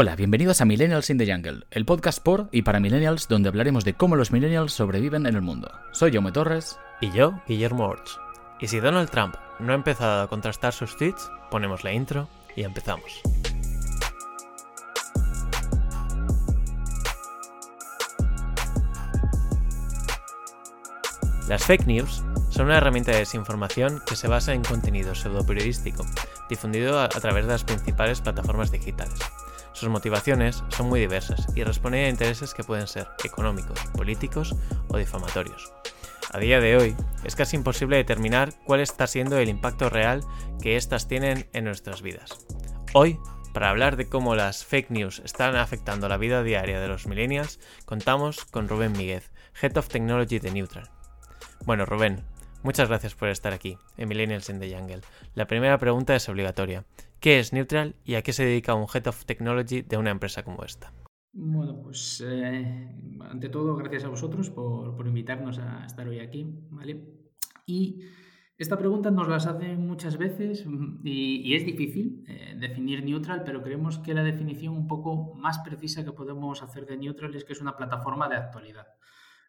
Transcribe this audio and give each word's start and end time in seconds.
Hola, 0.00 0.14
bienvenidos 0.14 0.60
a 0.60 0.64
Millennials 0.64 1.10
in 1.10 1.18
the 1.18 1.26
Jungle, 1.26 1.66
el 1.72 1.84
podcast 1.84 2.22
por 2.22 2.48
y 2.52 2.62
para 2.62 2.78
millennials 2.78 3.26
donde 3.26 3.48
hablaremos 3.48 3.84
de 3.84 3.94
cómo 3.94 4.14
los 4.14 4.30
millennials 4.30 4.72
sobreviven 4.72 5.26
en 5.26 5.34
el 5.34 5.42
mundo. 5.42 5.72
Soy 5.90 6.12
Jaume 6.12 6.30
Torres. 6.30 6.78
Y 7.00 7.10
yo, 7.10 7.42
Guillermo 7.48 7.88
Orch. 7.88 8.16
Y 8.60 8.68
si 8.68 8.78
Donald 8.78 9.10
Trump 9.10 9.34
no 9.58 9.72
ha 9.72 9.74
empezado 9.74 10.22
a 10.22 10.28
contrastar 10.28 10.72
sus 10.72 10.96
tweets, 10.96 11.28
ponemos 11.50 11.82
la 11.82 11.92
intro 11.92 12.28
y 12.54 12.62
empezamos. 12.62 13.10
Las 21.48 21.64
fake 21.64 21.86
news 21.88 22.22
son 22.50 22.66
una 22.66 22.76
herramienta 22.76 23.10
de 23.10 23.18
desinformación 23.18 24.00
que 24.06 24.14
se 24.14 24.28
basa 24.28 24.54
en 24.54 24.62
contenido 24.62 25.16
pseudoperiodístico, 25.16 26.06
difundido 26.48 27.00
a 27.00 27.08
través 27.08 27.46
de 27.46 27.52
las 27.52 27.64
principales 27.64 28.20
plataformas 28.20 28.70
digitales. 28.70 29.18
Sus 29.78 29.90
motivaciones 29.90 30.64
son 30.70 30.88
muy 30.88 30.98
diversas 30.98 31.46
y 31.54 31.62
responden 31.62 32.06
a 32.06 32.08
intereses 32.08 32.52
que 32.52 32.64
pueden 32.64 32.88
ser 32.88 33.06
económicos, 33.22 33.78
políticos 33.94 34.56
o 34.88 34.98
difamatorios. 34.98 35.72
A 36.32 36.38
día 36.40 36.58
de 36.58 36.76
hoy, 36.76 36.96
es 37.22 37.36
casi 37.36 37.54
imposible 37.54 37.96
determinar 37.96 38.52
cuál 38.64 38.80
está 38.80 39.06
siendo 39.06 39.38
el 39.38 39.48
impacto 39.48 39.88
real 39.88 40.22
que 40.60 40.76
éstas 40.76 41.06
tienen 41.06 41.48
en 41.52 41.62
nuestras 41.62 42.02
vidas. 42.02 42.44
Hoy, 42.92 43.20
para 43.54 43.70
hablar 43.70 43.96
de 43.96 44.08
cómo 44.08 44.34
las 44.34 44.64
fake 44.64 44.90
news 44.90 45.22
están 45.24 45.54
afectando 45.54 46.08
la 46.08 46.16
vida 46.16 46.42
diaria 46.42 46.80
de 46.80 46.88
los 46.88 47.06
millennials, 47.06 47.60
contamos 47.84 48.46
con 48.46 48.68
Rubén 48.68 48.90
Míguez, 48.90 49.30
Head 49.62 49.76
of 49.76 49.86
Technology 49.86 50.40
de 50.40 50.50
Neutral. 50.50 50.90
Bueno, 51.64 51.86
Rubén, 51.86 52.24
muchas 52.64 52.88
gracias 52.88 53.14
por 53.14 53.28
estar 53.28 53.52
aquí, 53.52 53.78
en 53.96 54.08
Millennials 54.08 54.48
in 54.48 54.58
the 54.58 54.76
Jungle. 54.76 55.02
La 55.36 55.46
primera 55.46 55.78
pregunta 55.78 56.16
es 56.16 56.28
obligatoria. 56.28 56.84
¿Qué 57.20 57.40
es 57.40 57.52
Neutral 57.52 57.96
y 58.04 58.14
a 58.14 58.22
qué 58.22 58.32
se 58.32 58.44
dedica 58.44 58.74
un 58.74 58.86
Head 58.92 59.08
of 59.08 59.24
Technology 59.24 59.82
de 59.82 59.96
una 59.96 60.10
empresa 60.10 60.44
como 60.44 60.62
esta? 60.62 60.92
Bueno, 61.32 61.82
pues 61.82 62.24
eh, 62.24 62.94
ante 63.22 63.48
todo, 63.48 63.74
gracias 63.74 64.04
a 64.04 64.08
vosotros 64.08 64.50
por, 64.50 65.04
invitarnos 65.04 65.58
a 65.58 65.84
estar 65.84 66.06
hoy 66.06 66.20
aquí, 66.20 66.46
¿vale? 66.70 67.02
Y 67.66 68.02
esta 68.56 68.78
pregunta 68.78 69.10
nos 69.10 69.26
las 69.26 69.46
hacen 69.46 69.84
muchas 69.84 70.16
veces 70.16 70.64
y, 71.02 71.54
es 71.54 71.66
difícil 71.66 72.24
eh, 72.28 72.54
definir 72.56 73.04
neutral, 73.04 73.42
pero 73.44 73.62
creemos 73.62 73.98
que 73.98 74.14
la 74.14 74.22
definición 74.22 74.74
un 74.74 74.86
poco 74.86 75.34
más 75.34 75.58
precisa 75.58 76.04
que 76.04 76.12
podemos 76.12 76.62
hacer 76.62 76.86
de 76.86 76.98
neutral 76.98 77.34
es 77.34 77.44
que 77.44 77.52
es 77.52 77.60
una 77.60 77.76
plataforma 77.76 78.28
de 78.28 78.36
actualidad. 78.36 78.86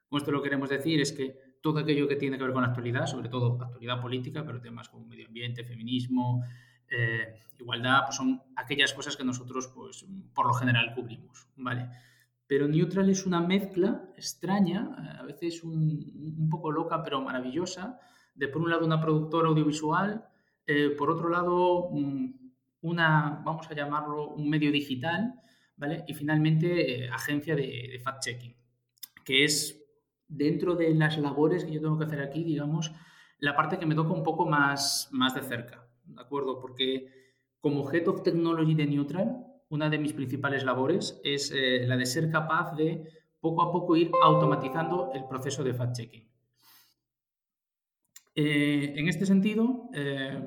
Con 0.08 0.17
esto 0.17 0.31
lo 0.31 0.42
que 0.42 0.50
queremos 0.50 0.70
decir 0.70 1.00
es 1.02 1.11
que 1.11 1.38
todo 1.61 1.78
aquello 1.78 2.08
que 2.08 2.16
tiene 2.16 2.39
que 2.39 2.44
ver 2.45 2.54
con 2.54 2.64
la 2.64 2.70
actualidad, 2.70 3.06
sobre 3.06 3.30
todo 3.30 3.61
actualidad 3.61 4.02
política, 4.02 4.44
pero 4.44 4.59
temas 4.59 4.89
como 4.89 5.06
medio 5.06 5.28
ambiente, 5.28 5.64
feminismo, 5.64 6.44
eh, 6.90 7.40
igualdad, 7.59 8.04
pues 8.06 8.16
son 8.16 8.42
aquellas 8.56 8.94
cosas 8.94 9.18
que 9.18 9.23
nosotros, 9.23 9.68
pues, 9.68 10.06
por 10.34 10.48
lo 10.48 10.54
general 10.54 10.94
cubrimos, 10.95 11.48
¿vale? 11.58 11.90
Pero 12.48 12.68
Neutral 12.68 13.09
es 13.09 13.26
una 13.26 13.42
mezcla 13.42 14.09
extraña, 14.16 15.17
a 15.20 15.23
veces 15.23 15.64
un, 15.64 16.48
poco 16.50 16.72
loca, 16.72 17.04
pero 17.04 17.22
maravillosa, 17.22 18.00
de 18.34 18.48
por 18.48 18.62
un 18.62 18.72
lado 18.72 18.86
una 18.86 19.00
productora 19.02 19.50
audiovisual, 19.50 20.26
eh, 20.66 20.90
por 20.98 21.12
otro 21.12 21.30
lado 21.30 21.90
una, 22.82 23.42
vamos 23.44 23.70
a 23.70 23.76
llamarlo, 23.76 24.30
un 24.30 24.50
medio 24.50 24.72
digital, 24.72 25.36
¿vale? 25.76 26.04
Y 26.08 26.14
finalmente 26.14 27.04
eh, 27.06 27.10
agencia 27.10 27.56
de, 27.56 27.90
de 27.92 28.02
fact-checking, 28.04 28.56
que 29.23 29.44
es 29.44 29.80
dentro 30.28 30.76
de 30.76 30.94
las 30.95 31.17
labores 31.17 31.66
que 31.66 31.73
yo 31.73 31.82
tengo 31.82 31.98
que 32.00 32.06
hacer 32.06 32.22
aquí, 32.22 32.44
digamos, 32.44 32.92
la 33.40 33.56
parte 33.56 33.78
que 33.78 33.86
me 33.86 33.95
toca 33.95 34.14
un 34.14 34.23
poco 34.23 34.45
más, 34.45 35.10
más 35.12 35.34
de 35.36 35.42
cerca, 35.42 35.89
¿de 36.16 36.22
acuerdo? 36.22 36.60
Porque 36.60 37.08
como 37.60 37.90
Head 37.92 38.08
of 38.08 38.24
Technology 38.24 38.74
de 38.74 38.88
Neutral, 38.88 39.46
una 39.70 39.90
de 39.90 40.00
mis 40.00 40.14
principales 40.14 40.64
labores 40.64 41.20
es 41.24 41.52
eh, 41.52 41.86
la 41.86 41.98
de 41.98 42.06
ser 42.06 42.30
capaz 42.32 42.76
de 42.76 43.04
poco 43.40 43.62
a 43.62 43.72
poco 43.72 43.96
ir 43.96 44.12
automatizando 44.22 45.12
el 45.14 45.26
proceso 45.26 45.64
de 45.64 45.74
fact-checking. 45.74 46.28
Eh, 48.36 48.94
en 48.95 49.08
este 49.08 49.26
sentido, 49.26 49.89
eh, 49.94 50.42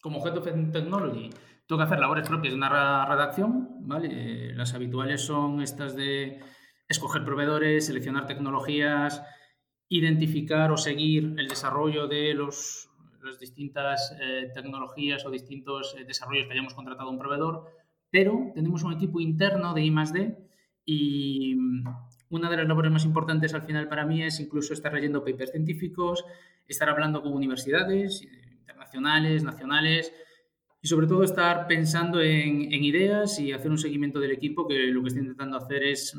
como 0.00 0.24
Head 0.24 0.38
of 0.38 0.44
Technology, 0.72 1.30
tengo 1.66 1.78
que 1.78 1.84
hacer 1.84 1.98
labores 1.98 2.28
propias 2.28 2.52
de 2.52 2.58
una 2.58 3.06
redacción, 3.06 3.68
¿vale? 3.80 4.54
las 4.54 4.72
habituales 4.74 5.22
son 5.22 5.60
estas 5.60 5.96
de 5.96 6.40
escoger 6.88 7.24
proveedores, 7.24 7.86
seleccionar 7.86 8.26
tecnologías, 8.26 9.22
identificar 9.88 10.70
o 10.70 10.76
seguir 10.76 11.34
el 11.38 11.48
desarrollo 11.48 12.06
de 12.06 12.34
los, 12.34 12.85
las 13.26 13.38
distintas 13.38 14.16
eh, 14.20 14.50
tecnologías 14.54 15.24
o 15.26 15.30
distintos 15.30 15.94
eh, 15.98 16.04
desarrollos 16.04 16.46
que 16.46 16.52
hayamos 16.52 16.74
contratado 16.74 17.08
a 17.08 17.12
un 17.12 17.18
proveedor, 17.18 17.66
pero 18.10 18.52
tenemos 18.54 18.82
un 18.82 18.92
equipo 18.92 19.20
interno 19.20 19.74
de 19.74 19.82
I+.D. 19.82 20.36
y 20.84 21.54
mm, 21.54 21.84
una 22.30 22.50
de 22.50 22.56
las 22.56 22.68
labores 22.68 22.90
más 22.90 23.04
importantes 23.04 23.54
al 23.54 23.62
final 23.62 23.88
para 23.88 24.06
mí 24.06 24.22
es 24.22 24.40
incluso 24.40 24.72
estar 24.72 24.92
leyendo 24.92 25.24
papers 25.24 25.52
científicos, 25.52 26.24
estar 26.66 26.88
hablando 26.88 27.22
con 27.22 27.32
universidades 27.32 28.22
eh, 28.22 28.56
internacionales, 28.60 29.42
nacionales, 29.42 30.12
y 30.82 30.88
sobre 30.88 31.06
todo 31.06 31.24
estar 31.24 31.66
pensando 31.66 32.20
en, 32.20 32.72
en, 32.72 32.84
ideas 32.84 33.40
y 33.40 33.52
hacer 33.52 33.70
un 33.70 33.78
seguimiento 33.78 34.20
del 34.20 34.30
equipo 34.30 34.68
que 34.68 34.86
lo 34.86 35.02
que 35.02 35.08
estoy 35.08 35.22
intentando 35.22 35.56
hacer 35.56 35.82
es 35.82 36.16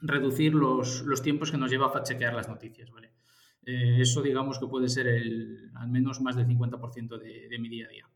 reducir 0.00 0.54
los, 0.54 1.02
los 1.02 1.22
tiempos 1.22 1.50
que 1.50 1.58
nos 1.58 1.70
lleva 1.70 1.92
a 1.94 2.02
chequear 2.02 2.34
las 2.34 2.48
noticias. 2.48 2.90
¿vale? 2.90 3.10
Eh, 3.66 3.98
eso 4.00 4.22
digamos 4.22 4.58
que 4.58 4.66
puede 4.66 4.88
ser 4.88 5.06
el, 5.06 5.70
al 5.74 5.88
menos 5.88 6.20
más 6.20 6.36
del 6.36 6.46
50% 6.46 7.18
de, 7.18 7.48
de, 7.48 7.58
mi 7.58 7.68
día 7.68 7.86
a 7.86 7.88
día. 7.88 8.08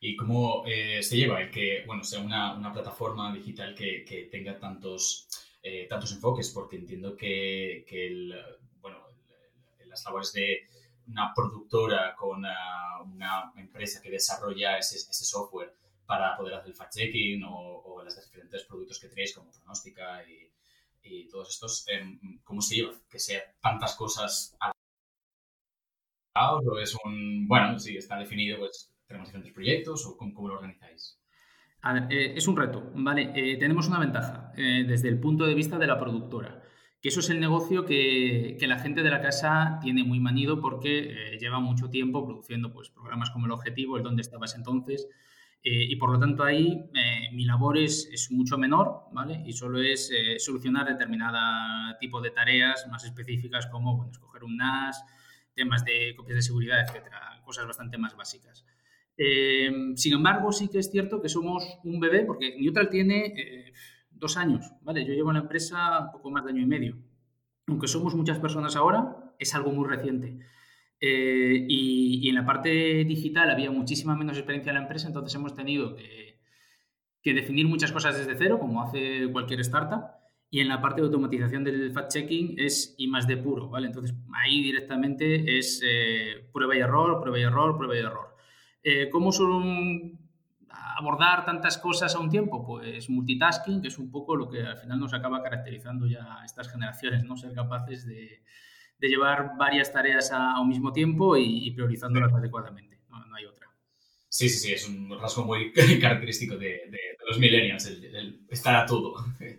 ¿Y 0.00 0.16
cómo 0.16 0.64
eh, 0.66 1.02
se 1.02 1.16
lleva 1.16 1.40
el 1.40 1.50
que 1.50 1.84
bueno, 1.86 2.04
sea 2.04 2.20
una, 2.20 2.54
una 2.54 2.72
plataforma 2.72 3.34
digital 3.34 3.74
que, 3.74 4.04
que 4.04 4.24
tenga 4.24 4.58
tantos, 4.58 5.28
eh, 5.62 5.86
tantos 5.88 6.12
enfoques? 6.12 6.50
Porque 6.50 6.76
entiendo 6.76 7.16
que, 7.16 7.84
que 7.88 8.06
el, 8.06 8.34
bueno, 8.80 8.98
las 9.86 10.04
labores 10.04 10.32
de 10.32 10.68
una 11.08 11.32
productora 11.34 12.14
con 12.14 12.38
una, 12.38 13.02
una 13.02 13.52
empresa 13.56 14.00
que 14.00 14.10
desarrolla 14.10 14.78
ese, 14.78 14.96
ese 14.96 15.24
software 15.24 15.74
para 16.06 16.36
poder 16.36 16.54
hacer 16.54 16.70
el 16.70 16.76
fact-checking 16.76 17.44
o, 17.44 17.82
o, 17.84 18.02
los 18.02 18.16
diferentes 18.16 18.64
productos 18.64 18.98
que 18.98 19.08
tenéis 19.08 19.34
como 19.34 19.50
pronóstica 19.50 20.22
y, 20.26 20.47
y 21.10 21.28
todos 21.28 21.50
estos, 21.50 21.86
em, 21.88 22.18
¿cómo 22.44 22.60
se 22.60 22.76
lleva? 22.76 22.92
Que 23.10 23.18
sea 23.18 23.42
tantas 23.60 23.94
cosas 23.96 24.56
a 24.60 24.72
es 26.80 26.96
un, 27.04 27.48
bueno, 27.48 27.78
si 27.78 27.96
está 27.96 28.18
definido, 28.18 28.58
pues 28.58 28.92
tenemos 29.06 29.28
diferentes 29.28 29.52
proyectos 29.52 30.06
o 30.06 30.16
cómo, 30.16 30.34
cómo 30.34 30.48
lo 30.48 30.54
organizáis? 30.54 31.18
A 31.82 31.92
ver, 31.92 32.06
eh, 32.10 32.34
es 32.36 32.46
un 32.48 32.56
reto, 32.56 32.90
¿vale? 32.94 33.32
Eh, 33.34 33.56
tenemos 33.56 33.88
una 33.88 33.98
ventaja 33.98 34.52
eh, 34.56 34.84
desde 34.86 35.08
el 35.08 35.18
punto 35.18 35.46
de 35.46 35.54
vista 35.54 35.78
de 35.78 35.86
la 35.86 35.98
productora, 35.98 36.62
que 37.00 37.08
eso 37.08 37.20
es 37.20 37.30
el 37.30 37.40
negocio 37.40 37.84
que, 37.84 38.56
que 38.58 38.66
la 38.66 38.78
gente 38.78 39.02
de 39.02 39.10
la 39.10 39.20
casa 39.20 39.78
tiene 39.80 40.02
muy 40.02 40.18
manido 40.18 40.60
porque 40.60 41.36
lleva 41.40 41.60
mucho 41.60 41.88
tiempo 41.90 42.26
produciendo 42.26 42.72
pues, 42.72 42.90
programas 42.90 43.30
como 43.30 43.46
El 43.46 43.52
Objetivo, 43.52 43.96
el 43.96 44.02
Dónde 44.02 44.22
estabas 44.22 44.56
entonces, 44.56 45.08
eh, 45.62 45.84
y 45.84 45.96
por 45.96 46.10
lo 46.12 46.18
tanto 46.20 46.44
ahí 46.44 46.88
eh, 46.94 47.30
mi 47.32 47.44
labor 47.44 47.78
es, 47.78 48.08
es, 48.12 48.30
mucho 48.30 48.56
menor, 48.56 49.06
¿vale? 49.12 49.42
Y 49.44 49.52
solo 49.52 49.82
es 49.82 50.10
eh, 50.12 50.38
solucionar 50.38 50.86
determinado 50.86 51.36
tipo 51.98 52.20
de 52.20 52.30
tareas 52.30 52.86
más 52.88 53.04
específicas 53.04 53.66
como, 53.66 53.96
bueno, 53.96 54.12
escoger 54.12 54.44
un 54.44 54.56
NAS, 54.56 55.04
temas 55.54 55.84
de 55.84 56.14
copias 56.16 56.36
de 56.36 56.42
seguridad, 56.42 56.80
etcétera, 56.82 57.42
cosas 57.44 57.66
bastante 57.66 57.98
más 57.98 58.16
básicas. 58.16 58.64
sin 59.96 60.12
embargo, 60.14 60.52
sí 60.52 60.68
que 60.68 60.78
es 60.78 60.90
cierto 60.90 61.20
que 61.20 61.28
somos 61.28 61.64
un 61.82 61.98
bebé, 61.98 62.24
porque 62.24 62.56
Neutral 62.56 62.88
tiene 62.88 63.72
dos 64.10 64.36
años, 64.36 64.72
¿vale? 64.82 65.04
Yo 65.04 65.12
llevo 65.12 65.30
en 65.30 65.38
la 65.38 65.42
empresa 65.42 66.10
poco 66.12 66.30
más 66.30 66.44
de 66.44 66.50
año 66.52 66.62
y 66.62 66.66
medio. 66.66 66.96
Aunque 67.66 67.88
somos 67.88 68.14
muchas 68.14 68.38
personas 68.38 68.76
ahora, 68.76 69.34
es 69.38 69.54
algo 69.56 69.72
muy 69.72 69.88
reciente. 69.88 70.38
Eh, 71.00 71.66
y, 71.68 72.28
en 72.28 72.34
la 72.34 72.44
parte 72.44 73.04
digital 73.04 73.50
había 73.50 73.70
muchísima 73.70 74.16
menos 74.16 74.36
experiencia 74.36 74.70
en 74.70 74.76
la 74.76 74.82
empresa, 74.82 75.06
entonces 75.06 75.34
hemos 75.34 75.54
tenido 75.54 75.94
que, 75.96 76.28
definir 77.24 77.68
muchas 77.68 77.92
cosas 77.92 78.16
desde 78.16 78.38
cero, 78.38 78.58
como 78.58 78.82
hace 78.82 79.30
cualquier 79.30 79.60
startup. 79.60 80.12
Y 80.50 80.60
en 80.60 80.68
la 80.68 80.80
parte 80.80 81.02
de 81.02 81.08
automatización 81.08 81.62
del 81.62 81.92
fact-checking 81.92 82.54
es 82.56 82.94
I 82.96 83.06
más 83.06 83.26
de 83.26 83.36
puro, 83.36 83.68
¿vale? 83.68 83.88
Entonces 83.88 84.16
ahí 84.32 84.62
directamente 84.62 85.58
es 85.58 85.82
eh, 85.84 86.48
prueba 86.54 86.74
y 86.74 86.78
error, 86.78 87.20
prueba 87.20 87.38
y 87.38 87.42
error, 87.42 87.76
prueba 87.76 87.94
y 87.94 87.98
error. 87.98 88.34
Eh, 88.82 89.10
¿Cómo 89.10 89.30
son 89.30 90.18
abordar 90.70 91.44
tantas 91.44 91.76
cosas 91.76 92.14
a 92.14 92.18
un 92.18 92.30
tiempo? 92.30 92.64
Pues 92.64 93.10
multitasking, 93.10 93.82
que 93.82 93.88
es 93.88 93.98
un 93.98 94.10
poco 94.10 94.34
lo 94.34 94.48
que 94.48 94.62
al 94.62 94.78
final 94.78 94.98
nos 94.98 95.12
acaba 95.12 95.42
caracterizando 95.42 96.06
ya 96.06 96.40
a 96.40 96.46
estas 96.46 96.72
generaciones, 96.72 97.24
¿no? 97.24 97.36
Ser 97.36 97.52
capaces 97.52 98.06
de, 98.06 98.42
de 98.98 99.08
llevar 99.08 99.52
varias 99.56 99.92
tareas 99.92 100.30
a, 100.32 100.60
un 100.60 100.68
mismo 100.68 100.92
tiempo 100.92 101.36
y, 101.36 101.70
priorizándolas 101.70 102.32
adecuadamente. 102.32 103.00
No, 103.08 103.34
hay 103.34 103.44
otra. 103.44 103.68
Sí, 104.28 104.48
sí, 104.48 104.58
sí, 104.58 104.72
es 104.72 104.88
un 104.88 105.18
rasgo 105.18 105.44
muy 105.44 105.72
característico 106.00 106.56
de, 106.56 106.90
los 107.26 107.38
millennials, 107.38 107.86
el, 107.86 108.46
estar 108.48 108.76
a 108.76 108.86
todo. 108.86 109.14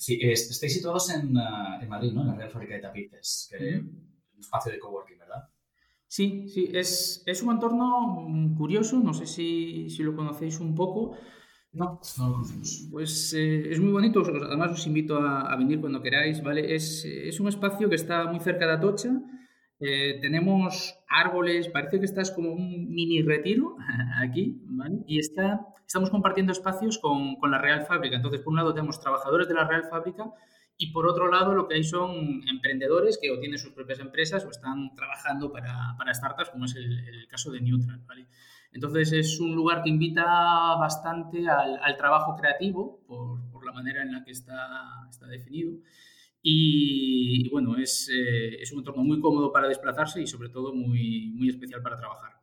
Sí, 0.00 0.16
estáis 0.22 0.72
situados 0.72 1.10
en, 1.10 1.36
uh, 1.36 1.82
en, 1.82 1.88
Madrid, 1.88 2.12
¿no? 2.12 2.20
En 2.20 2.28
la 2.28 2.34
Real 2.36 2.50
Fábrica 2.50 2.74
de 2.74 2.80
Tapices, 2.82 3.48
que 3.50 3.78
un 3.78 4.38
espacio 4.38 4.70
de 4.70 4.78
coworking, 4.78 5.18
¿verdad? 5.18 5.48
Sí, 6.06 6.46
sí, 6.46 6.70
es, 6.72 7.24
es 7.26 7.42
un 7.42 7.52
entorno 7.52 8.24
curioso, 8.56 9.00
no 9.00 9.12
sé 9.12 9.26
si, 9.26 9.90
si, 9.90 10.04
lo 10.04 10.14
conocéis 10.14 10.60
un 10.60 10.76
poco. 10.76 11.18
No, 11.78 12.00
no 12.18 12.26
lo 12.26 12.32
conocemos. 12.32 12.88
Pues 12.90 13.32
eh, 13.34 13.70
es 13.70 13.78
muy 13.78 13.92
bonito, 13.92 14.20
además 14.20 14.72
os 14.72 14.86
invito 14.88 15.16
a, 15.16 15.54
venir 15.56 15.80
cuando 15.80 16.02
queráis, 16.02 16.42
¿vale? 16.42 16.74
Es, 16.74 17.04
es, 17.04 17.38
un 17.38 17.46
espacio 17.46 17.88
que 17.88 17.94
está 17.94 18.24
muy 18.24 18.40
cerca 18.40 18.66
de 18.66 18.72
Atocha, 18.72 19.10
eh, 19.78 20.18
tenemos 20.20 20.98
árboles, 21.08 21.68
parece 21.68 22.00
que 22.00 22.04
estás 22.04 22.32
como 22.32 22.50
un 22.50 22.90
mini 22.90 23.22
retiro 23.22 23.76
aquí, 24.20 24.60
¿vale? 24.64 25.04
Y 25.06 25.20
está, 25.20 25.68
estamos 25.86 26.10
compartiendo 26.10 26.50
espacios 26.50 26.98
con, 26.98 27.36
la 27.48 27.58
Real 27.58 27.86
Fábrica. 27.86 28.16
Entonces, 28.16 28.40
por 28.40 28.50
un 28.50 28.56
lado 28.56 28.74
tenemos 28.74 29.00
trabajadores 29.00 29.46
de 29.46 29.54
la 29.54 29.68
Real 29.68 29.84
Fábrica 29.88 30.32
y 30.76 30.90
por 30.90 31.06
otro 31.06 31.30
lado, 31.30 31.54
lo 31.54 31.68
que 31.68 31.76
hay 31.76 31.84
son 31.84 32.42
emprendedores 32.48 33.18
que 33.22 33.30
o 33.30 33.38
tienen 33.38 33.58
sus 33.58 33.70
propias 33.70 34.00
empresas 34.00 34.44
o 34.44 34.50
están 34.50 34.96
trabajando 34.96 35.52
para, 35.52 35.94
para 35.96 36.12
startups, 36.12 36.50
como 36.50 36.64
es 36.64 36.74
el, 36.74 37.06
el, 37.06 37.28
caso 37.28 37.52
de 37.52 37.60
Neutral. 37.60 38.02
¿vale? 38.08 38.26
Entonces 38.72 39.12
es 39.12 39.40
un 39.40 39.54
lugar 39.54 39.82
que 39.82 39.90
invita 39.90 40.24
bastante 40.78 41.48
al, 41.48 41.96
trabajo 41.96 42.36
creativo 42.36 43.00
por, 43.06 43.64
la 43.64 43.72
manera 43.72 44.02
en 44.02 44.12
la 44.12 44.24
que 44.24 44.32
está, 44.32 45.08
definido. 45.28 45.72
Y, 46.40 47.48
bueno, 47.50 47.76
es, 47.76 48.08
eh, 48.08 48.62
es, 48.62 48.72
un 48.72 48.78
entorno 48.78 49.02
muy 49.02 49.20
cómodo 49.20 49.52
para 49.52 49.68
desplazarse 49.68 50.22
y 50.22 50.26
sobre 50.26 50.48
todo 50.48 50.72
muy, 50.72 51.32
muy 51.34 51.48
especial 51.48 51.82
para 51.82 51.98
trabajar. 51.98 52.38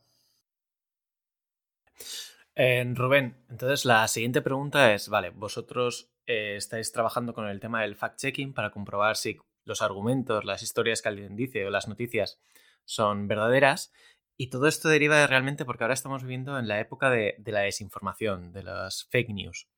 Eh, 2.56 2.86
Rubén, 2.96 3.38
entonces 3.50 3.84
la 3.84 4.08
siguiente 4.08 4.42
pregunta 4.42 4.94
es, 4.94 5.10
vale, 5.10 5.30
vosotros 5.30 6.10
eh, 6.26 6.56
estáis 6.56 6.92
trabajando 6.92 7.34
con 7.34 7.48
el 7.48 7.60
tema 7.60 7.82
del 7.82 7.98
fact-checking 7.98 8.54
para 8.54 8.72
comprobar 8.72 9.18
si 9.18 9.38
los 9.66 9.82
argumentos, 9.82 10.46
las 10.46 10.64
historias 10.64 11.02
que 11.02 11.10
alguien 11.10 11.36
dice 11.36 11.66
o 11.66 11.70
las 11.70 11.88
noticias 11.88 12.40
son 12.86 13.28
verdaderas. 13.28 13.92
Y 14.38 14.50
todo 14.50 14.68
esto 14.68 14.90
deriva 14.90 15.18
de 15.18 15.28
realmente 15.28 15.66
porque 15.66 15.84
ahora 15.84 15.94
estamos 15.94 16.24
viviendo 16.24 16.60
en 16.60 16.68
la 16.68 16.80
época 16.80 17.10
de, 17.10 17.36
de, 17.38 17.52
la 17.52 17.62
desinformación, 17.62 18.52
de 18.52 18.64
las 18.64 19.06
fake 19.06 19.30
news. 19.30 19.70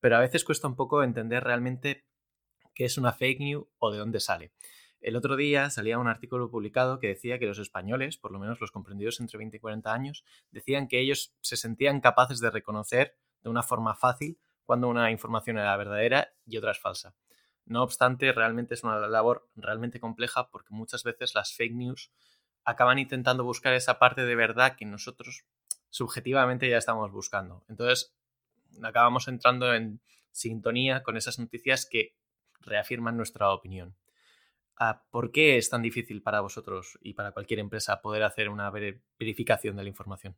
Pero 0.00 0.16
a 0.16 0.20
veces 0.20 0.44
cuesta 0.44 0.68
un 0.68 0.76
poco 0.76 1.02
entender 1.02 1.42
realmente 1.42 2.06
qué 2.74 2.84
es 2.84 2.98
una 2.98 3.12
fake 3.12 3.40
news 3.40 3.66
o 3.78 3.90
de 3.90 3.98
dónde 3.98 4.20
sale. 4.20 4.52
El 5.00 5.16
otro 5.16 5.36
día 5.36 5.70
salía 5.70 5.98
un 5.98 6.08
artículo 6.08 6.50
publicado 6.50 6.98
que 6.98 7.08
decía 7.08 7.38
que 7.38 7.46
los 7.46 7.58
españoles, 7.58 8.16
por 8.16 8.32
lo 8.32 8.38
menos 8.38 8.60
los 8.60 8.70
comprendidos 8.70 9.20
entre 9.20 9.38
20 9.38 9.56
y 9.56 9.60
40 9.60 9.92
años, 9.92 10.24
decían 10.50 10.88
que 10.88 11.00
ellos 11.00 11.34
se 11.40 11.56
sentían 11.56 12.00
capaces 12.00 12.40
de 12.40 12.50
reconocer 12.50 13.16
de 13.42 13.50
una 13.50 13.62
forma 13.62 13.94
fácil 13.94 14.38
cuando 14.64 14.88
una 14.88 15.10
información 15.10 15.58
era 15.58 15.76
verdadera 15.76 16.32
y 16.44 16.56
otra 16.56 16.72
es 16.72 16.80
falsa. 16.80 17.14
No 17.64 17.82
obstante, 17.82 18.32
realmente 18.32 18.74
es 18.74 18.84
una 18.84 18.98
labor 19.08 19.48
realmente 19.54 20.00
compleja 20.00 20.50
porque 20.50 20.74
muchas 20.74 21.02
veces 21.02 21.34
las 21.34 21.54
fake 21.54 21.74
news 21.74 22.12
acaban 22.66 22.98
intentando 22.98 23.44
buscar 23.44 23.72
esa 23.72 23.98
parte 23.98 24.24
de 24.24 24.34
verdad 24.34 24.76
que 24.76 24.84
nosotros 24.84 25.46
subjetivamente 25.88 26.68
ya 26.68 26.76
estamos 26.76 27.10
buscando. 27.12 27.64
Entonces, 27.68 28.14
acabamos 28.82 29.28
entrando 29.28 29.72
en 29.72 30.00
sintonía 30.32 31.02
con 31.02 31.16
esas 31.16 31.38
noticias 31.38 31.86
que 31.90 32.14
reafirman 32.60 33.16
nuestra 33.16 33.50
opinión. 33.50 33.94
Ah, 34.78 35.04
¿Por 35.10 35.30
qué 35.30 35.56
es 35.56 35.70
tan 35.70 35.80
difícil 35.80 36.22
para 36.22 36.40
vosotros 36.40 36.98
y 37.00 37.14
para 37.14 37.32
cualquier 37.32 37.60
empresa 37.60 38.02
poder 38.02 38.24
hacer 38.24 38.50
una 38.50 38.70
verificación 38.70 39.76
de 39.76 39.82
la 39.84 39.88
información? 39.88 40.36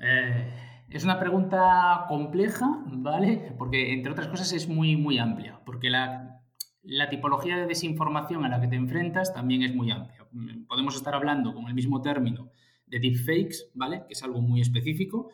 Eh, 0.00 0.86
es 0.88 1.04
una 1.04 1.20
pregunta 1.20 2.06
compleja, 2.08 2.66
¿vale? 2.86 3.54
Porque, 3.58 3.92
entre 3.92 4.10
otras 4.10 4.28
cosas, 4.28 4.52
es 4.52 4.66
muy, 4.66 4.96
muy 4.96 5.18
amplia. 5.18 5.60
Porque 5.64 5.90
la, 5.90 6.40
la 6.82 7.08
tipología 7.10 7.58
de 7.58 7.66
desinformación 7.66 8.44
a 8.44 8.48
la 8.48 8.60
que 8.60 8.66
te 8.66 8.76
enfrentas 8.76 9.32
también 9.32 9.62
es 9.62 9.74
muy 9.74 9.90
amplia. 9.90 10.19
Podemos 10.68 10.96
estar 10.96 11.14
hablando 11.14 11.54
con 11.54 11.66
el 11.66 11.74
mismo 11.74 12.00
término 12.00 12.50
de 12.86 12.98
deepfakes, 12.98 13.70
¿vale? 13.74 14.04
Que 14.06 14.14
es 14.14 14.22
algo 14.22 14.40
muy 14.40 14.60
específico, 14.60 15.30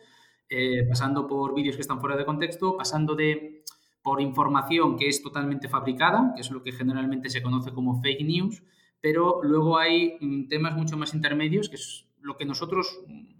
eh, 0.49 0.85
pasando 0.87 1.27
por 1.27 1.53
vídeos 1.53 1.75
que 1.75 1.81
están 1.81 1.99
fuera 1.99 2.15
de 2.15 2.25
contexto, 2.25 2.77
pasando 2.77 3.15
de 3.15 3.63
por 4.01 4.21
información 4.21 4.95
que 4.95 5.07
es 5.09 5.21
totalmente 5.21 5.67
fabricada, 5.67 6.31
que 6.35 6.41
es 6.41 6.51
lo 6.51 6.63
que 6.63 6.71
generalmente 6.71 7.29
se 7.29 7.41
conoce 7.41 7.73
como 7.73 8.01
fake 8.01 8.21
news, 8.21 8.63
pero 9.01 9.41
luego 9.43 9.77
hay 9.77 10.17
mm, 10.21 10.47
temas 10.47 10.75
mucho 10.75 10.97
más 10.97 11.13
intermedios, 11.13 11.67
que 11.67 11.75
es 11.75 12.07
lo 12.21 12.37
que 12.37 12.45
nosotros 12.45 12.99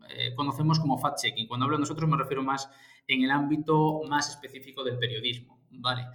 eh, 0.10 0.34
conocemos 0.36 0.80
como 0.80 0.98
fact-checking. 0.98 1.48
Cuando 1.48 1.66
hablo 1.66 1.78
de 1.78 1.82
nosotros 1.82 2.10
me 2.10 2.18
refiero 2.18 2.44
más 2.44 2.70
en 3.08 3.24
el 3.24 3.32
ámbito 3.32 4.02
más 4.10 4.30
específico 4.30 4.84
del 4.84 4.98
periodismo. 4.98 5.60
¿vale? 5.72 6.06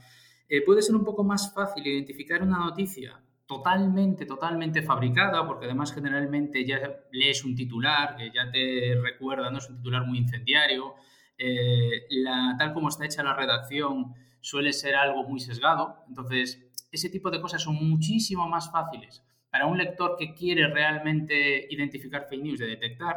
Eh, 0.48 0.62
puede 0.62 0.82
ser 0.82 0.96
un 0.96 1.04
poco 1.04 1.24
más 1.24 1.52
fácil 1.54 1.86
identificar 1.86 2.42
una 2.42 2.58
noticia 2.58 3.22
totalmente, 3.52 4.25
totalmente 4.25 4.82
fabricada, 4.82 5.46
porque 5.46 5.66
además 5.66 5.93
generalmente 5.93 6.64
ya 6.64 6.78
lees 7.10 7.44
un 7.44 7.54
titular 7.54 8.16
que 8.16 8.31
ya 8.31 8.50
te 8.50 8.99
recuerda, 9.02 9.50
no 9.50 9.58
es 9.58 9.69
un 9.69 9.76
titular 9.76 10.06
muy 10.06 10.19
incendiario, 10.19 10.94
eh, 11.37 12.06
la, 12.10 12.56
tal 12.58 12.72
como 12.72 12.88
está 12.88 13.04
hecha 13.04 13.22
la 13.22 13.34
redacción 13.34 14.14
suele 14.40 14.72
ser 14.72 14.94
algo 14.94 15.25
muy 15.25 15.38
sesgado, 15.38 15.99
entonces 16.08 16.66
ese 16.90 17.10
tipo 17.10 17.31
de 17.31 17.40
cosas 17.43 17.62
son 17.62 17.75
muchísimo 17.75 18.49
más 18.49 18.70
fáciles 18.72 19.22
para 19.50 19.66
un 19.66 19.76
lector 19.76 20.16
que 20.19 20.32
quiere 20.34 20.66
realmente 20.69 21.66
identificar 21.70 22.26
fake 22.28 22.43
news, 22.43 22.58
de 22.58 22.69
detectar, 22.69 23.16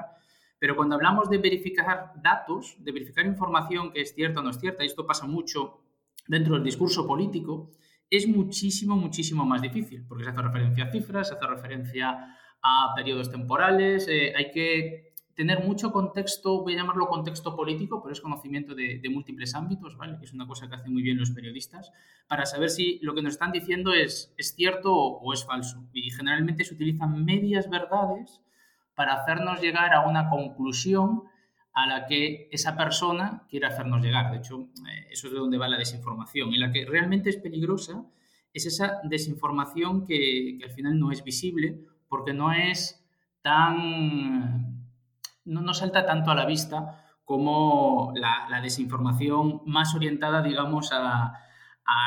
pero 0.60 0.76
cuando 0.76 0.96
hablamos 0.96 1.30
de 1.30 1.38
verificar 1.38 2.12
datos, 2.22 2.76
de 2.80 2.92
verificar 2.92 3.26
información 3.26 3.94
que 3.94 4.02
es 4.02 4.14
cierta 4.14 4.42
o 4.42 4.44
no 4.44 4.50
es 4.50 4.60
cierta, 4.60 4.84
y 4.84 4.88
esto 4.88 5.08
pasa 5.08 5.26
mucho 5.28 5.80
dentro 6.28 6.56
del 6.56 6.64
discurso 6.64 7.08
político, 7.08 7.72
es 8.10 8.28
muchísimo, 8.28 8.96
muchísimo 8.96 9.46
más 9.46 9.62
difícil, 9.62 10.06
porque 10.08 10.24
se 10.24 10.30
hace 10.30 10.42
referencia 10.42 10.86
a 10.86 10.92
cifras, 10.92 11.28
se 11.28 11.36
hace 11.36 11.48
referencia 11.48 12.38
a 12.62 12.94
periodos 12.96 13.30
temporales, 13.30 14.08
eh, 14.08 14.34
hay 14.36 14.52
que 14.52 15.06
tener 15.36 15.64
mucho 15.64 15.92
contexto, 15.92 16.62
voy 16.62 16.74
a 16.74 16.78
llamarlo 16.78 17.08
contexto 17.08 17.56
político, 17.56 18.02
pero 18.02 18.14
es 18.14 18.22
conocimiento 18.22 18.74
de, 18.74 19.02
múltiples 19.12 19.54
ámbitos, 19.54 19.98
¿vale? 19.98 20.18
Es 20.22 20.34
una 20.34 20.48
cosa 20.48 20.70
que 20.70 20.76
hacen 20.76 20.94
muy 20.94 21.04
bien 21.04 21.18
los 21.18 21.32
periodistas, 21.32 21.92
para 22.28 22.46
saber 22.46 22.70
si 22.70 23.00
lo 23.02 23.14
que 23.14 23.22
nos 23.22 23.34
están 23.34 23.52
diciendo 23.52 23.94
es, 23.94 24.34
es 24.38 24.56
cierto 24.56 24.94
o, 24.96 25.34
es 25.34 25.46
falso. 25.46 25.86
Y 25.94 26.10
generalmente 26.12 26.64
se 26.64 26.74
utilizan 26.74 27.26
medias 27.26 27.70
verdades 27.70 28.42
para 28.96 29.22
hacernos 29.22 29.62
llegar 29.62 29.94
a 29.94 30.08
una 30.08 30.30
conclusión 30.30 31.24
a 31.76 31.88
la 31.88 32.06
que 32.08 32.48
esa 32.52 32.78
persona 32.78 33.44
quiere 33.50 33.68
hacernos 33.68 34.02
llegar. 34.02 34.32
De 34.32 34.38
hecho, 34.38 34.70
eh, 34.90 35.08
eso 35.12 35.28
es 35.28 35.34
de 35.34 35.40
donde 35.40 35.58
va 35.58 35.68
la 35.68 35.78
desinformación. 35.78 36.54
Y 36.54 36.58
la 36.58 36.72
que 36.72 36.86
realmente 36.86 37.30
es 37.30 37.36
peligrosa 37.36 38.06
es 38.54 38.66
esa 38.66 39.02
desinformación 39.04 40.06
que, 40.06 40.58
al 40.64 40.72
final 40.72 40.98
no 40.98 41.12
es 41.12 41.24
visible 41.24 41.82
porque 42.08 42.34
no 42.34 42.54
es 42.54 43.06
tan 43.42 44.86
no, 45.44 45.74
salta 45.74 46.06
tanto 46.06 46.32
a 46.32 46.36
la 46.36 46.46
vista 46.46 47.06
como 47.26 48.14
la, 48.16 48.62
desinformación 48.62 49.62
más 49.66 49.94
orientada, 49.96 50.42
digamos, 50.42 50.92
a, 50.94 51.42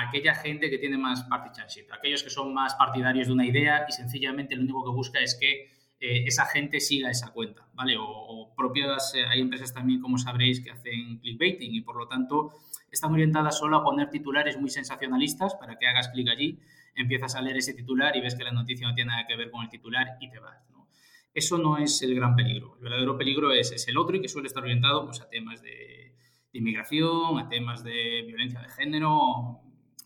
aquella 0.08 0.34
gente 0.34 0.70
que 0.70 0.78
tiene 0.78 0.96
más 0.96 1.24
partisanship, 1.24 1.92
aquellos 1.92 2.22
que 2.22 2.30
son 2.30 2.54
más 2.54 2.74
partidarios 2.74 3.26
de 3.26 3.34
una 3.34 3.46
idea 3.46 3.84
y 3.86 3.92
sencillamente 3.92 4.56
lo 4.56 4.62
único 4.62 4.82
que 4.84 4.90
busca 4.90 5.20
es 5.20 5.38
que 5.38 5.77
eh, 6.00 6.24
esa 6.26 6.46
gente 6.46 6.80
siga 6.80 7.10
esa 7.10 7.32
cuenta, 7.32 7.68
¿vale? 7.74 7.96
O, 7.98 8.54
propias, 8.56 9.14
eh, 9.14 9.24
hay 9.26 9.40
empresas 9.40 9.72
también, 9.72 10.00
como 10.00 10.18
sabréis, 10.18 10.60
que 10.60 10.70
hacen 10.70 11.18
clickbaiting 11.18 11.74
y 11.74 11.80
por 11.80 11.96
lo 11.96 12.06
tanto 12.06 12.52
están 12.90 13.12
orientadas 13.12 13.58
solo 13.58 13.76
a 13.76 13.84
poner 13.84 14.10
titulares 14.10 14.58
muy 14.58 14.70
sensacionalistas 14.70 15.54
para 15.54 15.78
que 15.78 15.86
hagas 15.86 16.08
clic 16.08 16.28
allí, 16.28 16.58
empiezas 16.94 17.34
a 17.34 17.42
leer 17.42 17.58
ese 17.58 17.74
titular 17.74 18.16
y 18.16 18.20
ves 18.20 18.34
que 18.34 18.44
la 18.44 18.52
noticia 18.52 18.88
no 18.88 18.94
tiene 18.94 19.10
nada 19.10 19.26
que 19.26 19.36
ver 19.36 19.50
con 19.50 19.62
el 19.62 19.68
titular 19.68 20.16
y 20.20 20.30
te 20.30 20.38
vas, 20.38 20.68
eso 21.38 21.56
no 21.56 21.78
es 21.78 22.02
el 22.02 22.14
gran 22.16 22.34
peligro. 22.34 22.74
El 22.76 22.82
verdadero 22.82 23.16
peligro 23.16 23.52
es, 23.52 23.86
el 23.86 23.96
otro 23.96 24.16
y 24.16 24.20
que 24.20 24.28
suele 24.28 24.48
estar 24.48 24.62
orientado 24.62 25.04
pues, 25.04 25.20
a 25.20 25.28
temas 25.28 25.62
de, 25.62 26.14
inmigración, 26.52 27.38
a 27.38 27.48
temas 27.48 27.84
de 27.84 28.24
violencia 28.26 28.60
de 28.60 28.68
género. 28.70 29.60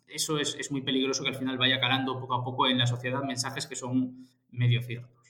Eso 0.07 0.39
es, 0.39 0.71
muy 0.71 0.83
peligroso 0.83 1.23
que 1.23 1.31
al 1.31 1.37
final 1.37 1.57
vaya 1.57 1.81
calando 1.81 2.21
poco 2.21 2.35
a 2.35 2.45
poco 2.45 2.67
en 2.67 2.77
la 2.77 2.87
sociedad 2.87 3.23
mensajes 3.23 3.67
que 3.67 3.77
son 3.77 4.29
medio 4.51 4.83
ciertos. 4.83 5.22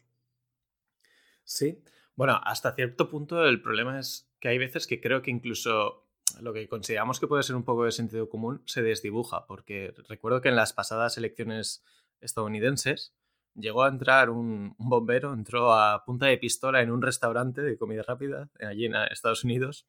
Sí, 1.45 1.83
bueno, 2.15 2.41
hasta 2.45 2.75
cierto 2.75 3.09
punto 3.09 3.45
el 3.47 3.63
problema 3.63 3.99
es 3.99 4.31
que 4.41 4.49
hay 4.49 4.59
veces 4.59 4.87
que 4.87 5.01
creo 5.01 5.23
que 5.23 5.31
incluso 5.31 6.07
lo 6.41 6.53
que 6.53 6.69
consideramos 6.69 7.21
que 7.21 7.27
puede 7.27 7.43
ser 7.43 7.57
un 7.57 7.65
poco 7.65 7.85
de 7.85 7.93
sentido 7.93 8.29
común 8.29 8.63
se 8.67 8.83
desdibuja, 8.83 9.47
porque 9.47 9.95
recuerdo 10.09 10.41
que 10.41 10.49
en 10.49 10.57
las 10.57 10.73
pasadas 10.73 11.17
elecciones 11.19 11.85
estadounidenses 12.21 13.15
llegó 13.55 13.85
a 13.85 13.89
entrar 13.89 14.31
un, 14.31 14.75
bombero, 14.79 15.33
entró 15.33 15.73
a 15.73 16.05
punta 16.05 16.27
de 16.27 16.39
pistola 16.39 16.81
en 16.83 16.91
un 16.91 17.03
restaurante 17.03 17.61
de 17.61 17.77
comida 17.77 18.03
rápida 18.03 18.51
allí 18.61 18.87
en 18.87 18.95
Estados 18.95 19.45
Unidos, 19.45 19.87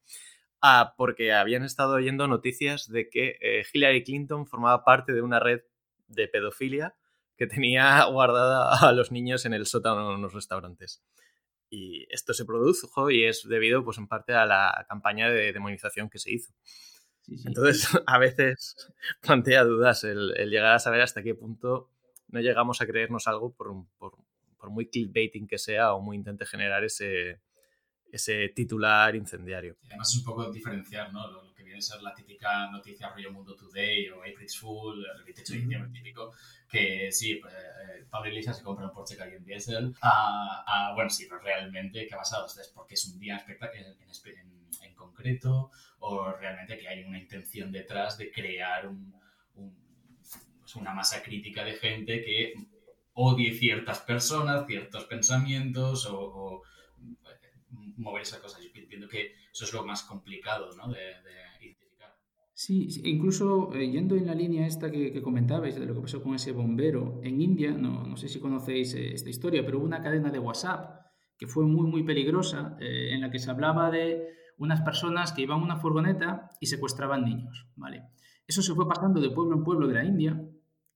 porque 0.98 1.34
habían 1.34 1.64
estado 1.64 1.96
oyendo 1.96 2.28
noticias 2.28 2.88
de 2.88 3.10
que 3.10 3.38
eh, 3.42 3.66
Hillary 3.72 4.04
Clinton 4.04 4.48
formaba 4.48 4.84
parte 4.84 5.14
de 5.14 5.22
una 5.22 5.40
red 5.40 5.62
de 6.08 6.28
pedofilia 6.28 6.96
que 7.38 7.48
tenía 7.48 8.04
guardada 8.12 8.78
a 8.80 8.92
los 8.92 9.12
niños 9.12 9.46
en 9.46 9.54
el 9.54 9.66
sótano 9.66 10.10
de 10.10 10.16
unos 10.16 10.34
restaurantes. 10.34 11.04
Y 11.74 12.06
esto 12.12 12.36
se 12.36 12.46
produjo 12.46 13.10
y 13.10 13.24
es 13.24 13.48
debido, 13.50 13.84
pues, 13.84 13.98
en 13.98 14.08
parte 14.08 14.34
a 14.34 14.46
la 14.46 14.86
campaña 14.88 15.28
de 15.32 15.52
demonización 15.52 16.08
que 16.08 16.20
se 16.20 16.32
hizo. 16.32 16.54
Entonces, 17.46 17.88
a 18.06 18.20
veces 18.20 18.76
plantea 19.22 19.64
dudas 19.64 20.04
el, 20.04 20.34
llegar 20.52 20.74
a 20.74 20.80
saber 20.80 21.02
hasta 21.02 21.24
qué 21.24 21.34
punto 21.34 21.90
no 22.28 22.42
llegamos 22.42 22.80
a 22.82 22.86
creernos 22.86 23.26
algo 23.28 23.56
por, 23.56 23.74
por, 23.98 24.18
por 24.58 24.70
muy 24.70 24.88
clickbaiting 24.88 25.48
que 25.48 25.58
sea 25.58 25.96
o 25.96 26.00
muy 26.00 26.16
intente 26.16 26.46
generar 26.46 26.84
ese, 26.84 27.42
ese 28.12 28.50
titular 28.50 29.16
incendiario. 29.16 29.76
además 29.88 30.12
es 30.12 30.18
un 30.20 30.26
poco 30.26 30.52
diferenciar 30.52 31.12
¿no? 31.12 31.53
A 31.80 31.82
ser 31.82 32.02
la 32.02 32.14
típica 32.14 32.70
noticia 32.72 33.10
rollo 33.10 33.32
Mundo 33.32 33.56
Today 33.56 34.10
o 34.10 34.22
April's 34.22 34.58
Fool, 34.58 35.06
el 35.06 35.24
28 35.24 35.54
de 35.54 35.60
diciembre 35.60 35.92
típico, 35.92 36.34
que 36.70 37.12
sí, 37.12 37.36
pues, 37.36 37.54
Pablo 38.10 38.30
Iglesias 38.30 38.58
se 38.58 38.64
compra 38.64 38.86
un 38.86 38.94
Porsche 38.94 39.18
Cayenne 39.18 39.46
Diesel. 39.46 39.96
Ah, 40.02 40.64
ah, 40.68 40.92
bueno, 40.94 41.10
sí, 41.10 41.26
pero 41.30 41.42
realmente, 41.42 42.06
¿qué 42.08 42.14
ha 42.14 42.18
pasado? 42.18 42.46
¿Es 42.46 42.72
porque 42.74 42.94
es 42.96 43.06
un 43.06 43.20
día 43.20 43.44
en, 43.48 44.68
en, 44.82 44.96
concreto 44.96 45.72
o 46.00 46.32
realmente 46.32 46.78
que 46.78 46.88
hay 46.88 47.04
una 47.04 47.20
intención 47.20 47.72
detrás 47.72 48.18
de 48.18 48.32
crear 48.32 48.88
un, 48.88 49.14
pues 50.60 50.76
una 50.76 50.94
masa 50.94 51.22
crítica 51.22 51.64
de 51.64 51.74
gente 51.74 52.24
que 52.24 52.54
odie 53.14 53.54
ciertas 53.54 54.00
personas, 54.00 54.66
ciertos 54.66 55.06
pensamientos 55.06 56.08
o, 56.10 56.64
mover 57.98 58.22
esas 58.22 58.40
cosas. 58.40 58.62
Yo 58.62 58.70
entiendo 58.74 59.08
que 59.08 59.34
eso 59.52 59.66
es 59.66 59.74
lo 59.74 59.86
más 59.86 60.04
complicado 60.04 60.70
¿no? 60.76 60.92
de, 60.92 61.00
identificar. 61.62 62.16
Sí, 62.54 62.88
incluso 63.04 63.74
eh, 63.74 63.90
yendo 63.90 64.16
en 64.16 64.28
la 64.28 64.36
línea 64.36 64.68
esta 64.68 64.92
que, 64.92 65.22
comentabais 65.22 65.76
de 65.76 65.86
lo 65.86 65.94
que 65.96 66.02
pasó 66.02 66.22
con 66.22 66.36
ese 66.36 66.52
bombero 66.52 67.20
en 67.24 67.42
India, 67.42 67.72
no, 67.72 68.06
no 68.06 68.18
sé 68.18 68.28
si 68.28 68.40
conocéis 68.40 68.94
eh, 68.94 69.14
esta 69.14 69.30
historia, 69.30 69.66
pero 69.66 69.80
hubo 69.80 69.86
una 69.86 70.02
cadena 70.02 70.32
de 70.32 70.40
WhatsApp 70.40 71.04
que 71.38 71.48
fue 71.48 71.66
muy, 71.66 71.88
muy 71.90 72.04
peligrosa, 72.04 72.78
eh, 72.80 73.10
en 73.12 73.22
la 73.22 73.32
que 73.32 73.40
se 73.40 73.50
hablaba 73.50 73.92
de 73.92 74.28
unas 74.58 74.82
personas 74.82 75.34
que 75.34 75.42
iban 75.42 75.60
a 75.60 75.64
una 75.64 75.78
furgoneta 75.78 76.50
y 76.60 76.68
secuestraban 76.68 77.26
niños, 77.26 77.68
¿vale? 77.76 78.04
Eso 78.48 78.62
se 78.62 78.74
fue 78.74 78.88
pasando 78.88 79.20
de 79.20 79.30
pueblo 79.30 79.56
en 79.56 79.64
pueblo 79.64 79.88
de 79.88 79.94
la 79.96 80.06
India 80.06 80.42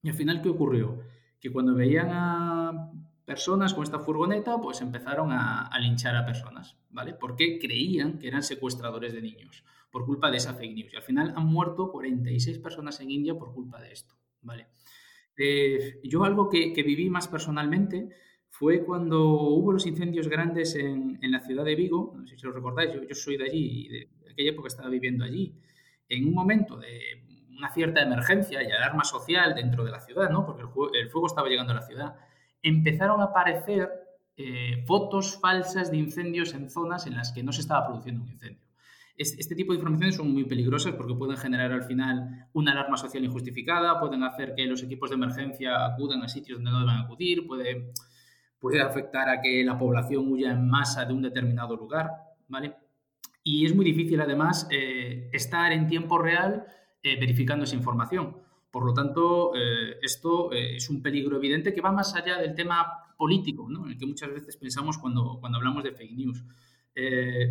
y 0.02 0.08
al 0.08 0.14
final, 0.14 0.40
¿qué 0.42 0.48
ocurrió? 0.48 1.00
Que 1.40 1.50
cuando 1.50 1.74
veían 1.74 2.08
a 2.10 2.90
personas 3.28 3.74
con 3.74 3.84
esta 3.84 3.98
furgoneta, 3.98 4.58
pues 4.58 4.80
empezaron 4.80 5.32
a, 5.32 5.70
linchar 5.78 6.16
a 6.16 6.24
personas, 6.24 6.78
¿vale? 6.88 7.12
Porque 7.12 7.58
creían 7.58 8.18
que 8.18 8.26
eran 8.26 8.42
secuestradores 8.42 9.12
de 9.12 9.20
niños 9.20 9.64
por 9.90 10.06
culpa 10.06 10.30
de 10.30 10.38
esa 10.38 10.54
fake 10.54 10.74
news. 10.74 10.94
Y 10.94 10.96
al 10.96 11.02
final 11.02 11.34
han 11.36 11.44
muerto 11.44 11.92
46 11.92 12.58
personas 12.58 12.98
en 13.00 13.10
India 13.10 13.34
por 13.34 13.52
culpa 13.52 13.82
de 13.82 13.92
esto, 13.92 14.14
¿vale? 14.40 14.68
Eh, 15.36 16.00
yo 16.04 16.24
algo 16.24 16.48
que, 16.48 16.72
viví 16.74 17.10
más 17.10 17.28
personalmente 17.28 18.08
fue 18.48 18.82
cuando 18.82 19.22
hubo 19.28 19.74
los 19.74 19.86
incendios 19.86 20.26
grandes 20.28 20.74
en, 20.74 21.18
la 21.20 21.40
ciudad 21.40 21.66
de 21.66 21.74
Vigo, 21.74 22.14
no 22.16 22.26
sé 22.26 22.38
si 22.38 22.46
lo 22.46 22.52
recordáis, 22.52 22.94
yo, 22.94 23.02
yo 23.02 23.14
soy 23.14 23.36
de 23.36 23.44
allí, 23.44 23.86
y 23.86 23.88
de 23.88 24.08
aquella 24.32 24.52
época 24.52 24.68
estaba 24.68 24.88
viviendo 24.88 25.26
allí, 25.26 25.54
en 26.08 26.26
un 26.26 26.32
momento 26.32 26.78
de 26.78 27.28
una 27.58 27.70
cierta 27.74 28.00
emergencia 28.00 28.62
y 28.62 28.70
alarma 28.70 29.04
social 29.04 29.54
dentro 29.54 29.84
de 29.84 29.90
la 29.90 30.00
ciudad, 30.00 30.30
¿no? 30.30 30.46
porque 30.46 30.62
el, 30.62 31.10
fuego 31.10 31.26
estaba 31.26 31.48
llegando 31.48 31.72
a 31.72 31.76
la 31.76 31.82
ciudad, 31.82 32.16
empezaron 32.62 33.20
a 33.20 33.24
aparecer 33.24 33.88
eh, 34.36 34.84
fotos 34.86 35.38
falsas 35.40 35.90
de 35.90 35.96
incendios 35.96 36.54
en 36.54 36.70
zonas 36.70 37.06
en 37.06 37.16
las 37.16 37.32
que 37.32 37.42
no 37.42 37.52
se 37.52 37.60
estaba 37.60 37.86
produciendo 37.86 38.22
un 38.22 38.30
incendio. 38.30 38.68
Este, 39.18 39.56
tipo 39.56 39.72
de 39.72 39.78
informaciones 39.78 40.14
son 40.14 40.32
muy 40.32 40.44
peligrosas 40.44 40.94
porque 40.94 41.12
pueden 41.12 41.36
generar 41.36 41.72
al 41.72 41.82
final 41.82 42.46
una 42.52 42.70
alarma 42.70 42.96
social 42.96 43.24
injustificada, 43.24 43.98
pueden 43.98 44.22
hacer 44.22 44.54
que 44.54 44.64
los 44.66 44.80
equipos 44.84 45.10
de 45.10 45.16
emergencia 45.16 45.86
acudan 45.86 46.22
a 46.22 46.28
sitios 46.28 46.58
donde 46.58 46.70
no 46.70 46.80
deben 46.80 46.94
acudir, 46.94 47.44
puede, 47.44 47.90
puede 48.60 48.80
afectar 48.80 49.28
a 49.28 49.40
que 49.40 49.64
la 49.64 49.76
población 49.76 50.30
huya 50.30 50.52
en 50.52 50.68
masa 50.68 51.04
de 51.04 51.14
un 51.14 51.22
determinado 51.22 51.74
lugar, 51.74 52.12
¿vale? 52.46 52.76
Y 53.42 53.66
es 53.66 53.74
muy 53.74 53.84
difícil 53.84 54.20
además 54.20 54.68
eh, 54.70 55.30
estar 55.32 55.72
en 55.72 55.88
tiempo 55.88 56.18
real 56.18 56.64
eh, 57.02 57.18
verificando 57.18 57.64
esa 57.64 57.74
información. 57.74 58.36
Por 58.70 58.84
lo 58.84 58.92
tanto, 58.92 59.54
eh, 59.54 59.98
esto 60.02 60.52
eh, 60.52 60.76
es 60.76 60.90
un 60.90 61.02
peligro 61.02 61.36
evidente 61.36 61.72
que 61.72 61.80
va 61.80 61.90
más 61.90 62.14
allá 62.14 62.38
del 62.38 62.54
tema 62.54 63.14
político, 63.16 63.66
en 63.68 63.90
el 63.90 63.98
que 63.98 64.06
muchas 64.06 64.32
veces 64.32 64.56
pensamos 64.56 64.98
cuando, 64.98 65.38
cuando 65.40 65.58
hablamos 65.58 65.82
de 65.84 65.92
fake 65.92 66.12
news. 66.12 66.44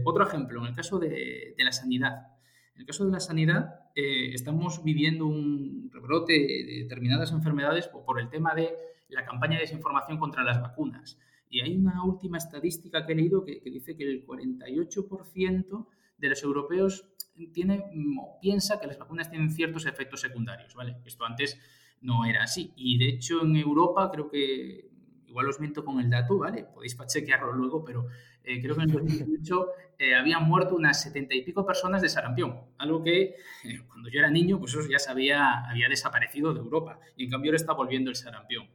otro 0.06 0.28
ejemplo, 0.28 0.62
en 0.62 0.68
el 0.68 0.76
caso 0.76 1.00
de, 1.00 1.56
de, 1.58 1.64
la 1.64 1.72
sanidad. 1.72 2.28
En 2.76 2.82
el 2.82 2.86
caso 2.86 3.06
de 3.06 3.12
la 3.12 3.20
sanidad, 3.20 3.92
estamos 3.96 4.84
viviendo 4.84 5.26
un 5.26 5.90
rebrote 5.92 6.34
de 6.34 6.82
determinadas 6.84 7.32
enfermedades 7.32 7.88
por, 7.88 8.20
el 8.20 8.30
tema 8.30 8.54
de 8.54 8.76
la 9.10 9.26
campaña 9.26 9.56
de 9.56 9.62
desinformación 9.62 10.20
contra 10.20 10.44
las 10.44 10.62
vacunas. 10.62 11.18
Y 11.50 11.62
hay 11.62 11.76
una 11.76 12.04
última 12.04 12.38
estadística 12.38 13.06
que 13.06 13.14
he 13.14 13.16
leído 13.16 13.44
que 13.44 13.62
dice 13.66 13.96
que 13.96 14.04
el 14.04 14.26
48% 14.26 15.88
de 16.18 16.30
los 16.30 16.44
europeos 16.44 17.06
tiene 17.53 17.86
o 18.20 18.39
piensa 18.41 18.79
que 18.79 18.88
las 18.88 18.98
vacunas 18.98 19.29
tienen 19.29 19.51
ciertos 19.51 19.86
efectos 19.86 20.22
secundarios, 20.22 20.74
¿vale? 20.75 20.98
Esto 21.06 21.25
antes 21.25 21.60
no 22.01 22.25
era 22.25 22.44
así. 22.44 22.74
Y 22.75 22.98
de 22.98 23.10
hecho 23.10 23.44
en 23.44 23.56
Europa 23.56 24.10
creo 24.12 24.29
que, 24.29 24.89
igual 25.27 25.48
os 25.48 25.60
miento 25.60 25.86
con 25.86 26.00
el 26.00 26.10
dato, 26.10 26.38
¿vale? 26.39 26.65
Podéis 26.65 26.98
chequearlo 27.08 27.53
luego, 27.53 27.84
pero 27.84 28.08
eh, 28.44 28.62
creo 28.62 28.75
que 28.75 28.84
en 28.84 28.89
el 28.89 28.96
2018 28.96 29.67
eh, 30.00 30.15
habían 30.15 30.44
muerto 30.48 30.75
unas 30.75 31.01
setenta 31.01 31.36
y 31.36 31.44
pico 31.44 31.65
personas 31.65 32.01
de 32.01 32.10
sarampión, 32.10 32.60
algo 32.77 33.03
que 33.03 33.36
eh, 33.63 33.82
cuando 33.88 34.10
yo 34.10 34.20
era 34.20 34.29
niño, 34.29 34.60
pues 34.60 34.74
eso 34.74 34.88
ya 34.89 34.98
había, 35.12 35.70
había 35.70 35.89
desaparecido 35.89 36.53
de 36.53 36.60
Europa. 36.60 37.00
Y 37.15 37.25
en 37.25 37.29
cambio 37.29 37.51
ahora 37.51 37.58
está 37.58 37.74
volviendo 37.74 38.10
el 38.10 38.15
sarampión. 38.15 38.67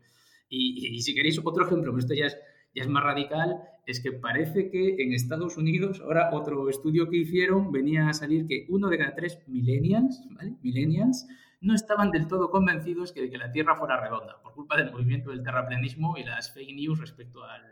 Y, 0.49 0.87
y 0.87 1.00
si 1.00 1.14
queréis 1.14 1.40
otro 1.42 1.64
ejemplo, 1.64 1.92
pero 1.92 1.99
esto 1.99 2.14
ya 2.14 2.26
es 2.26 2.37
ya 2.75 2.83
es 2.83 2.88
más 2.88 3.02
radical, 3.02 3.62
es 3.87 4.00
que 4.00 4.12
parece 4.12 4.71
que 4.71 5.02
en 5.02 5.12
Estados 5.12 5.57
Unidos, 5.57 6.00
ahora 6.00 6.31
otro 6.33 6.69
estudio 6.69 7.09
que 7.09 7.19
hicieron, 7.19 7.73
venía 7.73 8.09
a 8.09 8.12
salir 8.12 8.47
que 8.47 8.67
uno 8.69 8.88
de 8.88 8.99
cada 8.99 9.14
tres 9.14 9.38
millennials, 9.47 10.23
¿vale? 10.31 10.55
Millennials, 10.62 11.26
no 11.61 11.75
estaban 11.75 12.11
del 12.11 12.26
todo 12.26 12.50
convencidos 12.50 13.14
de 13.14 13.31
que 13.31 13.38
la 13.38 13.52
Tierra 13.52 13.76
fuera 13.76 14.00
redonda, 14.00 14.41
por 14.43 14.55
culpa 14.55 14.76
del 14.76 14.93
movimiento 14.93 15.31
del 15.31 15.43
terraplanismo 15.43 16.17
y 16.17 16.25
las 16.25 16.52
fake 16.52 16.75
news 16.75 17.00
respecto 17.00 17.45
al, 17.45 17.62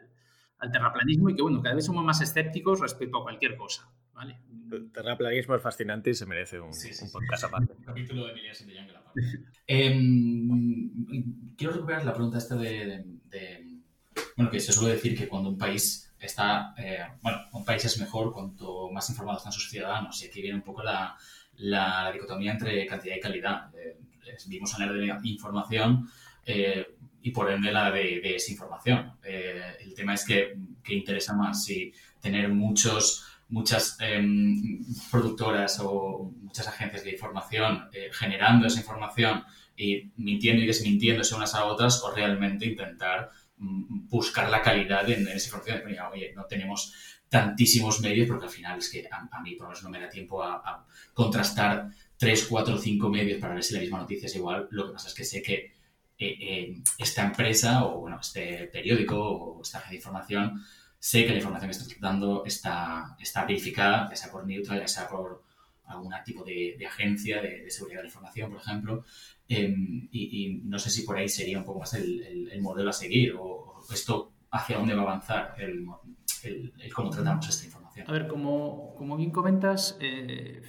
al 0.59 0.71
terraplanismo, 0.71 1.30
y 1.30 1.37
que, 1.37 1.42
bueno, 1.42 1.62
cada 1.62 1.75
vez 1.75 1.87
somos 1.87 2.04
más 2.04 2.21
escépticos 2.21 2.80
respecto 2.80 3.19
a 3.19 3.23
cualquier 3.23 3.57
cosa, 3.57 3.88
¿vale? 4.12 4.38
El 4.71 4.92
terraplanismo 4.92 5.54
es 5.54 5.62
fascinante 5.62 6.11
y 6.11 6.14
se 6.14 6.26
merece 6.26 6.61
un, 6.61 6.71
podcast 7.12 7.45
aparte. 7.45 7.73
Un 7.73 7.85
capítulo 7.85 8.26
de 8.26 8.35
em, 9.66 11.54
quiero 11.57 11.73
recuperar 11.73 12.04
la 12.04 12.12
pregunta 12.14 12.38
esta 12.38 12.54
de 12.54 13.04
bueno, 14.37 14.51
que 14.51 14.61
se 14.61 14.73
suele 14.73 14.95
decir 14.95 15.17
que 15.17 15.29
cuando 15.29 15.51
un 15.51 15.59
país 15.59 16.11
está, 16.21 16.75
eh, 16.77 17.01
bueno, 17.23 17.39
un 17.53 17.65
país 17.65 17.85
es 17.85 17.99
mejor 17.99 18.33
cuanto 18.33 18.91
más 18.91 19.09
informados 19.09 19.41
están 19.41 19.53
sus 19.53 19.71
ciudadanos 19.71 20.23
y 20.23 20.27
aquí 20.27 20.43
viene 20.43 20.57
un 20.57 20.63
poco 20.63 20.83
la, 20.83 21.17
la 21.57 22.11
dicotomía 22.13 22.53
entre 22.53 22.87
cantidad 22.87 23.17
y 23.17 23.21
calidad. 23.21 23.75
Eh, 23.75 23.97
vimos 24.47 24.79
la 24.79 24.93
de 24.93 25.19
información 25.25 26.09
eh, 26.45 26.87
y 27.23 27.31
por 27.31 27.51
ende 27.51 27.73
la 27.73 27.91
de, 27.91 28.21
desinformación. 28.23 29.19
el 29.23 29.95
tema 29.95 30.15
es 30.15 30.25
que, 30.25 30.57
que, 30.83 30.95
interesa 30.95 31.35
más 31.35 31.65
si 31.65 31.93
tener 32.21 32.49
muchos 32.49 33.27
muchas 33.49 33.99
em, 34.01 34.81
productoras 35.11 35.81
o 35.81 36.33
muchas 36.41 36.69
agencias 36.69 37.03
de 37.03 37.11
información 37.11 37.89
generando 38.13 38.69
esa 38.69 38.79
información 38.79 39.43
y 39.77 40.13
mintiendo 40.17 40.63
y 40.63 40.67
desmintiéndose 40.67 41.35
unas 41.35 41.55
a 41.55 41.65
otras 41.65 42.01
o 42.05 42.15
realmente 42.15 42.67
intentar 42.67 43.31
buscar 43.61 44.50
la 44.50 44.62
calidad 44.62 45.09
en, 45.09 45.29
esa 45.29 45.57
información. 45.57 45.83
Oye, 46.12 46.33
no 46.35 46.45
tenemos 46.47 46.95
tantísimos 47.29 48.00
medios 48.00 48.26
porque 48.26 48.47
al 48.47 48.50
final 48.50 48.79
es 48.79 48.88
que 48.90 49.09
a, 49.11 49.40
mí 49.40 49.55
por 49.55 49.64
lo 49.64 49.69
menos 49.69 49.85
no 49.85 49.90
me 49.90 50.00
da 50.00 50.09
tiempo 50.09 50.43
a, 50.43 50.87
contrastar 51.14 51.90
tres, 52.17 52.47
cuatro, 52.49 52.79
cinco 52.79 53.09
medios 53.09 53.40
para 53.40 53.55
ver 53.55 53.62
si 53.62 53.75
la 53.75 53.81
misma 53.81 53.99
noticia 53.99 54.26
es 54.26 54.37
igual. 54.37 54.67
Lo 54.71 54.87
que 54.87 54.93
pasa 54.95 55.09
es 55.09 55.14
que 55.14 55.25
sé 55.25 55.43
que 55.43 55.55
eh, 56.19 56.37
eh, 56.40 56.83
esta 56.99 57.25
empresa 57.25 57.85
o 57.85 58.00
bueno, 58.00 58.19
este 58.21 58.69
periódico 58.73 59.17
o 59.19 59.62
esta 59.62 59.79
agencia 59.79 59.93
de 59.93 59.97
información, 59.97 60.64
sé 60.99 61.25
que 61.25 61.31
la 61.31 61.37
información 61.37 61.71
que 61.71 61.76
está 61.76 61.97
dando 62.00 62.45
está, 62.45 63.17
está 63.21 63.45
verificada, 63.45 64.09
ya 64.11 64.17
sea 64.17 64.31
por 64.31 64.47
Neutral, 64.47 64.81
ya 64.81 64.88
sea 64.88 65.09
por 65.09 65.45
algún 65.90 66.12
tipo 66.25 66.44
de, 66.44 66.76
agencia 66.87 67.42
de, 67.42 67.62
de, 67.62 67.70
seguridad 67.70 68.00
de 68.00 68.04
la 68.04 68.09
información, 68.09 68.50
por 68.50 68.61
ejemplo, 68.61 69.04
Em, 69.52 70.09
y, 70.12 70.62
no 70.64 70.78
sé 70.78 70.90
si 70.90 71.02
por 71.02 71.16
ahí 71.16 71.28
sería 71.28 71.59
un 71.59 71.64
poco 71.64 71.80
más 71.80 71.92
el, 71.94 72.49
modelo 72.61 72.90
a 72.90 72.92
seguir 72.92 73.35
o, 73.37 73.80
esto 73.92 74.32
hacia 74.52 74.78
dónde 74.78 74.94
va 74.94 75.00
a 75.00 75.04
avanzar 75.06 75.56
el, 75.59 75.85
cómo 76.94 77.11
tratamos 77.11 77.49
esta 77.49 77.66
información. 77.66 78.09
A 78.09 78.12
ver, 78.12 78.28
como, 78.28 79.16
bien 79.16 79.32
comentas, 79.32 79.99
eh, 80.00 80.62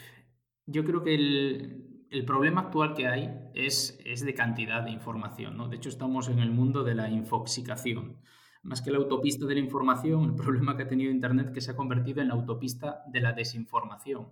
yo 0.65 0.83
creo 0.83 1.03
que 1.03 1.13
el, 1.13 2.25
problema 2.25 2.61
actual 2.61 2.95
que 2.95 3.07
hay 3.07 3.29
es, 3.53 4.03
de 4.03 4.33
cantidad 4.33 4.81
de 4.81 4.89
información. 4.89 5.57
¿no? 5.57 5.67
De 5.67 5.75
hecho, 5.75 5.89
estamos 5.89 6.27
en 6.27 6.39
el 6.39 6.49
mundo 6.49 6.83
de 6.83 6.95
la 6.95 7.07
infoxicación. 7.07 8.17
Más 8.63 8.81
que 8.81 8.89
la 8.89 8.97
autopista 8.97 9.45
de 9.45 9.53
la 9.53 9.59
información, 9.59 10.23
el 10.23 10.35
problema 10.35 10.75
que 10.75 10.83
ha 10.83 10.87
tenido 10.87 11.11
Internet 11.11 11.51
que 11.53 11.61
se 11.61 11.71
ha 11.71 11.75
convertido 11.75 12.21
en 12.21 12.29
la 12.29 12.33
autopista 12.33 13.03
de 13.07 13.21
la 13.21 13.33
desinformación. 13.33 14.29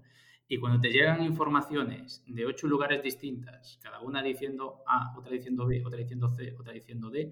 Y 0.52 0.58
cuando 0.58 0.82
te 0.82 0.90
llegan 0.90 1.24
informaciones 1.24 2.24
de 2.26 2.44
ocho 2.48 2.66
lugares 2.66 3.04
distintas, 3.04 3.80
cada 3.84 4.02
una 4.02 4.24
diciendo 4.24 4.82
A, 4.88 5.16
otra 5.16 5.32
diciendo 5.32 5.68
B, 5.68 5.84
otra 5.86 6.00
diciendo 6.00 6.28
C, 6.28 6.56
otra 6.60 6.74
diciendo 6.74 7.12
D, 7.12 7.32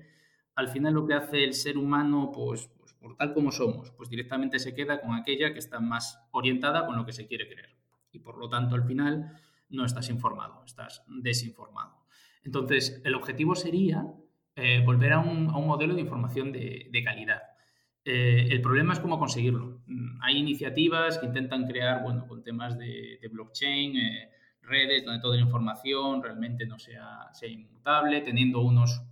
al 0.54 0.68
final 0.68 0.94
lo 0.94 1.08
que 1.08 1.16
hace 1.16 1.44
el 1.44 1.56
ser 1.56 1.80
humano, 1.80 2.32
pues, 2.32 2.70
pues, 2.78 2.94
por 2.94 3.18
tal 3.18 3.34
como 3.34 3.52
somos, 3.52 3.90
pues 3.90 4.08
directamente 4.08 4.60
se 4.60 4.76
queda 4.76 5.02
con 5.02 5.16
aquella 5.16 5.52
que 5.52 5.58
está 5.58 5.80
más 5.80 6.28
orientada 6.30 6.86
con 6.86 6.96
lo 6.96 7.08
que 7.08 7.12
se 7.12 7.26
quiere 7.26 7.48
creer. 7.48 7.76
Y 8.12 8.20
por 8.20 8.38
lo 8.38 8.50
tanto, 8.50 8.76
al 8.76 8.84
final, 8.84 9.36
no 9.70 9.84
estás 9.84 10.10
informado, 10.10 10.64
estás 10.64 11.04
desinformado. 11.08 12.06
Entonces, 12.44 13.02
el 13.04 13.16
objetivo 13.16 13.56
sería 13.56 14.14
eh, 14.56 14.84
volver 14.86 15.14
a 15.14 15.20
un, 15.20 15.46
modelo 15.48 15.96
de 15.96 16.02
información 16.02 16.52
de 16.52 17.02
calidad. 17.04 17.42
Eh, 18.10 18.48
el 18.52 18.62
problema 18.62 18.94
es 18.94 19.02
cómo 19.02 19.20
conseguirlo. 19.20 19.82
Mm, 19.86 20.22
hay 20.22 20.38
iniciativas 20.38 21.18
que 21.18 21.26
intentan 21.26 21.68
crear, 21.68 22.04
bueno, 22.04 22.26
con 22.26 22.42
temas 22.42 22.78
de, 22.78 23.20
blockchain, 23.30 23.98
eh, 23.98 24.30
redes 24.62 25.04
donde 25.04 25.20
toda 25.20 25.36
la 25.36 25.42
información 25.42 26.24
realmente 26.24 26.66
no 26.66 26.80
sea, 26.80 27.28
sea 27.34 27.50
inmutable, 27.50 28.22
teniendo 28.22 28.62
unos, 28.62 29.04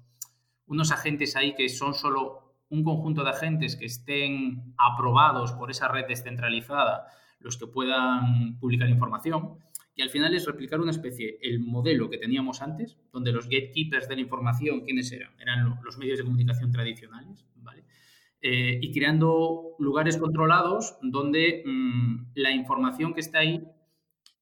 unos 0.68 0.94
agentes 0.94 1.36
ahí 1.36 1.54
que 1.56 1.68
son 1.68 1.94
solo 1.94 2.56
un 2.70 2.86
conjunto 2.86 3.26
de 3.26 3.32
agentes 3.32 3.76
que 3.76 3.88
estén 3.88 4.74
aprobados 4.78 5.52
por 5.52 5.70
esa 5.72 5.90
red 5.90 6.06
descentralizada, 6.08 7.08
los 7.42 7.58
que 7.58 7.68
puedan 7.68 8.58
publicar 8.60 8.88
información. 8.88 9.58
Y 9.94 10.04
al 10.04 10.10
final 10.10 10.34
es 10.34 10.46
replicar 10.46 10.80
una 10.80 10.92
especie, 10.92 11.38
el 11.42 11.60
modelo 11.60 12.10
que 12.10 12.18
teníamos 12.18 12.62
antes, 12.62 12.98
donde 13.12 13.34
los 13.34 13.50
gatekeepers 13.50 14.08
de 14.08 14.16
la 14.16 14.22
información, 14.22 14.86
¿quiénes 14.86 15.12
eran? 15.12 15.34
Eran 15.38 15.80
los 15.84 15.98
medios 15.98 16.18
de 16.18 16.24
comunicación 16.24 16.72
tradicionales, 16.72 17.46
¿vale? 17.58 17.84
Eh, 18.48 18.78
y 18.80 18.92
creando 18.92 19.76
lugares 19.80 20.18
controlados 20.18 21.00
donde 21.02 21.64
mm, 21.66 22.34
la 22.36 22.52
información 22.52 23.16
que 23.16 23.22
está 23.22 23.40
ahí 23.40 23.68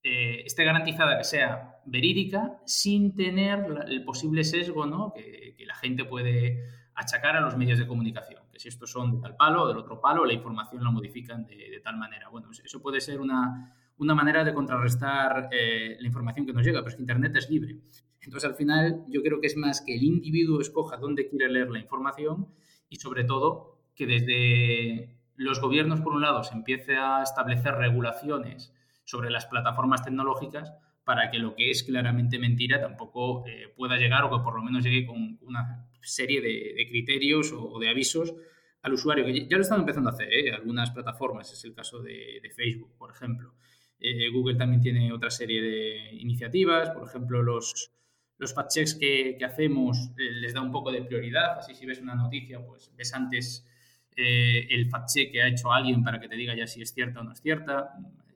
eh, 0.04 0.44
esté 0.46 0.66
garantizada 0.66 1.18
que 1.18 1.24
sea 1.24 1.80
verídica 1.86 2.60
sin 2.66 3.16
tener 3.16 3.66
el 3.88 4.04
posible 4.04 4.44
sesgo 4.44 4.86
¿no? 4.86 5.14
que, 5.16 5.56
la 5.66 5.76
gente 5.76 6.04
puede 6.04 6.66
achacar 6.96 7.38
a 7.38 7.40
los 7.40 7.56
medios 7.56 7.80
de 7.80 7.88
comunicación, 7.88 8.44
que 8.52 8.60
si 8.60 8.68
estos 8.68 8.92
son 8.92 9.14
de 9.14 9.22
tal 9.22 9.38
palo 9.38 9.64
o 9.64 9.68
del 9.70 9.78
otro 9.78 10.02
palo, 10.02 10.26
la 10.26 10.34
información 10.34 10.84
la 10.84 10.92
modifican 10.92 11.46
de, 11.46 11.80
tal 11.82 11.96
manera. 11.96 12.28
Bueno, 12.28 12.50
eso 12.52 12.82
puede 12.82 13.00
ser 13.00 13.22
una, 13.22 13.74
una 14.00 14.14
manera 14.14 14.44
de 14.44 14.54
contrarrestar 14.54 15.48
eh, 15.50 15.96
la 15.98 16.08
información 16.08 16.46
que 16.46 16.52
nos 16.52 16.66
llega, 16.66 16.80
pero 16.82 16.90
es 16.90 16.96
que 16.96 17.04
Internet 17.04 17.38
es 17.38 17.50
libre. 17.50 17.80
Entonces, 18.20 18.50
al 18.50 18.56
final, 18.56 19.06
yo 19.08 19.24
creo 19.24 19.40
que 19.40 19.48
es 19.48 19.56
más 19.56 19.80
que 19.80 19.96
el 19.96 20.04
individuo 20.04 20.60
escoja 20.60 20.98
dónde 20.98 21.30
quiere 21.30 21.50
leer 21.50 21.72
la 21.72 21.80
información 21.80 22.50
y, 22.90 22.98
sobre 22.98 23.24
todo, 23.24 23.73
que 23.96 24.08
desde 24.08 25.18
los 25.36 25.60
gobiernos, 25.60 26.02
por 26.02 26.14
un 26.14 26.22
lado, 26.22 26.44
se 26.44 26.54
empiece 26.54 26.96
a 26.96 27.24
establecer 27.24 27.76
regulaciones 27.76 28.74
sobre 29.04 29.30
las 29.30 29.46
plataformas 29.46 30.04
tecnológicas 30.04 30.74
para 31.04 31.30
que 31.30 31.40
lo 31.40 31.56
que 31.56 31.70
es 31.70 31.84
claramente 31.84 32.40
mentira 32.40 32.80
tampoco 32.80 33.46
eh, 33.46 33.74
pueda 33.76 33.98
llegar 33.98 34.24
o 34.24 34.30
que 34.30 34.44
por 34.44 34.56
lo 34.56 34.64
menos 34.64 34.84
llegue 34.84 35.06
con 35.06 35.38
una 35.42 35.90
serie 36.02 36.42
de, 36.42 36.88
criterios 36.90 37.54
o, 37.54 37.78
de 37.80 37.90
avisos 37.90 38.34
al 38.82 38.94
usuario, 38.94 39.26
que 39.26 39.48
ya 39.48 39.58
lo 39.58 39.64
están 39.64 39.80
empezando 39.80 40.10
a 40.10 40.14
hacer 40.14 40.34
¿eh? 40.34 40.52
algunas 40.54 40.92
plataformas, 40.92 41.52
es 41.52 41.64
el 41.64 41.74
caso 41.74 42.02
de, 42.02 42.42
Facebook, 42.56 42.96
por 42.98 43.12
ejemplo. 43.12 43.54
Eh, 44.00 44.30
Google 44.30 44.56
también 44.56 44.82
tiene 44.82 45.14
otra 45.14 45.30
serie 45.30 45.62
de 45.62 46.16
iniciativas, 46.16 46.90
por 46.90 47.08
ejemplo, 47.08 47.42
los, 47.42 47.92
los 48.38 48.54
fact 48.54 48.72
checks 48.72 48.96
que, 48.96 49.38
que 49.40 49.46
hacemos 49.46 50.12
les 50.18 50.54
da 50.54 50.62
un 50.62 50.72
poco 50.72 50.92
de 50.92 51.02
prioridad, 51.02 51.60
así 51.60 51.74
si 51.74 51.86
ves 51.86 52.02
una 52.02 52.16
noticia, 52.16 52.60
pues 52.66 52.92
ves 52.98 53.14
antes 53.14 53.66
el 54.16 54.90
fact 54.90 55.10
check 55.14 55.32
que 55.32 55.42
ha 55.42 55.48
hecho 55.48 55.72
alguien 55.72 56.04
para 56.04 56.20
que 56.20 56.28
te 56.28 56.36
diga 56.36 56.56
ya 56.56 56.68
si 56.68 56.82
es 56.82 56.94
cierta 56.94 57.22
o 57.22 57.24
no 57.24 57.32
es 57.32 57.42
cierta. 57.42 57.96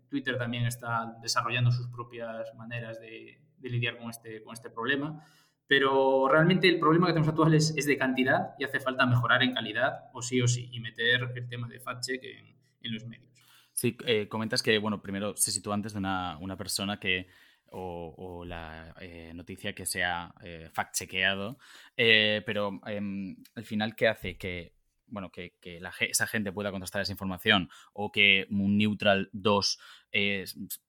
Twitter 0.09 0.37
también 0.37 0.65
está 0.65 1.17
desarrollando 1.21 1.71
sus 1.71 1.87
propias 1.87 2.53
maneras 2.55 2.99
de, 2.99 3.39
lidiar 3.61 3.97
con 3.97 4.09
este, 4.09 4.41
con 4.41 4.53
este 4.53 4.69
problema. 4.69 5.21
Pero 5.67 6.29
realmente 6.29 6.69
el 6.69 6.79
problema 6.79 7.07
que 7.07 7.13
tenemos 7.13 7.27
actual 7.27 7.53
es, 7.53 7.73
de 7.73 7.97
cantidad 7.97 8.55
y 8.57 8.63
hace 8.63 8.79
falta 8.79 9.05
mejorar 9.05 9.43
en 9.43 9.53
calidad, 9.53 10.05
o 10.13 10.21
sí 10.21 10.41
o 10.41 10.47
sí, 10.47 10.69
y 10.71 10.79
meter 10.79 11.29
el 11.35 11.47
tema 11.49 11.67
de 11.67 11.81
fact-check 11.81 12.23
en, 12.23 12.93
los 12.93 13.05
medios. 13.05 13.27
Sí, 13.73 13.97
eh, 14.05 14.29
comentas 14.29 14.63
que, 14.63 14.77
bueno, 14.77 15.01
primero 15.01 15.35
se 15.35 15.51
sitúa 15.51 15.73
antes 15.73 15.91
de 15.91 15.99
una, 15.99 16.55
persona 16.57 17.01
que, 17.01 17.27
o, 17.71 18.45
la 18.45 18.95
eh, 19.01 19.33
noticia 19.35 19.75
que 19.75 19.85
sea 19.85 20.33
eh, 20.41 20.69
fact-chequeado, 20.71 21.57
pero 21.97 22.79
em, 22.85 23.35
al 23.55 23.65
final, 23.65 23.93
¿qué 23.93 24.07
hace? 24.07 24.37
Que 24.37 24.76
bueno, 25.07 25.31
que, 25.31 25.53
esa 26.01 26.27
gente 26.27 26.51
pueda 26.51 26.71
contrastar 26.71 27.01
esa 27.01 27.11
información 27.11 27.69
o 27.93 28.11
que 28.11 28.47
un 28.49 28.77
Neutral 28.77 29.29
2 29.33 29.79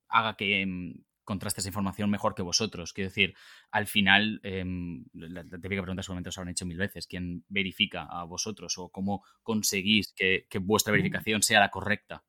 haga 0.08 0.36
que 0.36 0.66
mm, 0.66 0.92
contraste 1.28 1.60
esa 1.60 1.68
información 1.68 2.08
mejor 2.08 2.34
que 2.34 2.40
vosotros. 2.40 2.94
Quiero 2.94 3.10
decir, 3.10 3.34
al 3.70 3.86
final, 3.86 4.40
em, 4.42 5.04
la, 5.12 5.44
típica 5.44 5.82
pregunta 5.82 6.02
seguramente 6.02 6.30
os 6.30 6.38
habrán 6.38 6.52
hecho 6.52 6.64
mil 6.64 6.78
veces, 6.78 7.06
¿quién 7.06 7.44
verifica 7.48 8.04
a 8.04 8.24
vosotros 8.24 8.78
o 8.78 8.88
cómo 8.88 9.22
conseguís 9.42 10.14
que, 10.14 10.46
vuestra 10.58 10.92
verificación 10.92 11.42
sea 11.42 11.60
la 11.60 11.68
correcta? 11.68 12.24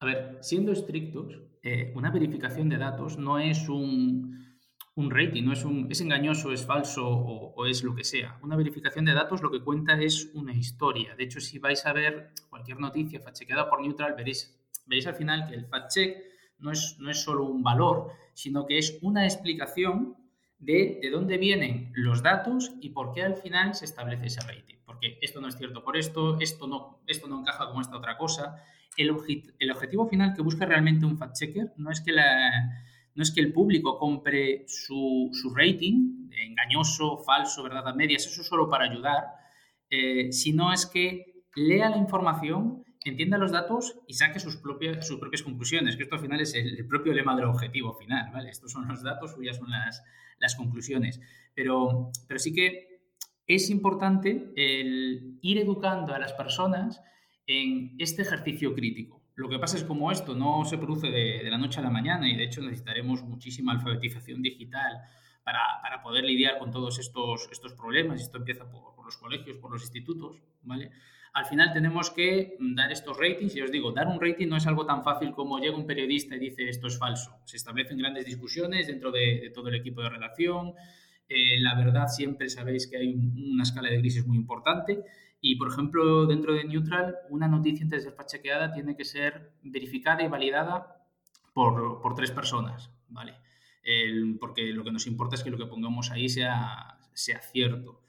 A 0.00 0.04
ver, 0.04 0.38
siendo 0.42 0.72
estrictos, 0.72 1.40
eh, 1.62 1.92
una 1.94 2.10
verificación 2.10 2.68
de 2.68 2.76
datos 2.76 3.16
no 3.16 3.38
es 3.38 3.70
un 3.70 4.49
un 4.94 5.10
rating, 5.10 5.44
no 5.44 5.52
es, 5.52 5.64
un, 5.64 5.86
es 5.90 6.00
engañoso, 6.00 6.52
es 6.52 6.66
falso 6.66 7.08
o, 7.08 7.66
es 7.66 7.82
lo 7.82 7.94
que 7.94 8.04
sea. 8.04 8.38
Una 8.42 8.56
verificación 8.56 9.04
de 9.04 9.12
datos 9.12 9.42
lo 9.42 9.50
que 9.50 9.62
cuenta 9.62 10.00
es 10.00 10.30
una 10.34 10.52
historia. 10.52 11.14
De 11.14 11.24
hecho, 11.24 11.40
si 11.40 11.58
vais 11.58 11.84
a 11.86 11.92
ver 11.92 12.32
cualquier 12.48 12.80
noticia 12.80 13.20
fact-chequeada 13.20 13.68
por 13.68 13.80
Neutral, 13.80 14.14
veréis, 14.14 14.58
veréis 14.86 15.06
al 15.06 15.14
final 15.14 15.48
que 15.48 15.54
el 15.54 15.66
fact-check 15.66 16.16
no 16.58 16.72
es, 16.72 16.96
no 16.98 17.10
es 17.10 17.22
solo 17.22 17.44
un 17.44 17.62
valor, 17.62 18.12
sino 18.34 18.66
que 18.66 18.78
es 18.78 18.98
una 19.02 19.24
explicación 19.24 20.16
de, 20.58 20.98
de 21.00 21.10
dónde 21.10 21.38
vienen 21.38 21.90
los 21.94 22.22
datos 22.22 22.72
y 22.80 22.90
por 22.90 23.12
qué 23.12 23.22
al 23.22 23.36
final 23.36 23.74
se 23.74 23.84
establece 23.84 24.26
ese 24.26 24.40
rating. 24.40 24.76
Porque 24.84 25.18
esto 25.22 25.40
no 25.40 25.48
es 25.48 25.56
cierto 25.56 25.82
por 25.84 25.96
esto, 25.96 26.38
esto 26.40 26.66
no, 26.66 27.00
esto 27.06 27.28
no 27.28 27.40
encaja 27.40 27.70
con 27.70 27.80
esta 27.80 27.96
otra 27.96 28.18
cosa. 28.18 28.62
El, 28.96 29.14
el 29.58 29.70
objetivo 29.70 30.08
final 30.08 30.34
que 30.34 30.42
busca 30.42 30.66
realmente 30.66 31.06
un 31.06 31.16
fact-checker 31.16 31.74
no 31.76 31.90
es 31.90 32.00
que 32.00 32.12
la 32.12 32.84
no 33.14 33.22
es 33.22 33.30
que 33.30 33.40
el 33.40 33.52
público 33.52 33.98
compre 33.98 34.64
su, 34.66 35.30
rating, 35.54 36.30
engañoso, 36.30 37.18
falso, 37.18 37.62
verdad 37.62 37.88
a 37.88 37.94
medias, 37.94 38.26
eso 38.26 38.42
solo 38.42 38.68
para 38.68 38.84
ayudar, 38.90 39.24
eh, 39.90 40.32
sino 40.32 40.72
es 40.72 40.86
que 40.86 41.44
lea 41.56 41.90
la 41.90 41.96
información, 41.96 42.84
entienda 43.04 43.38
los 43.38 43.52
datos 43.52 43.98
y 44.06 44.14
saque 44.14 44.38
sus 44.38 44.56
propias, 44.56 45.06
sus 45.06 45.18
propias 45.18 45.42
conclusiones, 45.42 45.96
que 45.96 46.04
esto 46.04 46.14
al 46.14 46.20
final 46.20 46.40
es 46.40 46.54
el, 46.54 46.86
propio 46.86 47.12
lema 47.12 47.34
del 47.34 47.46
objetivo 47.46 47.94
final, 47.94 48.30
¿vale? 48.32 48.50
Estos 48.50 48.72
son 48.72 48.86
los 48.88 49.02
datos, 49.02 49.32
suyas 49.32 49.56
son 49.56 49.70
las, 49.70 50.02
las 50.38 50.54
conclusiones. 50.54 51.20
Pero, 51.54 52.10
pero 52.28 52.38
sí 52.38 52.52
que 52.52 53.00
es 53.46 53.70
importante 53.70 54.52
el 54.56 55.38
ir 55.42 55.58
educando 55.58 56.14
a 56.14 56.18
las 56.18 56.32
personas 56.34 57.02
en 57.46 57.96
este 57.98 58.22
ejercicio 58.22 58.74
crítico. 58.74 59.19
Lo 59.34 59.48
que 59.48 59.58
pasa 59.58 59.76
es 59.76 59.84
como 59.84 60.10
esto 60.10 60.34
no 60.34 60.64
se 60.64 60.78
produce 60.78 61.08
de, 61.08 61.48
la 61.50 61.58
noche 61.58 61.80
a 61.80 61.82
la 61.82 61.90
mañana 61.90 62.28
y 62.28 62.36
de 62.36 62.44
hecho 62.44 62.60
necesitaremos 62.60 63.22
muchísima 63.22 63.72
alfabetización 63.72 64.42
digital 64.42 65.02
para, 65.44 66.02
poder 66.02 66.24
lidiar 66.24 66.58
con 66.58 66.70
todos 66.70 66.98
estos, 66.98 67.48
estos 67.50 67.74
problemas. 67.74 68.20
Esto 68.20 68.38
empieza 68.38 68.70
por, 68.70 69.04
los 69.04 69.16
colegios, 69.16 69.56
por 69.58 69.72
los 69.72 69.82
institutos, 69.82 70.36
¿vale? 70.62 70.90
Al 71.32 71.46
final 71.46 71.72
tenemos 71.72 72.10
que 72.10 72.56
dar 72.58 72.90
estos 72.90 73.16
ratings 73.16 73.54
y 73.54 73.62
os 73.62 73.70
digo, 73.70 73.92
dar 73.92 74.08
un 74.08 74.20
rating 74.20 74.48
no 74.48 74.56
es 74.56 74.66
algo 74.66 74.84
tan 74.84 75.04
fácil 75.04 75.32
como 75.32 75.58
llega 75.58 75.76
un 75.76 75.86
periodista 75.86 76.34
y 76.34 76.40
dice 76.40 76.68
esto 76.68 76.88
es 76.88 76.98
falso. 76.98 77.38
Se 77.44 77.56
establecen 77.56 77.98
grandes 77.98 78.24
discusiones 78.24 78.88
dentro 78.88 79.12
de, 79.12 79.50
todo 79.54 79.68
el 79.68 79.76
equipo 79.76 80.02
de 80.02 80.10
redacción. 80.10 80.74
Eh, 81.28 81.60
la 81.60 81.76
verdad 81.76 82.08
siempre 82.08 82.48
sabéis 82.48 82.88
que 82.88 82.96
hay 82.96 83.14
una 83.14 83.62
escala 83.62 83.88
de 83.90 83.98
grises 83.98 84.26
muy 84.26 84.36
importante 84.36 85.04
y, 85.40 85.56
por 85.56 85.68
ejemplo, 85.68 86.26
dentro 86.26 86.52
de 86.52 86.64
Neutral, 86.64 87.16
una 87.30 87.48
noticia 87.48 87.84
antes 87.84 88.04
de 88.04 88.10
ser 88.10 88.26
chequeada 88.26 88.72
tiene 88.72 88.96
que 88.96 89.04
ser 89.04 89.52
verificada 89.62 90.22
y 90.22 90.28
validada 90.28 91.06
por, 91.54 92.00
por 92.02 92.14
tres 92.14 92.30
personas, 92.30 92.90
¿vale? 93.08 93.34
porque 94.38 94.72
lo 94.72 94.84
que 94.84 94.92
nos 94.92 95.06
importa 95.06 95.34
es 95.34 95.42
que 95.42 95.50
lo 95.50 95.56
que 95.56 95.66
pongamos 95.66 96.10
ahí 96.10 96.28
sea, 96.28 96.98
sea 97.14 97.40
cierto. 97.40 98.02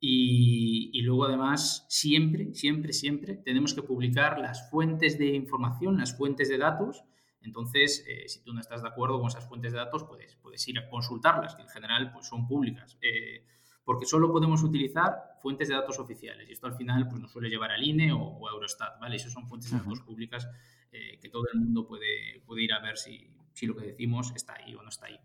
Y, 0.00 0.90
y, 0.92 1.02
luego, 1.02 1.24
además, 1.24 1.84
siempre, 1.88 2.54
siempre, 2.54 2.92
siempre 2.92 3.34
tenemos 3.34 3.74
que 3.74 3.82
publicar 3.82 4.38
las 4.38 4.70
fuentes 4.70 5.18
de 5.18 5.34
información, 5.34 5.98
las 5.98 6.16
fuentes 6.16 6.48
de 6.48 6.58
datos. 6.58 7.04
Entonces, 7.42 8.04
eh, 8.08 8.28
si 8.28 8.42
tú 8.42 8.52
no 8.52 8.60
estás 8.60 8.82
de 8.82 8.88
acuerdo 8.88 9.18
con 9.18 9.28
esas 9.28 9.46
fuentes 9.46 9.72
de 9.72 9.78
datos, 9.78 10.04
puedes, 10.04 10.36
puedes 10.36 10.66
ir 10.68 10.78
a 10.78 10.88
consultarlas, 10.88 11.56
que 11.56 11.62
en 11.62 11.68
general 11.68 12.12
pues, 12.12 12.26
son 12.26 12.46
públicas. 12.46 12.96
Eh, 13.00 13.44
porque 13.84 14.06
solo 14.06 14.30
podemos 14.30 14.62
utilizar 14.62 15.14
fuentes 15.40 15.68
de 15.68 15.74
datos 15.74 15.98
oficiales 15.98 16.48
y 16.48 16.52
esto 16.52 16.66
al 16.66 16.74
final 16.74 17.08
pues, 17.08 17.20
nos 17.20 17.32
suele 17.32 17.48
llevar 17.48 17.70
al 17.70 17.82
INE 17.82 18.12
o, 18.12 18.48
a 18.48 18.52
Eurostat, 18.52 18.98
¿vale? 19.00 19.16
Esas 19.16 19.32
son 19.32 19.46
fuentes 19.48 19.70
de 19.70 19.78
datos 19.78 20.00
públicas 20.00 20.48
eh, 20.92 21.18
que 21.20 21.28
todo 21.28 21.44
el 21.52 21.60
mundo 21.60 21.86
puede, 21.86 22.42
puede 22.46 22.62
ir 22.62 22.72
a 22.72 22.80
ver 22.80 22.96
si, 22.96 23.30
si, 23.52 23.66
lo 23.66 23.76
que 23.76 23.86
decimos 23.86 24.32
está 24.34 24.54
ahí 24.54 24.74
o 24.74 24.82
no 24.82 24.88
está 24.88 25.06
ahí. 25.06 25.20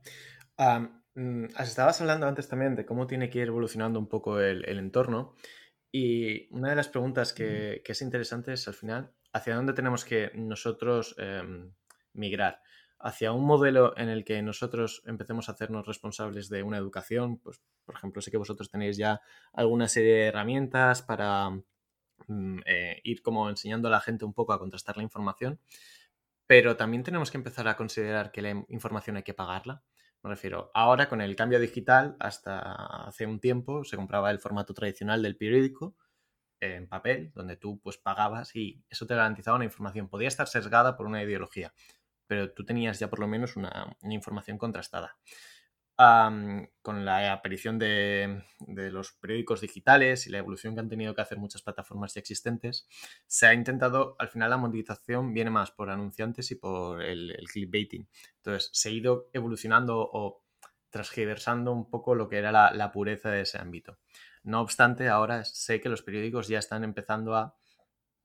Um, 1.15 1.45
estabas 1.59 2.01
hablando 2.01 2.27
antes 2.27 2.47
también 2.47 2.75
de 2.75 2.85
cómo 2.85 3.07
tiene 3.07 3.29
que 3.29 3.39
ir 3.39 3.47
evolucionando 3.47 3.99
un 3.99 4.07
poco 4.07 4.39
el, 4.39 4.67
el 4.67 4.77
entorno 4.77 5.35
y 5.95 6.47
una 6.51 6.69
de 6.69 6.75
las 6.75 6.89
preguntas 6.89 7.33
que, 7.33 7.83
que, 7.85 7.91
es 7.91 8.01
interesante 8.01 8.51
es 8.53 8.67
al 8.67 8.73
final, 8.73 9.13
¿hacia 9.31 9.55
dónde 9.55 9.73
tenemos 9.73 10.03
que 10.03 10.31
nosotros 10.33 11.15
em, 11.19 11.71
migrar? 12.13 12.63
Hacia 13.03 13.33
un 13.33 13.45
modelo 13.45 13.93
en 13.97 14.07
el 14.07 14.23
que 14.23 14.41
nosotros 14.41 15.03
empecemos 15.05 15.49
a 15.49 15.51
hacernos 15.51 15.85
responsables 15.85 16.47
de 16.47 16.63
una 16.63 16.77
educación, 16.77 17.37
pues 17.37 17.61
por 17.85 17.95
ejemplo, 17.95 18.21
sé 18.21 18.31
que 18.31 18.37
vosotros 18.37 18.69
tenéis 18.69 18.95
ya 18.95 19.19
alguna 19.51 19.89
serie 19.89 20.13
de 20.13 20.25
herramientas 20.27 21.01
para 21.01 21.49
mm, 22.27 22.59
eh, 22.65 23.01
ir 23.03 23.21
como 23.21 23.49
enseñando 23.49 23.89
a 23.89 23.91
la 23.91 23.99
gente 23.99 24.23
un 24.23 24.33
poco 24.33 24.53
a 24.53 24.59
contrastar 24.59 24.95
la 24.95 25.03
información, 25.03 25.59
pero 26.47 26.77
también 26.77 27.03
tenemos 27.03 27.29
que 27.29 27.37
empezar 27.37 27.67
a 27.67 27.75
considerar 27.75 28.31
que 28.31 28.41
la 28.41 28.65
información 28.69 29.17
hay 29.17 29.23
que 29.23 29.33
pagarla. 29.33 29.83
Me 30.23 30.29
refiero, 30.29 30.71
ahora 30.73 31.09
con 31.09 31.19
el 31.19 31.35
cambio 31.35 31.59
digital, 31.59 32.15
hasta 32.19 33.05
hace 33.07 33.25
un 33.25 33.41
tiempo 33.41 33.83
se 33.83 33.97
compraba 33.97 34.31
el 34.31 34.39
formato 34.39 34.73
tradicional 34.73 35.21
del 35.21 35.35
periódico 35.35 35.97
en 36.61 36.87
papel, 36.87 37.33
donde 37.35 37.57
tú 37.57 37.81
pues 37.81 37.97
pagabas 37.97 38.55
y 38.55 38.81
eso 38.89 39.05
te 39.05 39.15
garantizaba 39.15 39.57
una 39.57 39.65
información. 39.65 40.07
Podía 40.07 40.29
estar 40.29 40.47
sesgada 40.47 40.95
por 40.95 41.05
una 41.05 41.21
ideología, 41.21 41.73
pero 42.27 42.51
tú 42.53 42.65
tenías 42.65 42.99
ya 42.99 43.09
por 43.09 43.19
lo 43.19 43.27
menos 43.27 43.55
una, 43.55 43.95
información 44.03 44.57
contrastada. 44.57 45.17
con 46.81 47.05
la 47.05 47.33
aparición 47.33 47.77
de, 47.79 48.43
los 48.67 49.13
periódicos 49.13 49.61
digitales 49.61 50.27
y 50.27 50.31
la 50.31 50.39
evolución 50.39 50.73
que 50.73 50.81
han 50.81 50.89
tenido 50.89 51.13
que 51.13 51.21
hacer 51.21 51.37
muchas 51.37 51.61
plataformas 51.61 52.13
ya 52.13 52.19
existentes, 52.19 52.87
se 53.27 53.47
ha 53.47 53.53
intentado, 53.53 54.15
al 54.19 54.29
final 54.29 54.49
la 54.49 54.57
monetización 54.57 55.33
viene 55.33 55.51
más 55.51 55.71
por 55.71 55.89
anunciantes 55.89 56.51
y 56.51 56.55
por 56.55 57.01
el, 57.01 57.31
el 57.31 57.47
clickbaiting. 57.47 58.07
Entonces, 58.37 58.69
se 58.73 58.89
ha 58.89 58.91
ido 58.91 59.29
evolucionando 59.33 59.99
o 59.99 60.43
transgiversando 60.89 61.71
un 61.71 61.89
poco 61.89 62.15
lo 62.15 62.27
que 62.29 62.37
era 62.37 62.51
la 62.51 62.91
pureza 62.91 63.29
de 63.29 63.41
ese 63.41 63.57
ámbito. 63.57 63.97
No 64.43 64.61
obstante, 64.61 65.07
ahora 65.07 65.45
sé 65.45 65.79
que 65.79 65.89
los 65.89 66.03
periódicos 66.03 66.47
ya 66.47 66.59
están 66.59 66.83
empezando 66.83 67.35
a 67.35 67.55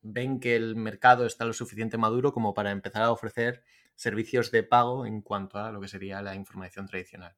ven 0.02 0.40
que 0.40 0.56
el 0.56 0.76
mercado 0.76 1.26
está 1.26 1.44
lo 1.44 1.52
suficiente 1.52 1.98
maduro 1.98 2.32
como 2.32 2.54
para 2.54 2.70
empezar 2.70 3.02
a 3.02 3.12
ofrecer 3.12 3.64
servicios 3.98 4.52
de 4.52 4.62
pago 4.62 5.04
en 5.06 5.22
cuanto 5.22 5.58
a 5.58 5.72
lo 5.72 5.80
que 5.80 5.88
sería 5.88 6.22
la 6.22 6.36
información 6.36 6.86
tradicional. 6.86 7.34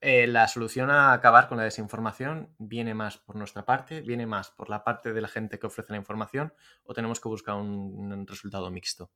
Eh, 0.00 0.26
la 0.26 0.48
solución 0.48 0.88
a 0.88 1.12
acabar 1.12 1.46
con 1.46 1.58
la 1.58 1.64
desinformación 1.64 2.54
viene 2.58 2.94
más 2.94 3.18
por 3.18 3.36
nuestra 3.36 3.66
parte, 3.66 4.00
viene 4.00 4.24
más 4.24 4.50
por 4.50 4.70
la 4.70 4.82
parte 4.82 5.12
de 5.12 5.20
la 5.20 5.28
gente 5.28 5.58
que 5.58 5.66
ofrece 5.66 5.92
la 5.92 5.98
información 5.98 6.54
o 6.84 6.94
tenemos 6.94 7.20
que 7.20 7.28
buscar 7.28 7.56
un, 7.56 8.26
resultado 8.26 8.70
mixto. 8.70 9.10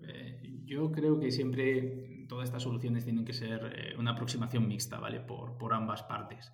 Eh, 0.00 0.42
yo 0.66 0.92
creo 0.92 1.18
que 1.18 1.30
siempre 1.30 2.26
todas 2.28 2.50
estas 2.50 2.64
soluciones 2.64 3.04
tienen 3.04 3.24
que 3.24 3.32
ser 3.32 3.72
eh, 3.74 3.96
una 3.96 4.10
aproximación 4.10 4.68
mixta, 4.68 5.00
¿vale? 5.00 5.20
Por, 5.20 5.56
por 5.56 5.72
ambas 5.72 6.02
partes. 6.02 6.52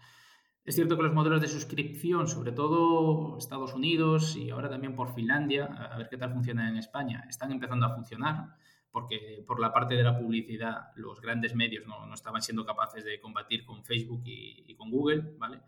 Es 0.68 0.74
cierto 0.74 0.98
que 0.98 1.02
los 1.02 1.14
modelos 1.14 1.40
de 1.40 1.48
suscripción, 1.48 2.28
sobre 2.28 2.52
todo 2.52 3.38
Estados 3.38 3.72
Unidos 3.72 4.37
y 4.37 4.50
ahora 4.50 4.68
también 4.68 4.94
por 4.94 5.14
Finlandia, 5.14 5.64
a 5.64 5.96
ver 5.96 6.11
qué 6.11 6.18
tal 6.18 6.31
funciona 6.31 6.68
en 6.68 6.76
España, 6.76 7.24
están 7.26 7.52
empezando 7.52 7.87
a 7.87 7.94
funcionar 7.94 8.54
porque 8.90 9.42
por 9.46 9.61
la 9.61 9.72
parte 9.72 9.94
de 9.94 10.02
la 10.02 10.18
publicidad 10.18 10.90
los 10.96 11.22
grandes 11.22 11.54
medios 11.54 11.87
no, 11.87 12.12
estaban 12.12 12.42
siendo 12.42 12.66
capaces 12.66 13.02
de 13.02 13.18
combatir 13.18 13.64
con 13.64 13.83
Facebook 13.83 14.20
y, 14.26 14.64
y 14.66 14.74
con 14.74 14.90
Google, 14.90 15.37
¿vale? 15.38 15.61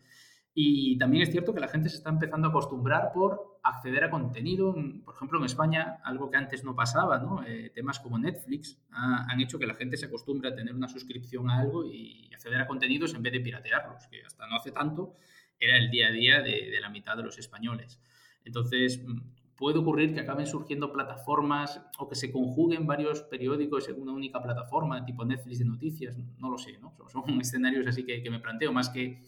Y 0.53 0.99
también 0.99 1.23
es 1.23 1.31
cierto 1.31 1.55
que 1.55 1.61
la 1.61 1.69
gente 1.69 1.89
se 1.89 1.97
está 1.97 2.11
empezando 2.11 2.49
a 2.49 2.51
acostumbrar 2.51 3.13
por 3.13 3.61
acceder 3.63 4.05
a 4.05 4.11
contenido. 4.11 4.75
Por 5.05 5.15
ejemplo, 5.15 5.39
en 5.39 5.45
España, 5.45 6.01
algo 6.03 6.31
que 6.31 6.37
antes 6.37 6.65
no 6.65 6.75
pasaba, 6.75 7.19
¿no? 7.19 7.45
Eh, 7.45 7.71
temas 7.73 8.01
como 8.01 8.19
Netflix 8.19 8.83
han 8.91 9.41
hecho 9.41 9.59
que 9.59 9.67
la 9.67 9.75
gente 9.75 9.97
se 9.97 10.07
acostumbre 10.07 10.49
a 10.49 10.55
tener 10.55 10.75
una 10.75 10.89
suscripción 10.89 11.51
a 11.51 11.61
algo 11.61 11.85
y 11.85 12.29
acceder 12.35 12.61
a 12.61 12.67
contenidos 12.67 13.15
en 13.15 13.23
vez 13.23 13.33
de 13.33 13.41
piratearlos, 13.41 14.09
que 14.09 14.25
hasta 14.25 14.47
no 14.49 14.57
hace 14.57 14.73
tanto 14.73 15.15
era 15.59 15.77
el 15.77 15.91
día 15.91 16.09
a 16.09 16.11
día 16.11 16.41
de, 16.41 16.71
de 16.71 16.81
la 16.81 16.89
mitad 16.89 17.17
de 17.17 17.23
los 17.23 17.39
españoles. 17.39 18.01
Entonces, 18.45 19.05
mm, 19.07 19.21
puede 19.61 19.79
ocurrir 19.79 20.15
que 20.15 20.21
acaben 20.21 20.47
surgiendo 20.47 20.91
plataformas 20.91 21.83
o 21.99 22.09
que 22.09 22.15
se 22.15 22.33
conjuguen 22.33 22.87
varios 22.87 23.21
periódicos 23.23 23.89
en 23.91 24.01
una 24.01 24.13
única 24.13 24.43
plataforma, 24.43 25.05
tipo 25.05 25.25
Netflix 25.25 25.59
de 25.59 25.67
noticias, 25.67 26.17
no 26.39 26.51
lo 26.51 26.57
sé, 26.57 26.79
¿no? 26.79 26.95
Son, 27.09 27.23
escenarios 27.41 27.87
así 27.87 28.05
que, 28.05 28.23
que 28.23 28.31
me 28.31 28.41
planteo, 28.41 28.73
más 28.73 28.89
que 28.89 29.23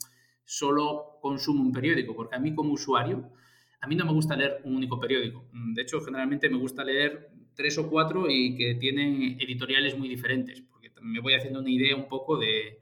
solo 0.53 1.19
consumo 1.23 1.63
un 1.63 1.73
periódico, 1.73 2.15
porque 2.15 2.37
a 2.37 2.39
mí 2.39 2.55
como 2.55 2.75
usuario, 2.75 3.33
a 3.81 3.87
mí 3.87 3.97
no 3.97 4.05
me 4.05 4.13
gusta 4.13 4.37
leer 4.37 4.61
un 4.65 4.77
único 4.77 5.01
periódico. 5.01 5.49
De 5.51 5.81
hecho, 5.81 6.03
generalmente 6.03 6.51
me 6.51 6.59
gusta 6.59 6.85
leer 6.85 7.31
tres 7.55 7.79
o 7.79 7.89
cuatro 7.89 8.29
y 8.29 8.55
que 8.55 8.75
tienen 8.75 9.41
editoriales 9.41 9.97
muy 9.97 10.09
diferentes, 10.09 10.61
porque 10.61 10.91
me 11.01 11.21
voy 11.21 11.33
haciendo 11.33 11.61
una 11.61 11.71
idea 11.71 11.97
un 11.97 12.07
poco 12.07 12.37
de, 12.37 12.79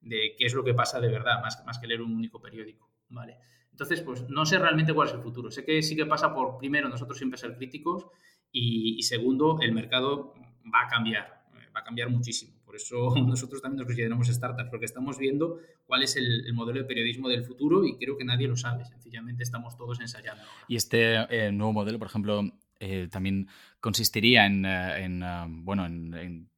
qué 0.00 0.34
es 0.46 0.52
lo 0.52 0.64
que 0.64 0.74
pasa 0.74 1.00
de 1.00 1.08
verdad, 1.08 1.40
más, 1.40 1.62
más 1.64 1.78
que 1.78 1.86
leer 1.86 2.02
un 2.02 2.12
único 2.12 2.42
periódico. 2.42 2.90
¿vale? 3.08 3.36
Entonces, 3.70 4.00
pues 4.00 4.28
no 4.28 4.44
sé 4.44 4.58
realmente 4.58 4.92
cuál 4.92 5.06
es 5.06 5.14
el 5.14 5.20
futuro. 5.20 5.48
Sé 5.52 5.64
que 5.64 5.80
sí 5.80 5.94
que 5.94 6.06
pasa 6.06 6.34
por, 6.34 6.58
primero, 6.58 6.88
nosotros 6.88 7.18
siempre 7.18 7.38
ser 7.38 7.56
críticos 7.56 8.08
y, 8.50 8.96
y 8.98 9.02
segundo, 9.04 9.60
el 9.60 9.72
mercado 9.72 10.34
va 10.74 10.86
a 10.86 10.88
cambiar, 10.88 11.44
va 11.74 11.80
a 11.80 11.84
cambiar 11.84 12.10
muchísimo. 12.10 12.61
Por 12.72 12.80
eso 12.80 13.14
nosotros 13.26 13.60
también 13.60 13.80
nos 13.80 13.86
consideramos 13.86 14.28
startups, 14.28 14.70
porque 14.70 14.86
estamos 14.86 15.18
viendo 15.18 15.58
cuál 15.84 16.02
es 16.02 16.16
el, 16.16 16.50
modelo 16.54 16.80
de 16.80 16.86
periodismo 16.86 17.28
del 17.28 17.44
futuro 17.44 17.84
y 17.84 17.98
creo 17.98 18.16
que 18.16 18.24
nadie 18.24 18.48
lo 18.48 18.56
sabe. 18.56 18.86
Sencillamente 18.86 19.42
estamos 19.42 19.76
todos 19.76 20.00
ensayando. 20.00 20.42
Y 20.68 20.76
este 20.76 21.16
eh, 21.28 21.52
nuevo 21.52 21.74
modelo, 21.74 21.98
por 21.98 22.08
ejemplo, 22.08 22.42
eh, 22.80 23.08
también 23.10 23.48
consistiría 23.78 24.46
en, 24.46 24.64
eh, 24.64 25.44
bueno, 25.48 25.84
en, 25.84 26.48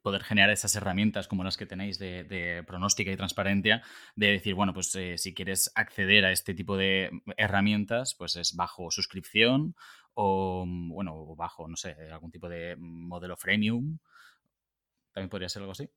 poder 0.00 0.22
generar 0.22 0.48
esas 0.48 0.74
herramientas 0.74 1.28
como 1.28 1.44
las 1.44 1.58
que 1.58 1.66
tenéis 1.66 1.98
de, 1.98 2.64
pronóstica 2.66 3.12
y 3.12 3.16
transparencia, 3.16 3.82
de 4.16 4.28
decir, 4.28 4.54
bueno, 4.54 4.72
pues 4.72 4.96
si 5.16 5.34
quieres 5.34 5.70
acceder 5.74 6.24
a 6.24 6.32
este 6.32 6.54
tipo 6.54 6.78
de 6.78 7.10
herramientas, 7.36 8.14
pues 8.14 8.36
es 8.36 8.56
bajo 8.56 8.90
suscripción 8.90 9.74
o, 10.14 10.64
bueno, 10.66 11.36
bajo, 11.36 11.68
no 11.68 11.76
sé, 11.76 11.94
algún 12.10 12.30
tipo 12.30 12.48
de 12.48 12.74
modelo 12.78 13.36
freemium 13.36 13.98
también 15.18 15.30
podría 15.30 15.48
ser 15.48 15.62
algo 15.62 15.72
así. 15.72 15.88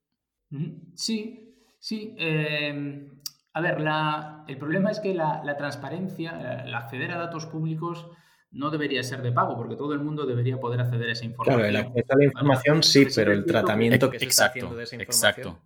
Sí, 0.96 1.56
sí. 1.80 2.16
Em, 2.18 3.08
a 3.54 3.62
ver, 3.62 3.78
el 4.48 4.58
problema 4.58 4.92
es 4.92 5.00
que 5.00 5.14
la, 5.14 5.56
transparencia, 5.58 6.64
el 6.66 6.74
acceder 6.74 7.12
a 7.12 7.18
datos 7.18 7.46
públicos 7.46 8.08
no 8.52 8.70
debería 8.70 9.04
ser 9.04 9.22
de 9.22 9.32
pago, 9.32 9.56
porque 9.56 9.76
todo 9.76 9.94
el 9.94 10.00
mundo 10.00 10.26
debería 10.26 10.60
poder 10.60 10.82
acceder 10.82 11.10
a 11.10 11.12
esa 11.14 11.26
información. 11.26 11.60
Claro, 11.60 11.70
el 11.70 11.76
acceso 11.76 12.14
a 12.14 12.18
la 12.18 12.26
información 12.26 12.84
sí, 12.84 13.08
pero 13.16 13.32
el 13.32 13.46
tratamiento 13.46 14.10
que 14.10 14.20
se 14.20 14.26
está 14.26 14.46
haciendo 14.48 14.76
de 14.76 14.84
esa 14.84 14.96
información. 14.96 15.32
Exacto. 15.38 15.62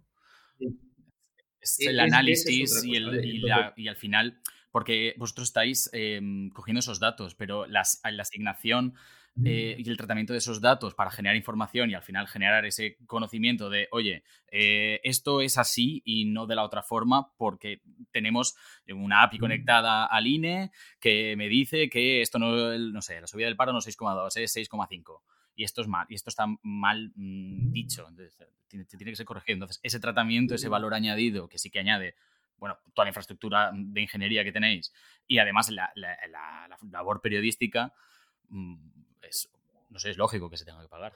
Es 1.62 1.80
el 1.80 2.00
análisis 2.00 2.84
y, 2.84 2.98
y, 3.78 3.88
al 3.88 3.96
final, 3.96 4.40
porque 4.72 5.16
vosotros 5.18 5.48
estáis 5.48 5.90
em, 5.94 6.50
cogiendo 6.52 6.80
esos 6.80 7.00
datos, 7.00 7.34
pero 7.34 7.66
la 7.66 7.82
asignación 7.82 8.94
eh, 9.44 9.76
y 9.78 9.90
el 9.90 9.98
tratamiento 9.98 10.32
de 10.32 10.40
esos 10.40 10.62
datos 10.62 10.96
para 10.96 11.12
generar 11.12 11.36
información 11.36 11.90
y 11.90 11.94
al 11.94 12.04
final 12.04 12.26
generar 12.28 12.66
ese 12.66 12.98
conocimiento 13.06 13.70
de, 13.70 13.90
oye, 13.92 14.24
eh, 14.50 15.02
esto 15.04 15.42
es 15.42 15.58
así 15.58 16.02
y 16.06 16.26
no 16.26 16.48
de 16.48 16.56
la 16.56 16.64
otra 16.64 16.84
forma 16.84 17.34
porque 17.36 17.82
tenemos 18.12 18.56
una 18.88 19.24
API 19.24 19.40
conectada 19.40 20.06
al 20.06 20.28
INE 20.28 20.72
que 21.02 21.36
me 21.36 21.50
dice 21.50 21.90
que 21.90 22.22
esto 22.22 22.40
no, 22.40 22.78
no 22.78 23.02
sé, 23.02 23.20
la 23.20 23.28
subida 23.28 23.48
del 23.48 23.58
paro 23.58 23.74
no 23.74 23.80
es 23.80 23.88
6,2, 23.88 24.38
es 24.38 24.56
6,5 24.56 25.20
y 25.54 25.66
esto 25.66 25.82
es 25.82 25.88
mal, 25.88 26.06
y 26.10 26.16
esto 26.16 26.30
está 26.30 26.46
mal 26.64 27.12
mm, 27.16 27.72
dicho, 27.72 28.08
entonces 28.08 28.38
tiene, 28.68 28.86
tiene, 28.86 29.12
que 29.12 29.16
ser 29.16 29.26
corregido. 29.26 29.56
Entonces, 29.56 29.80
ese 29.84 30.00
tratamiento, 30.00 30.56
ese 30.56 30.70
valor 30.70 30.94
añadido 30.94 31.48
que 31.48 31.58
sí 31.58 31.70
que 31.70 31.80
añade, 31.80 32.16
bueno, 32.58 32.78
toda 32.94 33.06
la 33.06 33.10
infraestructura 33.10 33.72
de 33.74 34.02
ingeniería 34.02 34.44
que 34.44 34.52
tenéis 34.52 34.94
y 35.28 35.40
además 35.40 35.70
la, 35.70 35.92
la, 35.96 36.16
la 36.30 36.78
labor 36.90 37.22
periodística, 37.22 37.94
no 39.90 40.00
sé, 40.00 40.12
es 40.12 40.18
lógico 40.18 40.50
que 40.50 40.58
se 40.58 40.66
tenga 40.66 40.82
que 40.82 40.90
pagar. 40.90 41.14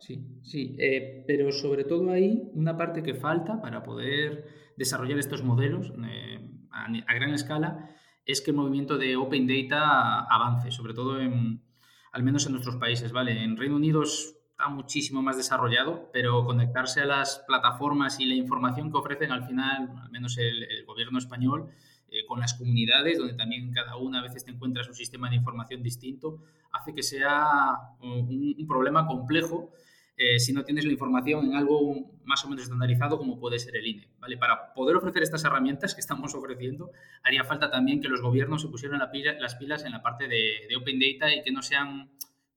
Sí, 0.00 0.40
sí, 0.42 0.76
eh, 0.78 1.24
pero 1.26 1.52
sobre 1.52 1.84
todo 1.84 2.10
hay 2.10 2.50
una 2.54 2.76
parte 2.76 3.02
que 3.02 3.14
falta 3.14 3.60
para 3.60 3.82
poder 3.82 4.72
desarrollar 4.76 5.18
estos 5.18 5.42
modelos 5.42 5.92
eh, 6.08 6.40
a, 6.70 7.14
gran 7.14 7.34
escala 7.34 7.90
es 8.24 8.40
que 8.40 8.50
el 8.50 8.56
movimiento 8.56 8.96
de 8.96 9.16
Open 9.16 9.46
Data 9.46 10.20
avance, 10.20 10.70
sobre 10.70 10.94
todo 10.94 11.18
al 11.18 12.22
menos 12.22 12.46
en 12.46 12.52
nuestros 12.52 12.76
países, 12.76 13.12
¿vale? 13.12 13.42
En 13.42 13.56
Reino 13.56 13.76
Unido 13.76 14.02
está 14.02 14.68
muchísimo 14.68 15.20
más 15.20 15.36
desarrollado, 15.36 16.10
pero 16.12 16.44
conectarse 16.44 17.00
a 17.00 17.06
las 17.06 17.44
plataformas 17.46 18.20
y 18.20 18.26
la 18.26 18.34
información 18.34 18.90
que 18.90 18.98
ofrecen 18.98 19.32
al 19.32 19.44
final, 19.44 19.90
al 20.02 20.10
menos 20.10 20.38
el 20.38 20.84
gobierno 20.86 21.18
español, 21.18 21.72
eh, 22.10 22.26
con 22.26 22.40
las 22.40 22.54
comunidades, 22.54 23.18
donde 23.18 23.34
también 23.34 23.72
cada 23.72 23.96
una 23.96 24.18
a 24.18 24.22
veces 24.22 24.44
te 24.44 24.50
encuentras 24.50 24.88
un 24.88 24.94
sistema 24.94 25.30
de 25.30 25.36
información 25.36 25.82
distinto, 25.82 26.42
hace 26.72 26.92
que 26.92 27.02
sea 27.02 27.76
un, 28.02 28.66
problema 28.66 29.06
complejo 29.06 29.72
eh, 30.16 30.38
si 30.38 30.52
no 30.52 30.64
tienes 30.64 30.84
la 30.84 30.92
información 30.92 31.46
en 31.46 31.54
algo 31.56 32.18
más 32.24 32.44
o 32.44 32.48
menos 32.48 32.64
estandarizado 32.64 33.16
como 33.16 33.38
puede 33.38 33.58
ser 33.58 33.76
el 33.76 33.86
INE. 33.86 34.08
¿vale? 34.18 34.36
Para 34.36 34.74
poder 34.74 34.96
ofrecer 34.96 35.22
estas 35.22 35.44
herramientas 35.44 35.94
que 35.94 36.00
estamos 36.00 36.34
ofreciendo, 36.34 36.90
haría 37.22 37.44
falta 37.44 37.70
también 37.70 38.00
que 38.00 38.08
los 38.08 38.20
gobiernos 38.20 38.62
se 38.62 38.68
pusieran 38.68 38.98
las 38.98 39.54
pilas 39.54 39.84
en 39.84 39.92
la 39.92 40.02
parte 40.02 40.28
de, 40.28 40.66
de 40.68 40.76
Open 40.76 40.98
Data 40.98 41.34
y 41.34 41.42
que 41.42 41.52
no 41.52 41.62
sean 41.62 42.10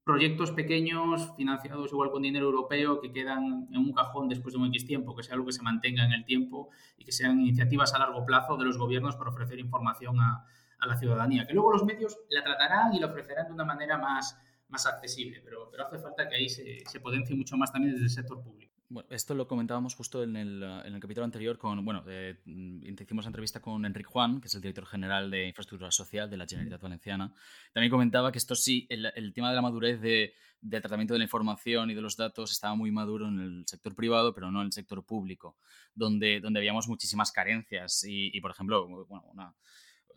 proyectos 0.04 0.52
pequeños 0.52 1.34
financiados 1.38 1.92
igual 1.92 2.12
con 2.12 2.24
dinero 2.24 2.48
europeo 2.48 3.00
que 3.00 3.12
quedan 3.12 3.68
en 3.72 3.78
un 3.78 3.94
cajón 3.94 4.28
después 4.28 4.54
de 4.54 4.60
un 4.60 4.68
X 4.68 4.86
tiempo, 4.86 5.16
que 5.16 5.24
sea 5.24 5.36
algo 5.36 5.46
que 5.46 5.54
se 5.54 5.62
mantenga 5.62 6.04
en 6.04 6.12
el 6.12 6.26
tiempo 6.26 6.70
y 6.98 7.06
que 7.06 7.12
sean 7.12 7.40
iniciativas 7.40 7.94
a 7.94 8.00
largo 8.00 8.26
plazo 8.26 8.58
de 8.58 8.66
los 8.66 8.78
gobiernos 8.78 9.16
para 9.16 9.30
ofrecer 9.30 9.60
información 9.60 10.20
a, 10.20 10.46
la 10.86 10.98
ciudadanía, 10.98 11.48
que 11.48 11.54
luego 11.54 11.72
los 11.72 11.86
medios 11.86 12.20
la 12.30 12.44
tratarán 12.44 12.94
y 12.94 13.00
la 13.00 13.08
ofrecerán 13.08 13.48
de 13.48 13.54
una 13.54 13.64
manera 13.64 13.98
más, 13.98 14.38
más 14.68 14.86
accesible, 14.86 15.40
pero, 15.42 15.70
pero 15.72 15.88
hace 15.88 15.98
falta 15.98 16.28
que 16.28 16.36
ahí 16.36 16.50
se, 16.50 16.84
se 16.86 17.00
potencie 17.00 17.34
mucho 17.34 17.56
más 17.56 17.72
también 17.72 17.94
desde 17.94 18.04
el 18.04 18.10
sector 18.10 18.44
público. 18.44 18.73
Bueno, 18.94 19.10
esto 19.10 19.34
lo 19.34 19.48
comentábamos 19.48 19.96
justo 19.96 20.22
en 20.22 20.36
el, 20.36 20.62
en 20.62 20.94
el 20.94 21.00
capítulo 21.00 21.26
anterior 21.26 21.58
con, 21.58 21.84
bueno, 21.84 22.04
eh, 22.08 22.38
hicimos 22.46 23.26
entrevista 23.26 23.60
con 23.60 23.84
Enrique 23.88 24.08
Juan, 24.08 24.40
que 24.40 24.48
es 24.48 24.54
el 24.54 24.62
director 24.62 24.86
general 24.86 25.32
de 25.32 25.48
Infraestructura 25.48 25.90
Social 25.90 26.30
de 26.30 26.38
la 26.38 26.46
Generalitat 26.46 26.80
Valenciana. 26.80 27.34
También 27.74 27.90
comentaba 27.90 28.32
que 28.32 28.38
esto 28.38 28.54
sí, 28.54 28.86
el, 28.92 29.12
el 29.16 29.34
tema 29.34 29.50
de 29.50 29.56
la 29.56 29.64
madurez 29.64 30.00
de, 30.00 30.36
del 30.62 30.80
tratamiento 30.80 31.16
de 31.16 31.18
la 31.18 31.24
información 31.24 31.90
y 31.90 31.96
de 31.96 32.02
los 32.02 32.18
datos 32.18 32.52
estaba 32.52 32.76
muy 32.76 32.92
maduro 32.92 33.28
en 33.30 33.40
el 33.40 33.64
sector 33.66 33.96
privado, 33.96 34.32
pero 34.32 34.52
no 34.52 34.60
en 34.60 34.68
el 34.68 34.72
sector 34.74 35.04
público, 35.04 35.58
donde, 35.96 36.40
donde 36.40 36.60
habíamos 36.60 36.88
muchísimas 36.88 37.32
carencias. 37.32 38.06
Y, 38.08 38.40
por 38.42 38.52
ejemplo, 38.52 39.08
bueno, 39.08 39.26
una, 39.34 39.56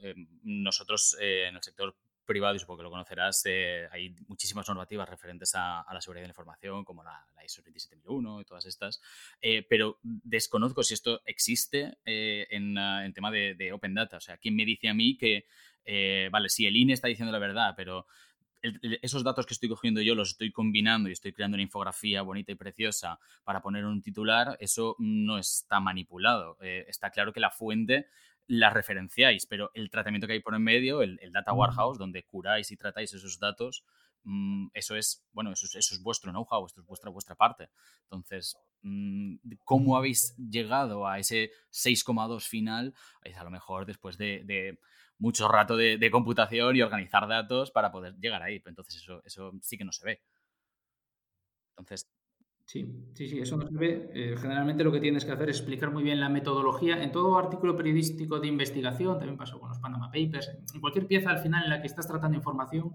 eh, 0.01 0.15
nosotros 0.43 1.17
eh, 1.19 1.47
en 1.49 1.57
el 1.57 1.63
sector 1.63 1.97
privado, 2.27 2.57
y 2.57 2.59
supongo 2.59 2.79
que 2.79 2.85
lo 2.85 2.91
conocerás, 2.91 3.43
eh, 3.47 3.89
hay 3.91 4.15
muchísimas 4.29 4.69
normativas 4.69 5.09
referentes 5.09 5.53
a, 5.55 5.87
la 5.91 6.01
seguridad 6.01 6.23
de 6.23 6.29
la 6.29 6.33
información, 6.33 6.85
como 6.85 7.03
la, 7.03 7.25
ISO 7.45 7.63
27001 7.63 8.41
y 8.41 8.45
todas 8.45 8.67
estas, 8.67 9.01
eh, 9.41 9.65
pero 9.69 9.99
desconozco 10.03 10.83
si 10.83 10.95
esto 10.95 11.23
existe 11.25 11.99
eh, 12.05 12.47
en, 12.51 12.77
en, 12.77 13.13
tema 13.13 13.31
de, 13.31 13.73
Open 13.73 13.95
Data. 13.95 14.17
O 14.17 14.21
sea, 14.21 14.37
¿quién 14.37 14.57
me 14.57 14.65
dice 14.65 14.89
a 14.89 14.95
mí 14.95 15.17
que, 15.17 15.47
vale, 16.31 16.49
si 16.49 16.67
el 16.67 16.77
INE 16.77 16.93
está 16.93 17.09
diciendo 17.09 17.33
la 17.33 17.39
verdad, 17.39 17.75
pero 17.77 18.07
esos 19.01 19.23
datos 19.23 19.47
que 19.47 19.55
estoy 19.55 19.69
cogiendo 19.69 20.03
yo 20.03 20.17
los 20.17 20.31
estoy 20.31 20.51
combinando 20.51 21.09
y 21.09 21.13
estoy 21.13 21.33
creando 21.33 21.55
una 21.55 21.63
infografía 21.63 22.23
bonita 22.23 22.51
y 22.51 22.57
preciosa 22.57 23.21
para 23.45 23.63
poner 23.63 23.85
un 23.85 24.03
titular, 24.03 24.57
eso 24.59 24.97
no 24.99 25.39
está 25.39 25.79
manipulado. 25.79 26.59
está 26.61 27.11
claro 27.11 27.33
que 27.33 27.39
la 27.39 27.51
fuente 27.51 28.09
las 28.49 28.73
referenciáis, 28.73 29.47
pero 29.47 29.71
el 29.75 29.91
tratamiento 29.91 30.27
que 30.27 30.35
hay 30.35 30.41
por 30.41 30.55
en 30.55 30.63
medio, 30.63 31.03
el, 31.03 31.19
Data 31.33 31.53
Warehouse, 31.53 31.99
donde 31.99 32.25
curáis 32.25 32.71
y 32.71 32.77
tratáis 32.77 33.13
esos 33.13 33.39
datos, 33.39 33.85
mm, 34.25 34.69
eso 34.75 34.97
es, 34.97 35.27
bueno, 35.33 35.53
eso 35.53 35.67
es, 35.79 36.03
vuestro 36.03 36.31
know-how, 36.31 36.67
esto 36.67 36.81
es 36.81 36.87
vuestra, 36.87 37.11
vuestra 37.11 37.35
parte. 37.35 37.69
Entonces, 38.05 38.57
mm, 38.83 39.37
¿cómo 39.65 39.97
habéis 39.97 40.37
llegado 40.37 41.07
a 41.07 41.19
ese 41.19 41.51
6,2 41.71 42.47
final? 42.49 42.95
Es 43.23 43.37
a 43.37 43.45
lo 43.45 43.51
mejor 43.51 43.87
después 43.87 44.17
de, 44.19 44.79
mucho 45.19 45.49
rato 45.49 45.77
de, 45.77 46.11
computación 46.11 46.77
y 46.77 46.83
organizar 46.83 47.27
datos 47.27 47.71
para 47.71 47.91
poder 47.91 48.15
llegar 48.17 48.43
ahí. 48.43 48.61
Pero 48.61 48.73
entonces 48.73 48.97
eso, 48.97 49.23
eso 49.25 49.53
sí 49.63 49.77
que 49.79 49.85
no 49.85 49.93
se 49.93 50.05
ve. 50.05 50.23
Entonces, 51.71 52.09
Sí, 52.67 52.85
sí, 53.15 53.29
sí, 53.29 53.39
eso 53.39 53.57
no 53.57 53.67
se 53.69 53.77
ve. 53.77 54.11
Eh, 54.13 54.35
generalmente 54.37 54.83
lo 54.83 54.91
que 54.91 55.01
tienes 55.01 55.25
que 55.25 55.31
hacer 55.31 55.49
es 55.49 55.59
explicar 55.59 55.93
muy 55.93 56.03
bien 56.03 56.19
la 56.19 56.29
metodología. 56.29 57.01
En 57.01 57.13
todo 57.13 57.39
artículo 57.39 57.77
periodístico 57.77 58.41
de 58.41 58.49
investigación, 58.49 59.19
también 59.19 59.39
pasó 59.39 59.61
con 59.61 59.69
los 59.69 59.79
Panama 59.79 60.11
Papers, 60.11 60.51
en 60.75 60.81
cualquier 60.81 61.07
pieza 61.07 61.31
al 61.31 61.39
final 61.39 61.63
en 61.65 61.71
la 61.71 61.81
que 61.81 61.87
estás 61.87 62.09
tratando 62.09 62.37
información, 62.37 62.93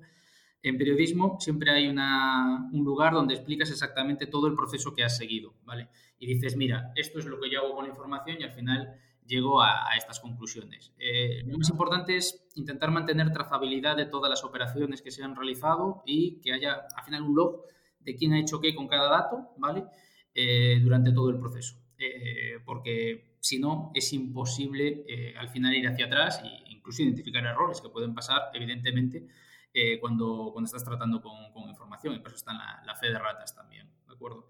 en 0.63 0.77
periodismo 0.77 1.37
siempre 1.39 1.71
hay 1.71 1.87
un 1.87 2.83
lugar 2.83 3.13
donde 3.13 3.33
explicas 3.33 3.71
exactamente 3.71 4.27
todo 4.27 4.47
el 4.47 4.55
proceso 4.55 4.93
que 4.93 5.03
has 5.03 5.17
seguido, 5.17 5.55
¿vale? 5.63 5.89
Y 6.19 6.27
dices, 6.27 6.55
mira, 6.55 6.91
esto 6.95 7.19
es 7.19 7.25
lo 7.25 7.39
que 7.39 7.49
yo 7.49 7.61
hago 7.61 7.73
con 7.73 7.85
la 7.85 7.89
información 7.89 8.37
y 8.39 8.43
al 8.43 8.51
final 8.51 8.93
llego 9.25 9.61
a, 9.61 9.87
estas 9.97 10.19
conclusiones. 10.19 10.93
Eh, 10.99 11.41
lo 11.45 11.57
más 11.57 11.69
importante 11.69 12.17
es 12.17 12.45
intentar 12.55 12.91
mantener 12.91 13.31
trazabilidad 13.31 13.95
de 13.95 14.05
todas 14.05 14.29
las 14.29 14.43
operaciones 14.43 15.01
que 15.01 15.09
se 15.09 15.23
han 15.23 15.35
realizado 15.35 16.03
y 16.05 16.41
que 16.41 16.53
haya 16.53 16.85
al 16.95 17.03
final 17.05 17.23
un 17.23 17.35
log 17.35 17.63
de 18.03 18.15
quién 18.15 18.33
ha 18.33 18.39
hecho 18.39 18.59
qué 18.59 18.75
con 18.75 18.87
cada 18.87 19.09
dato, 19.09 19.49
¿vale? 19.57 19.85
Eh, 20.33 20.79
durante 20.81 21.11
todo 21.11 21.29
el 21.29 21.39
proceso. 21.39 21.75
Eh, 21.97 22.59
porque 22.65 23.35
si 23.41 23.59
no, 23.59 23.91
es 23.93 24.13
imposible 24.13 25.03
eh, 25.07 25.35
al 25.37 25.49
final 25.49 25.73
ir 25.75 25.87
hacia 25.87 26.05
atrás 26.05 26.41
e 26.43 26.71
incluso 26.71 27.03
identificar 27.03 27.45
errores 27.45 27.81
que 27.81 27.89
pueden 27.89 28.13
pasar, 28.13 28.43
evidentemente, 28.53 29.27
cuando, 30.01 30.49
cuando 30.51 30.65
estás 30.65 30.83
tratando 30.83 31.21
con, 31.21 31.69
información. 31.69 32.15
Y 32.15 32.19
por 32.19 32.29
eso 32.29 32.37
está 32.37 32.53
la, 32.53 32.81
la 32.85 32.95
fe 32.95 33.07
de 33.07 33.17
ratas 33.17 33.55
también, 33.55 33.89
¿de 34.07 34.13
acuerdo? 34.13 34.47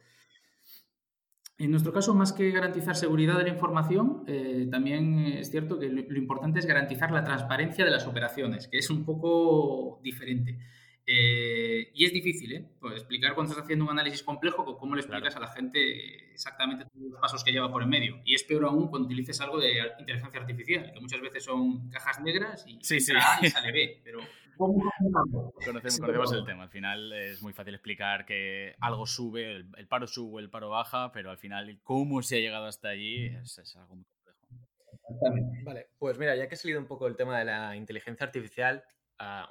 En 1.59 1.69
nuestro 1.69 1.93
caso, 1.93 2.15
más 2.15 2.33
que 2.33 2.49
garantizar 2.49 2.95
seguridad 2.95 3.37
de 3.37 3.43
la 3.43 3.49
información, 3.49 4.25
también 4.71 5.19
es 5.19 5.51
cierto 5.51 5.77
que 5.77 5.89
lo, 5.89 6.17
importante 6.17 6.57
es 6.57 6.65
garantizar 6.65 7.11
la 7.11 7.23
transparencia 7.23 7.85
de 7.85 7.91
las 7.91 8.07
operaciones, 8.07 8.67
que 8.67 8.79
es 8.79 8.89
un 8.89 9.05
poco 9.05 9.99
diferente. 10.01 10.57
Eh, 11.05 11.91
y 11.93 12.05
es 12.05 12.13
difícil, 12.13 12.53
¿eh? 12.53 12.65
Pues 12.79 12.93
explicar 12.95 13.33
cuando 13.33 13.51
estás 13.51 13.65
haciendo 13.65 13.85
un 13.85 13.91
análisis 13.91 14.23
complejo, 14.23 14.77
cómo 14.77 14.95
le 14.95 15.01
explicas 15.01 15.35
a 15.35 15.39
la 15.39 15.47
gente 15.47 16.31
exactamente 16.31 16.85
los 16.95 17.19
pasos 17.19 17.43
que 17.43 17.51
lleva 17.51 17.71
por 17.71 17.83
en 17.83 17.89
medio. 17.89 18.21
Y 18.23 18.35
es 18.35 18.43
peor 18.43 18.65
aún 18.65 18.87
cuando 18.87 19.07
utilices 19.07 19.41
algo 19.41 19.59
de 19.59 19.73
inteligencia 19.99 20.39
artificial, 20.39 20.91
que 20.93 20.99
muchas 20.99 21.21
veces 21.21 21.43
son 21.43 21.89
cajas 21.89 22.21
negras 22.21 22.65
y, 22.67 22.79
sí, 22.81 22.99
sí. 22.99 23.13
y 23.41 23.47
sale 23.49 23.71
B, 23.71 24.01
pero... 24.03 24.19
Conocemos, 25.65 26.33
el 26.33 26.45
tema. 26.45 26.63
Al 26.63 26.69
final 26.69 27.13
es 27.13 27.41
muy 27.41 27.51
fácil 27.51 27.73
explicar 27.73 28.25
que 28.27 28.75
algo 28.79 29.07
sube, 29.07 29.55
el, 29.55 29.87
paro 29.87 30.05
sube, 30.05 30.39
el 30.39 30.51
paro 30.51 30.69
baja, 30.69 31.11
pero 31.11 31.31
al 31.31 31.39
final 31.39 31.79
cómo 31.83 32.21
se 32.21 32.37
ha 32.37 32.39
llegado 32.39 32.67
hasta 32.67 32.89
allí 32.89 33.25
es, 33.25 33.57
es 33.57 33.75
algo 33.75 33.95
muy 33.95 34.05
complejo. 34.05 35.63
Vale, 35.63 35.87
pues 35.97 36.19
mira, 36.19 36.35
ya 36.35 36.47
que 36.47 36.53
ha 36.53 36.57
salido 36.57 36.79
un 36.79 36.85
poco 36.85 37.07
el 37.07 37.15
tema 37.15 37.39
de 37.39 37.45
la 37.45 37.75
inteligencia 37.75 38.25
artificial, 38.25 38.83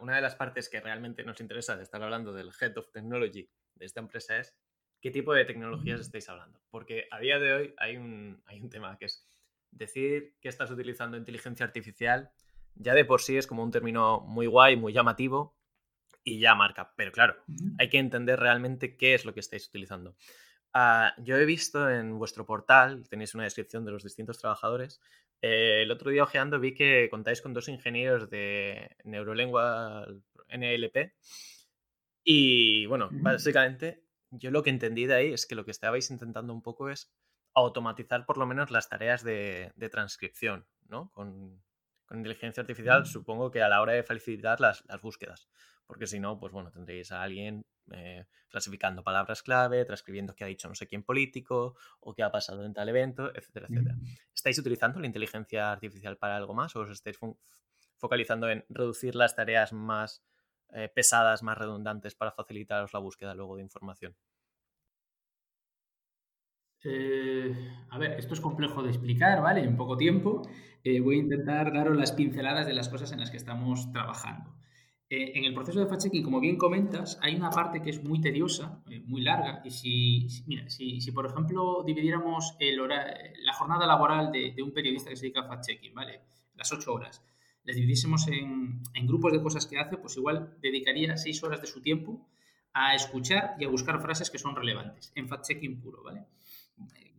una 0.00 0.16
de 0.16 0.22
las 0.22 0.34
partes 0.34 0.68
que 0.68 0.80
realmente 0.80 1.24
nos 1.24 1.40
interesa 1.40 1.76
de 1.76 1.82
estar 1.82 2.02
hablando 2.02 2.32
del 2.32 2.50
Head 2.60 2.76
of 2.76 2.90
Technology 2.90 3.48
de 3.74 3.84
esta 3.84 4.00
empresa 4.00 4.38
es 4.38 4.56
qué 5.00 5.10
tipo 5.10 5.32
de 5.32 5.44
tecnologías 5.44 6.00
estáis 6.00 6.28
hablando. 6.28 6.60
Porque 6.70 7.06
a 7.10 7.18
día 7.18 7.38
de 7.38 7.52
hoy 7.52 7.74
hay 7.78 7.96
un, 7.96 8.42
hay 8.46 8.60
un 8.60 8.70
tema 8.70 8.96
que 8.98 9.06
es 9.06 9.26
decir 9.70 10.34
que 10.40 10.48
estás 10.48 10.70
utilizando 10.70 11.16
inteligencia 11.16 11.64
artificial 11.64 12.32
ya 12.74 12.94
de 12.94 13.04
por 13.04 13.20
sí 13.20 13.36
es 13.36 13.46
como 13.46 13.62
un 13.62 13.70
término 13.70 14.20
muy 14.20 14.46
guay, 14.46 14.76
muy 14.76 14.92
llamativo 14.92 15.56
y 16.24 16.38
ya 16.38 16.54
marca. 16.54 16.92
Pero 16.96 17.12
claro, 17.12 17.36
hay 17.78 17.88
que 17.88 17.98
entender 17.98 18.38
realmente 18.38 18.96
qué 18.96 19.14
es 19.14 19.24
lo 19.24 19.34
que 19.34 19.40
estáis 19.40 19.68
utilizando. 19.68 20.16
Ah, 20.72 21.14
yo 21.18 21.36
he 21.36 21.44
visto 21.44 21.90
en 21.90 22.18
vuestro 22.18 22.46
portal, 22.46 23.08
tenéis 23.08 23.34
una 23.34 23.44
descripción 23.44 23.84
de 23.84 23.92
los 23.92 24.04
distintos 24.04 24.38
trabajadores. 24.38 25.00
Eh, 25.42 25.82
el 25.82 25.90
otro 25.90 26.10
día 26.10 26.22
ojeando 26.22 26.60
vi 26.60 26.74
que 26.74 27.08
contáis 27.10 27.40
con 27.40 27.54
dos 27.54 27.68
ingenieros 27.68 28.30
de 28.30 28.96
neurolengua 29.04 30.06
NLP. 30.48 31.14
Y 32.22 32.86
bueno, 32.86 33.08
básicamente 33.12 34.04
yo 34.30 34.50
lo 34.50 34.62
que 34.62 34.70
entendí 34.70 35.06
de 35.06 35.14
ahí 35.14 35.32
es 35.32 35.46
que 35.46 35.54
lo 35.54 35.64
que 35.64 35.70
estabais 35.70 36.10
intentando 36.10 36.52
un 36.52 36.62
poco 36.62 36.90
es 36.90 37.12
automatizar 37.54 38.26
por 38.26 38.38
lo 38.38 38.46
menos 38.46 38.70
las 38.70 38.88
tareas 38.88 39.24
de, 39.24 39.72
transcripción, 39.90 40.66
¿no? 40.88 41.10
Con, 41.12 41.62
inteligencia 42.16 42.62
artificial, 42.62 43.06
supongo 43.06 43.50
que 43.50 43.62
a 43.62 43.68
la 43.68 43.80
hora 43.80 43.92
de 43.92 44.02
facilitar 44.02 44.60
las, 44.60 44.84
las 44.86 45.00
búsquedas 45.00 45.48
porque 45.90 46.06
si 46.06 46.20
no, 46.20 46.38
pues 46.38 46.52
bueno, 46.52 46.70
tendréis 46.70 47.10
a 47.10 47.20
alguien 47.20 47.66
eh, 47.90 48.24
clasificando 48.48 49.02
palabras 49.02 49.42
clave, 49.42 49.84
transcribiendo 49.84 50.36
qué 50.36 50.44
ha 50.44 50.46
dicho 50.46 50.68
no 50.68 50.76
sé 50.76 50.86
quién 50.86 51.02
político 51.02 51.74
o 51.98 52.14
qué 52.14 52.22
ha 52.22 52.30
pasado 52.30 52.64
en 52.64 52.72
tal 52.72 52.88
evento, 52.88 53.34
etcétera, 53.34 53.66
etcétera. 53.68 53.96
¿Estáis 54.32 54.56
utilizando 54.60 55.00
la 55.00 55.06
inteligencia 55.08 55.72
artificial 55.72 56.16
para 56.16 56.36
algo 56.36 56.54
más 56.54 56.76
o 56.76 56.82
os 56.82 56.90
estáis 56.90 57.18
focalizando 57.96 58.48
en 58.48 58.64
reducir 58.68 59.16
las 59.16 59.34
tareas 59.34 59.72
más 59.72 60.22
eh, 60.68 60.88
pesadas, 60.94 61.42
más 61.42 61.58
redundantes 61.58 62.14
para 62.14 62.30
facilitaros 62.30 62.92
la 62.92 63.00
búsqueda 63.00 63.34
luego 63.34 63.56
de 63.56 63.62
información? 63.62 64.14
Eh, 66.84 67.54
a 67.90 67.98
ver, 67.98 68.12
esto 68.12 68.34
es 68.34 68.40
complejo 68.40 68.82
de 68.82 68.90
explicar, 68.90 69.42
¿vale? 69.42 69.62
En 69.62 69.76
poco 69.76 69.96
tiempo. 69.96 70.42
voy 71.02 71.16
a 71.16 71.18
intentar 71.18 71.72
daros 71.72 71.96
las 71.96 72.12
pinceladas 72.12 72.66
de 72.66 72.74
las 72.74 72.88
cosas 72.88 73.12
en 73.12 73.20
las 73.20 73.30
que 73.30 73.36
estamos 73.36 73.90
trabajando. 73.92 74.54
Eh, 75.12 75.32
en 75.36 75.44
el 75.44 75.54
proceso 75.54 75.80
de 75.80 75.86
fact-checking, 75.86 76.22
como 76.22 76.38
bien 76.38 76.56
comentas, 76.56 77.18
hay 77.20 77.34
una 77.34 77.50
parte 77.50 77.82
que 77.82 77.90
es 77.90 78.00
muy 78.04 78.20
tediosa, 78.20 78.80
eh, 78.88 79.00
muy 79.00 79.22
larga, 79.22 79.60
y 79.64 79.70
si, 79.70 80.44
mira, 80.46 80.70
si, 80.70 81.00
si, 81.00 81.10
por 81.10 81.26
ejemplo 81.26 81.82
dividiéramos 81.84 82.54
el 82.60 82.76
la 82.78 83.52
jornada 83.54 83.88
laboral 83.88 84.30
de, 84.30 84.54
un 84.62 84.72
periodista 84.72 85.10
que 85.10 85.16
se 85.16 85.22
dedica 85.22 85.40
a 85.40 85.48
fact-checking, 85.48 85.92
¿vale? 85.94 86.20
Las 86.54 86.72
ocho 86.72 86.94
horas, 86.94 87.24
las 87.64 87.74
dividiésemos 87.74 88.28
en, 88.28 88.82
en, 88.94 89.06
grupos 89.08 89.32
de 89.32 89.42
cosas 89.42 89.66
que 89.66 89.80
hace, 89.80 89.96
pues 89.96 90.16
igual 90.16 90.56
dedicaría 90.62 91.16
seis 91.16 91.42
horas 91.42 91.60
de 91.60 91.66
su 91.66 91.82
tiempo 91.82 92.28
a 92.72 92.94
escuchar 92.94 93.56
y 93.58 93.64
a 93.64 93.68
buscar 93.68 94.00
frases 94.00 94.30
que 94.30 94.38
son 94.38 94.54
relevantes, 94.54 95.10
en 95.16 95.28
fact-checking 95.28 95.80
puro, 95.80 96.04
¿vale? 96.04 96.26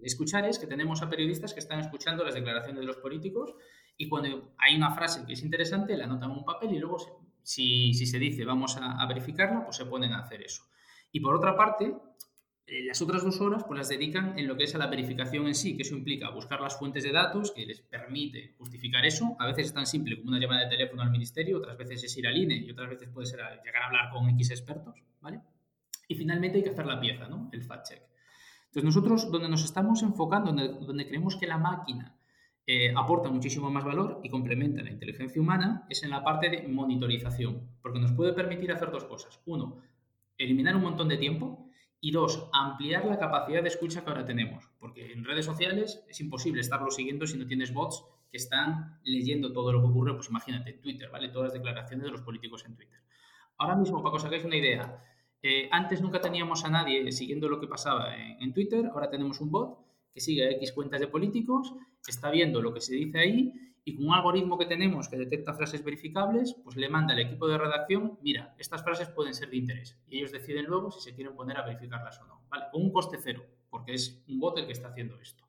Escuchar 0.04 0.46
es 0.46 0.60
que 0.60 0.68
tenemos 0.68 1.02
a 1.02 1.10
periodistas 1.10 1.54
que 1.54 1.60
están 1.60 1.80
escuchando 1.80 2.24
las 2.24 2.34
declaraciones 2.34 2.82
de 2.82 2.88
los 2.88 2.98
políticos 2.98 3.54
y 3.98 4.08
cuando 4.08 4.54
hay 4.58 4.76
una 4.76 4.92
frase 4.92 5.26
que 5.26 5.34
es 5.34 5.44
interesante, 5.44 5.96
la 5.96 6.06
anotan 6.06 6.32
en 6.32 6.38
un 6.38 6.46
papel 6.46 6.74
y 6.74 6.80
luego 6.80 7.00
se, 7.00 7.12
si, 7.44 7.94
se 7.94 8.20
dice 8.20 8.46
vamos 8.46 8.78
a, 8.80 9.06
verificarla, 9.06 9.64
pues 9.64 9.78
se 9.78 9.86
ponen 9.86 10.14
a 10.14 10.20
hacer 10.20 10.42
eso. 10.42 10.64
Y 11.12 11.20
por 11.20 11.36
otra 11.36 11.56
parte, 11.56 11.94
eh, 12.66 12.84
las 12.86 13.02
otras 13.02 13.24
dos 13.24 13.42
horas 13.42 13.64
pues 13.64 13.78
las 13.78 13.90
dedican 13.90 14.38
en 14.38 14.48
lo 14.48 14.56
que 14.56 14.64
es 14.64 14.76
a 14.76 14.78
la 14.78 14.88
verificación 14.88 15.48
en 15.48 15.56
sí, 15.56 15.76
que 15.76 15.84
eso 15.84 15.96
implica 15.96 16.30
buscar 16.30 16.62
las 16.62 16.78
fuentes 16.78 17.04
de 17.04 17.12
datos 17.12 17.52
que 17.52 17.66
les 17.66 17.82
permite 17.82 18.56
justificar 18.58 19.06
eso. 19.06 19.36
A 19.40 19.48
veces 19.48 19.68
es 19.68 19.74
tan 19.74 19.86
simple 19.86 20.18
como 20.18 20.30
una 20.30 20.40
llamada 20.40 20.64
de 20.64 20.70
teléfono 20.70 21.02
al 21.02 21.12
ministerio, 21.12 21.58
otras 21.58 21.78
veces 21.78 22.04
es 22.04 22.18
ir 22.18 22.28
al 22.28 22.38
INE 22.38 22.56
y 22.56 22.72
otras 22.72 22.90
veces 22.90 23.10
puede 23.10 23.28
ser 23.28 23.40
llegar 23.64 23.84
a 23.84 23.88
hablar 23.88 24.10
con 24.12 24.30
X 24.30 24.52
expertos, 24.52 25.04
¿vale? 25.20 25.42
Y 26.08 26.16
finalmente 26.16 26.58
hay 26.58 26.64
que 26.64 26.70
hacer 26.70 26.86
la 26.86 27.00
pieza, 27.00 27.28
¿no? 27.28 27.50
El 27.52 27.64
fact 27.64 27.88
check. 27.90 28.11
Entonces 28.72 28.86
nosotros 28.86 29.30
donde 29.30 29.50
nos 29.50 29.66
estamos 29.66 30.02
enfocando, 30.02 30.54
donde 30.54 31.06
creemos 31.06 31.36
que 31.36 31.46
la 31.46 31.58
máquina 31.58 32.16
eh, 32.66 32.94
aporta 32.96 33.30
muchísimo 33.30 33.70
más 33.70 33.84
valor 33.84 34.22
y 34.24 34.30
complementa 34.30 34.82
la 34.82 34.92
inteligencia 34.92 35.42
humana 35.42 35.86
es 35.90 36.04
en 36.04 36.10
la 36.10 36.24
parte 36.24 36.50
de 36.50 36.70
monitorización, 36.70 37.68
porque 37.82 38.00
nos 38.00 38.14
puede 38.14 38.32
permitir 38.32 38.72
hacer 38.72 38.90
dos 38.90 39.04
cosas. 39.04 39.42
Uno, 39.46 39.82
eliminar 40.38 40.78
un 40.78 40.84
montón 40.84 41.10
de 41.10 41.18
tiempo 41.18 41.68
y 42.00 42.12
dos, 42.12 42.50
ampliar 42.54 43.04
la 43.06 43.20
capacidad 43.20 43.62
de 43.62 43.68
escucha 43.68 44.06
que 44.06 44.10
ahora 44.10 44.26
tenemos, 44.26 44.70
porque 44.80 45.12
en 45.12 45.26
redes 45.26 45.46
sociales 45.46 46.06
es 46.08 46.22
imposible 46.22 46.62
estarlo 46.62 46.92
siguiendo 46.92 47.28
si 47.28 47.38
no 47.38 47.46
tienes 47.46 47.74
bots 47.74 48.06
que 48.32 48.38
están 48.38 49.02
leyendo 49.04 49.52
todo 49.52 49.74
lo 49.74 49.82
que 49.82 49.88
ocurre, 49.88 50.14
pues 50.14 50.30
imagínate, 50.30 50.72
Twitter, 50.72 51.10
¿vale? 51.12 51.28
Todas 51.28 51.48
las 51.48 51.54
declaraciones 51.54 52.06
de 52.06 52.12
los 52.12 52.22
políticos 52.22 52.64
en 52.66 52.78
Twitter. 52.78 53.02
Ahora 53.58 53.76
mismo, 53.76 54.02
para 54.02 54.14
que 54.14 54.18
os 54.18 54.26
hagáis 54.26 54.46
una 54.46 54.56
idea, 54.56 55.04
eh, 55.42 55.68
antes 55.72 56.02
nunca 56.02 56.22
teníamos 56.22 56.64
a 56.66 56.70
nadie 56.70 57.12
siguiendo 57.12 57.50
lo 57.50 57.60
que 57.60 57.68
pasaba 57.68 58.16
en 58.16 58.54
Twitter, 58.54 58.88
ahora 58.94 59.10
tenemos 59.10 59.42
un 59.42 59.52
bot 59.52 59.80
que 60.12 60.20
sigue 60.20 60.50
X 60.56 60.72
cuentas 60.74 61.00
de 61.00 61.08
políticos, 61.08 61.74
está 62.08 62.30
viendo 62.30 62.62
lo 62.62 62.74
que 62.74 62.82
se 62.82 62.96
dice 62.96 63.20
ahí 63.20 63.54
y 63.84 63.96
con 63.96 64.08
un 64.08 64.14
algoritmo 64.14 64.58
que 64.58 64.66
tenemos 64.66 65.10
que 65.10 65.18
detecta 65.18 65.54
frases 65.54 65.84
verificables, 65.84 66.56
pues 66.64 66.76
le 66.76 66.90
manda 66.90 67.14
al 67.14 67.20
equipo 67.20 67.48
de 67.48 67.58
redacción, 67.58 68.20
mira, 68.22 68.54
estas 68.60 68.84
frases 68.84 69.10
pueden 69.10 69.34
ser 69.34 69.50
de 69.50 69.58
interés. 69.58 70.00
Y 70.08 70.20
ellos 70.20 70.32
deciden 70.32 70.66
luego 70.66 70.92
si 70.92 71.00
se 71.00 71.16
quieren 71.16 71.36
poner 71.36 71.58
a 71.58 71.66
verificarlas 71.66 72.20
o 72.20 72.28
no. 72.28 72.42
¿vale? 72.50 72.66
Con 72.72 72.84
un 72.84 72.92
coste 72.92 73.18
cero, 73.20 73.44
porque 73.70 73.94
es 73.94 74.24
un 74.28 74.40
bot 74.40 74.58
el 74.60 74.68
que 74.68 74.74
está 74.74 74.90
haciendo 74.90 75.20
esto. 75.20 75.44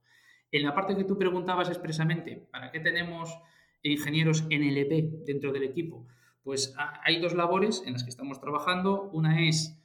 En 0.51 0.63
la 0.63 0.75
parte 0.75 0.97
que 0.97 1.05
tú 1.05 1.19
preguntabas 1.19 1.69
expresamente, 1.69 2.49
¿para 2.51 2.71
qué 2.71 2.81
tenemos 2.81 3.39
ingenieros 3.83 4.45
NLP 4.45 5.25
dentro 5.27 5.53
del 5.53 5.65
equipo? 5.65 6.07
Pues 6.43 6.75
hay 7.05 7.21
dos 7.21 7.35
labores 7.35 7.83
en 7.87 7.93
las 7.93 8.03
que 8.03 8.11
estamos 8.11 8.41
trabajando. 8.41 9.11
Una 9.13 9.47
es, 9.47 9.79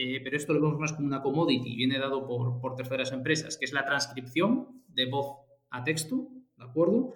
eh, 0.00 0.20
pero 0.22 0.36
esto 0.36 0.52
lo 0.52 0.60
vemos 0.60 0.78
más 0.78 0.92
como 0.92 1.08
una 1.08 1.20
commodity, 1.20 1.74
viene 1.74 1.98
dado 1.98 2.24
por, 2.24 2.76
terceras 2.76 3.10
empresas, 3.10 3.56
que 3.56 3.64
es 3.64 3.72
la 3.72 3.84
transcripción 3.84 4.84
de 4.86 5.06
voz 5.06 5.38
a 5.70 5.82
texto, 5.82 6.28
¿de 6.56 6.64
acuerdo? 6.64 7.14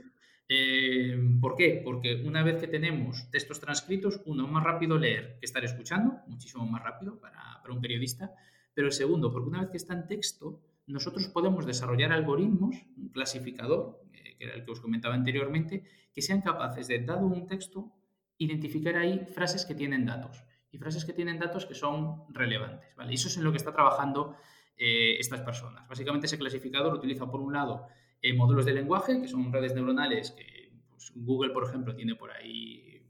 Eh, 0.49 1.17
¿Por 1.41 1.55
qué? 1.55 1.81
Porque 1.85 2.25
una 2.27 2.43
vez 2.43 2.57
que 2.57 2.67
tenemos 2.67 3.31
textos 3.31 3.61
transcritos, 3.61 4.21
uno, 4.27 4.49
más 4.49 4.65
rápido 4.65 4.99
leer 4.99 5.39
que 5.39 5.47
estar 5.47 5.65
escuchando, 5.65 6.23
muchísimo 6.27 6.67
más 6.67 6.83
rápido 6.83 7.21
para, 7.21 7.61
para 7.63 7.73
un 7.73 7.81
periodista, 7.81 8.33
pero 8.75 8.89
el 8.89 8.93
segundo, 8.93 9.33
porque 9.33 9.49
una 9.49 9.61
vez 9.61 9.71
que 9.71 9.77
está 9.77 9.95
en 9.95 10.09
texto, 10.09 10.61
nosotros 10.89 11.29
podemos 11.29 11.65
desarrollar 11.65 12.11
algoritmos, 12.11 12.75
un 12.97 13.11
clasificador, 13.11 14.03
eh, 14.13 14.35
que 14.37 14.45
era 14.47 14.55
el 14.55 14.65
que 14.65 14.73
os 14.73 14.81
comentaba 14.81 15.15
anteriormente, 15.15 15.85
que 16.13 16.21
sean 16.21 16.41
capaces 16.41 16.89
de, 16.89 16.99
dado 16.99 17.27
un 17.27 17.47
texto, 17.47 17.93
identificar 18.39 18.97
ahí 18.97 19.25
frases 19.33 19.65
que 19.65 19.77
tienen 19.77 20.05
datos 20.05 20.43
y 20.73 20.79
frases 20.79 21.05
que 21.05 21.13
tienen 21.13 21.39
datos 21.39 21.67
que 21.67 21.75
son 21.75 22.25
relevantes. 22.31 22.97
¿vale? 22.97 23.13
Eso 23.13 23.29
es 23.29 23.37
en 23.37 23.45
lo 23.45 23.53
que 23.53 23.59
está 23.59 23.73
trabajando 23.73 24.37
eh, 24.77 25.17
estas 25.21 25.43
personas. 25.43 25.87
Básicamente 25.87 26.27
ese 26.27 26.39
clasificador 26.39 26.95
utiliza 26.95 27.31
por 27.31 27.41
un 27.41 27.53
lado 27.53 27.87
eh, 28.23 28.35
de 28.35 28.73
lenguaje, 28.73 29.21
que 29.21 29.29
son 29.29 29.53
redes 29.53 29.75
neuronales 29.75 30.31
que 30.31 30.73
pues, 30.89 31.13
Google, 31.15 31.53
por 31.53 31.65
ejemplo, 31.69 31.95
tiene 31.95 32.15
por 32.15 32.31
ahí 32.31 33.07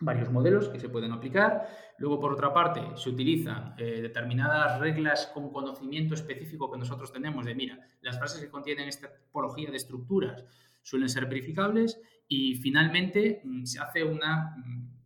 varios 0.00 0.30
modelos 0.30 0.68
que 0.68 0.80
se 0.80 0.88
pueden 0.88 1.12
aplicar. 1.12 1.68
Luego, 1.98 2.18
por 2.20 2.32
otra 2.32 2.54
parte, 2.54 2.80
se 2.96 3.10
utilizan 3.10 3.74
eh, 3.76 4.00
determinadas 4.00 4.80
reglas 4.80 5.30
con 5.34 5.52
conocimiento 5.52 6.14
específico 6.14 6.70
que 6.70 6.78
nosotros 6.78 7.12
tenemos 7.12 7.44
de, 7.44 7.54
mira, 7.54 7.78
las 8.00 8.18
frases 8.18 8.40
que 8.40 8.48
contienen 8.48 8.88
esta 8.88 9.12
tipología 9.12 9.70
de 9.70 9.76
estructuras 9.76 10.44
suelen 10.82 11.08
ser 11.08 11.26
verificables 11.26 12.00
y 12.28 12.54
finalmente 12.56 13.42
mm, 13.44 13.64
se 13.64 13.80
hace 13.80 14.04
un 14.04 14.18
mm, 14.18 14.97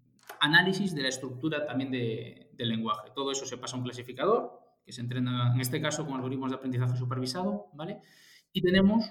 análisis 0.42 0.92
de 0.94 1.02
la 1.02 1.09
estructura 1.09 1.64
también 1.64 1.92
del 1.92 2.68
lenguaje. 2.68 3.11
Todo 3.14 3.31
eso 3.31 3.46
se 3.46 3.57
pasa 3.57 3.76
a 3.76 3.78
un 3.78 3.85
clasificador 3.85 4.61
que 4.85 4.90
se 4.90 5.00
entrena, 5.00 5.52
en 5.55 5.61
este 5.61 5.81
caso, 5.81 6.05
con 6.05 6.16
algoritmos 6.16 6.50
de 6.50 6.57
aprendizaje 6.57 6.96
supervisado, 6.96 7.68
¿vale? 7.74 8.00
Y 8.52 8.61
tenemos 8.61 9.05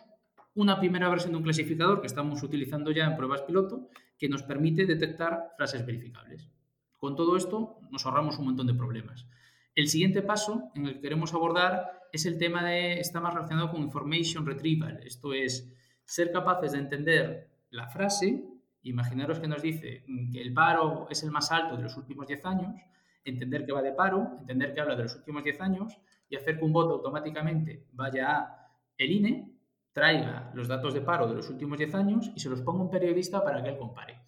una 0.56 0.78
primera 0.78 1.08
versión 1.08 1.32
de 1.32 1.38
un 1.38 1.44
clasificador 1.44 2.02
que 2.02 2.08
estamos 2.08 2.44
utilizando 2.44 2.92
ya 2.92 3.06
en 3.06 3.16
pruebas 3.16 3.44
piloto 3.44 3.88
que 4.18 4.28
nos 4.28 4.44
permite 4.44 4.86
detectar 4.86 5.54
frases 5.56 5.86
verificables. 5.86 6.50
Con 6.98 7.16
todo 7.16 7.38
esto 7.38 7.80
nos 7.90 8.06
ahorramos 8.06 8.38
un 8.38 8.46
montón 8.48 8.68
de 8.68 8.74
problemas. 8.74 9.26
El 9.74 9.88
siguiente 9.88 10.22
paso 10.22 10.70
en 10.76 10.86
el 10.86 10.96
que 10.96 11.02
queremos 11.02 11.34
abordar 11.34 12.02
es 12.12 12.26
el 12.26 12.38
tema 12.38 12.62
de, 12.66 13.00
está 13.00 13.22
más 13.22 13.34
relacionado 13.34 13.72
con 13.72 13.82
information 13.82 14.46
retrieval. 14.46 15.00
Esto 15.06 15.34
es 15.34 15.74
ser 16.04 16.34
capaces 16.34 16.74
de 16.74 16.80
entender 16.80 17.50
la 17.70 17.88
frase, 17.88 18.44
imaginaros 18.84 19.40
que 19.40 19.48
nos 19.48 19.62
dice 19.62 20.04
que 20.32 20.42
el 20.42 20.54
paro 20.54 21.08
es 21.10 21.24
el 21.24 21.32
más 21.32 21.52
alto 21.52 21.78
de 21.78 21.84
los 21.84 21.98
últimos 21.98 22.28
10 22.28 22.46
años, 22.46 22.82
entender 23.24 23.66
que 23.66 23.72
va 23.72 23.82
de 23.82 23.94
paro, 23.94 24.38
entender 24.40 24.74
que 24.74 24.82
habla 24.82 24.96
de 24.96 25.04
los 25.04 25.16
últimos 25.16 25.44
10 25.44 25.62
años 25.62 25.98
y 26.30 26.36
hacer 26.36 26.58
que 26.58 26.66
un 26.66 26.74
voto 26.74 26.96
automáticamente 26.96 27.86
vaya 27.94 28.38
a 28.38 28.62
el 28.98 29.12
INE 29.12 29.52
traiga 29.92 30.52
los 30.54 30.68
datos 30.68 30.94
de 30.94 31.02
paro 31.02 31.28
de 31.28 31.36
los 31.36 31.50
últimos 31.50 31.78
10 31.78 31.96
años 31.96 32.32
y 32.36 32.40
se 32.40 32.50
los 32.50 32.62
ponga 32.62 32.84
un 32.84 32.90
periodista 32.90 33.44
para 33.44 33.62
que 33.62 33.70
él 33.70 33.78
compare. 33.78 34.20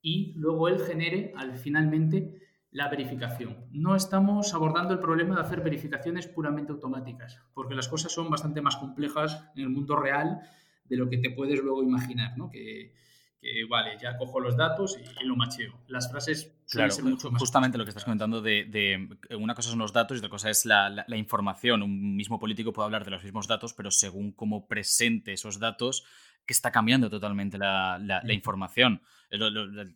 Y 0.00 0.32
luego 0.36 0.68
él 0.68 0.80
genere 0.80 1.32
al, 1.36 1.56
finalmente 1.56 2.40
la 2.70 2.88
verificación. 2.88 3.66
No 3.70 3.94
estamos 3.94 4.54
abordando 4.54 4.94
el 4.94 5.00
problema 5.00 5.34
de 5.34 5.42
hacer 5.42 5.60
verificaciones 5.60 6.26
puramente 6.26 6.72
automáticas, 6.72 7.38
porque 7.52 7.74
las 7.74 7.88
cosas 7.88 8.12
son 8.12 8.30
bastante 8.30 8.62
más 8.62 8.76
complejas 8.76 9.44
en 9.54 9.64
el 9.64 9.68
mundo 9.68 9.96
real 9.96 10.40
de 10.84 10.96
lo 10.96 11.08
que 11.08 11.18
te 11.18 11.30
puedes 11.30 11.60
luego 11.62 11.82
imaginar, 11.82 12.36
¿no? 12.38 12.48
Que, 12.50 12.94
que 13.42 13.64
vale, 13.68 13.98
ya 14.00 14.16
cojo 14.16 14.38
los 14.38 14.56
datos 14.56 14.96
y, 15.20 15.26
lo 15.26 15.34
macheo. 15.34 15.72
Las 15.88 16.08
frases 16.08 16.54
claro, 16.70 16.92
ser 16.92 17.04
mucho 17.04 17.28
más 17.28 17.40
justamente 17.40 17.76
lo 17.76 17.84
que 17.84 17.90
estás 17.90 18.04
comentando 18.04 18.40
de, 18.40 18.64
de, 18.64 19.36
una 19.36 19.56
cosa 19.56 19.70
son 19.70 19.80
los 19.80 19.92
datos 19.92 20.16
y 20.16 20.18
otra 20.18 20.30
cosa 20.30 20.48
es 20.48 20.64
la, 20.64 20.88
la, 20.88 21.16
información. 21.16 21.82
Un 21.82 22.14
mismo 22.14 22.38
político 22.38 22.72
puede 22.72 22.84
hablar 22.84 23.04
de 23.04 23.10
los 23.10 23.24
mismos 23.24 23.48
datos, 23.48 23.74
pero 23.74 23.90
según 23.90 24.30
cómo 24.30 24.68
presente 24.68 25.32
esos 25.32 25.58
datos, 25.58 26.04
que 26.46 26.52
está 26.52 26.70
cambiando 26.72 27.08
totalmente 27.08 27.58
la, 27.58 27.98
la 27.98 28.32
información. 28.32 29.00
Es 29.32 29.40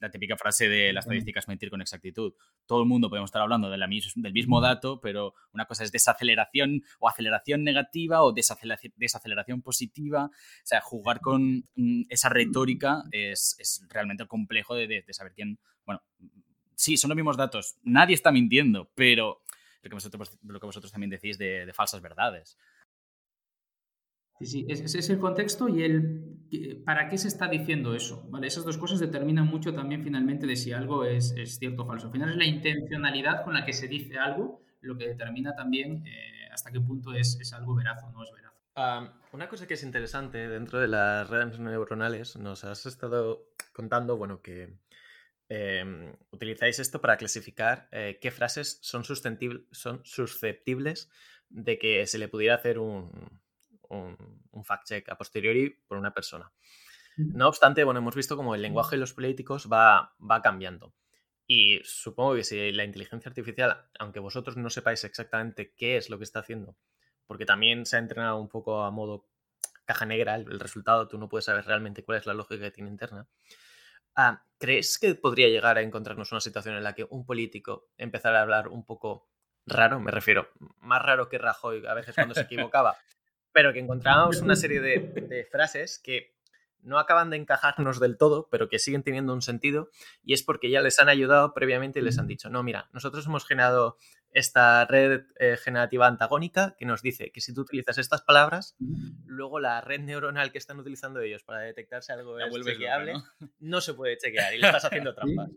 la 0.00 0.10
típica 0.10 0.34
frase 0.38 0.66
de 0.66 0.94
las 0.94 1.04
estadísticas 1.04 1.46
mentir 1.46 1.68
con 1.68 1.82
exactitud. 1.82 2.32
Todo 2.64 2.80
el 2.80 2.88
mundo 2.88 3.10
podemos 3.10 3.28
estar 3.28 3.42
hablando 3.42 3.68
de 3.68 3.76
la 3.76 3.86
del 3.86 4.32
mismo 4.32 4.62
dato, 4.62 4.98
pero 4.98 5.34
una 5.52 5.66
cosa 5.66 5.84
es 5.84 5.92
desaceleración 5.92 6.82
o 7.00 7.06
aceleración 7.06 7.62
negativa 7.62 8.22
o 8.22 8.32
desaceleración, 8.32 8.94
desaceleración 8.96 9.60
positiva. 9.60 10.24
O 10.24 10.30
sea, 10.64 10.80
jugar 10.80 11.20
con 11.20 11.68
mm, 11.74 12.04
esa 12.08 12.30
retórica 12.30 13.02
es, 13.12 13.56
es 13.58 13.84
realmente 13.90 14.26
complejo 14.26 14.74
de, 14.74 14.86
de, 14.86 15.12
saber 15.12 15.34
quién. 15.34 15.58
Bueno, 15.84 16.02
sí, 16.74 16.96
son 16.96 17.10
los 17.10 17.16
mismos 17.16 17.36
datos. 17.36 17.76
Nadie 17.82 18.14
está 18.14 18.32
mintiendo, 18.32 18.90
pero 18.94 19.42
lo 19.82 19.90
que 19.90 19.96
vosotros, 19.96 20.38
lo 20.44 20.58
que 20.58 20.66
vosotros 20.66 20.90
también 20.90 21.10
decís 21.10 21.36
de, 21.36 21.66
de 21.66 21.74
falsas 21.74 22.00
verdades. 22.00 22.56
Sí, 24.38 24.46
sí, 24.46 24.66
ese 24.68 24.98
es 24.98 25.10
el 25.10 25.18
contexto 25.18 25.68
y 25.68 25.82
el 25.82 26.36
para 26.84 27.08
qué 27.08 27.18
se 27.18 27.28
está 27.28 27.48
diciendo 27.48 27.94
eso. 27.94 28.24
¿vale? 28.28 28.46
Esas 28.46 28.64
dos 28.64 28.78
cosas 28.78 29.00
determinan 29.00 29.46
mucho 29.46 29.74
también 29.74 30.02
finalmente 30.02 30.46
de 30.46 30.56
si 30.56 30.72
algo 30.72 31.04
es, 31.04 31.34
cierto 31.58 31.82
o 31.82 31.86
falso. 31.86 32.06
Al 32.06 32.12
final 32.12 32.30
es 32.30 32.36
la 32.36 32.44
intencionalidad 32.44 33.44
con 33.44 33.54
la 33.54 33.64
que 33.64 33.72
se 33.72 33.88
dice 33.88 34.18
algo 34.18 34.62
lo 34.80 34.96
que 34.96 35.08
determina 35.08 35.54
también 35.54 36.06
eh, 36.06 36.48
hasta 36.52 36.70
qué 36.70 36.80
punto 36.80 37.12
es, 37.12 37.38
es, 37.40 37.52
algo 37.52 37.74
veraz 37.74 38.04
o 38.04 38.10
no 38.12 38.22
es 38.22 38.30
veraz. 38.30 39.10
una 39.32 39.48
cosa 39.48 39.66
que 39.66 39.74
es 39.74 39.82
interesante 39.82 40.48
dentro 40.48 40.78
de 40.78 40.86
las 40.86 41.28
redes 41.28 41.58
neuronales, 41.58 42.36
nos 42.36 42.62
has 42.64 42.86
estado 42.86 43.48
contando, 43.72 44.16
bueno, 44.16 44.42
que 44.42 44.78
em, 45.48 46.14
utilizáis 46.30 46.78
esto 46.78 47.00
para 47.00 47.16
clasificar 47.16 47.88
eh, 47.90 48.18
qué 48.20 48.30
frases 48.30 48.78
son, 48.82 49.02
son 49.04 50.00
susceptibles 50.04 51.10
de 51.48 51.78
que 51.78 52.06
se 52.06 52.18
le 52.18 52.28
pudiera 52.28 52.54
hacer 52.54 52.78
un, 52.78 53.10
un, 53.90 54.16
fact-check 54.64 55.08
a 55.10 55.16
posteriori 55.16 55.70
por 55.86 55.98
una 55.98 56.12
persona. 56.12 56.50
No 57.16 57.48
obstante, 57.48 57.84
bueno, 57.84 58.00
hemos 58.00 58.14
visto 58.14 58.36
como 58.36 58.54
el 58.54 58.62
lenguaje 58.62 58.96
de 58.96 59.00
los 59.00 59.14
políticos 59.14 59.68
va, 59.72 60.14
va 60.18 60.42
cambiando. 60.42 60.94
Y 61.46 61.80
supongo 61.84 62.34
que 62.34 62.44
si 62.44 62.72
la 62.72 62.84
inteligencia 62.84 63.28
artificial, 63.28 63.88
aunque 63.98 64.20
vosotros 64.20 64.56
no 64.56 64.68
sepáis 64.68 65.04
exactamente 65.04 65.72
qué 65.74 65.96
es 65.96 66.10
lo 66.10 66.18
que 66.18 66.24
está 66.24 66.40
haciendo, 66.40 66.76
porque 67.26 67.46
también 67.46 67.86
se 67.86 67.96
ha 67.96 68.00
entrenado 68.00 68.38
un 68.38 68.48
poco 68.48 68.82
a 68.82 68.90
modo 68.90 69.28
caja 69.86 70.04
negra 70.04 70.34
el, 70.34 70.60
resultado, 70.60 71.08
tú 71.08 71.16
no 71.16 71.28
puedes 71.28 71.44
saber 71.44 71.64
realmente 71.64 72.04
cuál 72.04 72.18
es 72.18 72.26
la 72.26 72.34
lógica 72.34 72.64
que 72.64 72.70
tiene 72.72 72.90
interna. 72.90 73.28
Ah, 74.16 74.42
¿Crees 74.58 74.98
que 74.98 75.14
podría 75.14 75.48
llegar 75.48 75.78
a 75.78 75.82
encontrarnos 75.82 76.32
una 76.32 76.40
situación 76.40 76.74
en 76.74 76.82
la 76.82 76.94
que 76.94 77.06
un 77.08 77.24
político 77.24 77.88
empezara 77.96 78.40
a 78.40 78.42
hablar 78.42 78.68
un 78.68 78.84
poco 78.84 79.28
raro? 79.64 80.00
Me 80.00 80.10
refiero, 80.10 80.48
más 80.80 81.02
raro 81.02 81.28
que 81.28 81.38
Rajoy 81.38 81.86
a 81.86 81.94
veces 81.94 82.14
cuando 82.14 82.34
se 82.34 82.40
equivocaba, 82.72 82.96
pero 83.56 83.72
que 83.72 83.78
encontrábamos 83.78 84.42
una 84.42 84.54
serie 84.54 84.80
de, 84.82 85.48
frases 85.50 85.98
que 85.98 86.36
no 86.82 86.98
acaban 86.98 87.30
de 87.30 87.38
encajarnos 87.38 87.98
del 87.98 88.18
todo, 88.18 88.48
pero 88.50 88.68
que 88.68 88.78
siguen 88.78 89.02
teniendo 89.02 89.32
un 89.32 89.40
sentido, 89.40 89.88
y 90.22 90.34
es 90.34 90.42
porque 90.42 90.68
ya 90.68 90.82
les 90.82 90.98
han 90.98 91.08
ayudado 91.08 91.54
previamente 91.54 92.00
y 92.00 92.02
les 92.02 92.18
han 92.18 92.26
dicho, 92.26 92.50
no, 92.50 92.62
mira, 92.62 92.90
nosotros 92.92 93.24
hemos 93.24 93.46
generado 93.46 93.96
esta 94.30 94.84
red 94.84 95.22
eh, 95.40 95.56
generativa 95.56 96.06
antagónica 96.06 96.76
que 96.78 96.84
nos 96.84 97.00
dice 97.00 97.32
que 97.32 97.40
si 97.40 97.54
tú 97.54 97.62
utilizas 97.62 97.96
estas 97.96 98.20
palabras, 98.20 98.76
luego 99.24 99.58
la 99.58 99.80
red 99.80 100.00
neuronal 100.00 100.52
que 100.52 100.58
están 100.58 100.78
utilizando 100.78 101.20
ellos 101.20 101.42
para 101.42 101.60
detectar 101.60 102.02
si 102.02 102.12
algo 102.12 102.38
es 102.38 102.54
chequeable, 102.62 103.14
¿no? 103.14 103.24
¿no? 103.58 103.80
se 103.80 103.94
puede 103.94 104.18
chequear 104.18 104.52
y 104.54 104.58
le 104.58 104.66
estás 104.66 104.84
haciendo 104.84 105.14
trampas. 105.14 105.50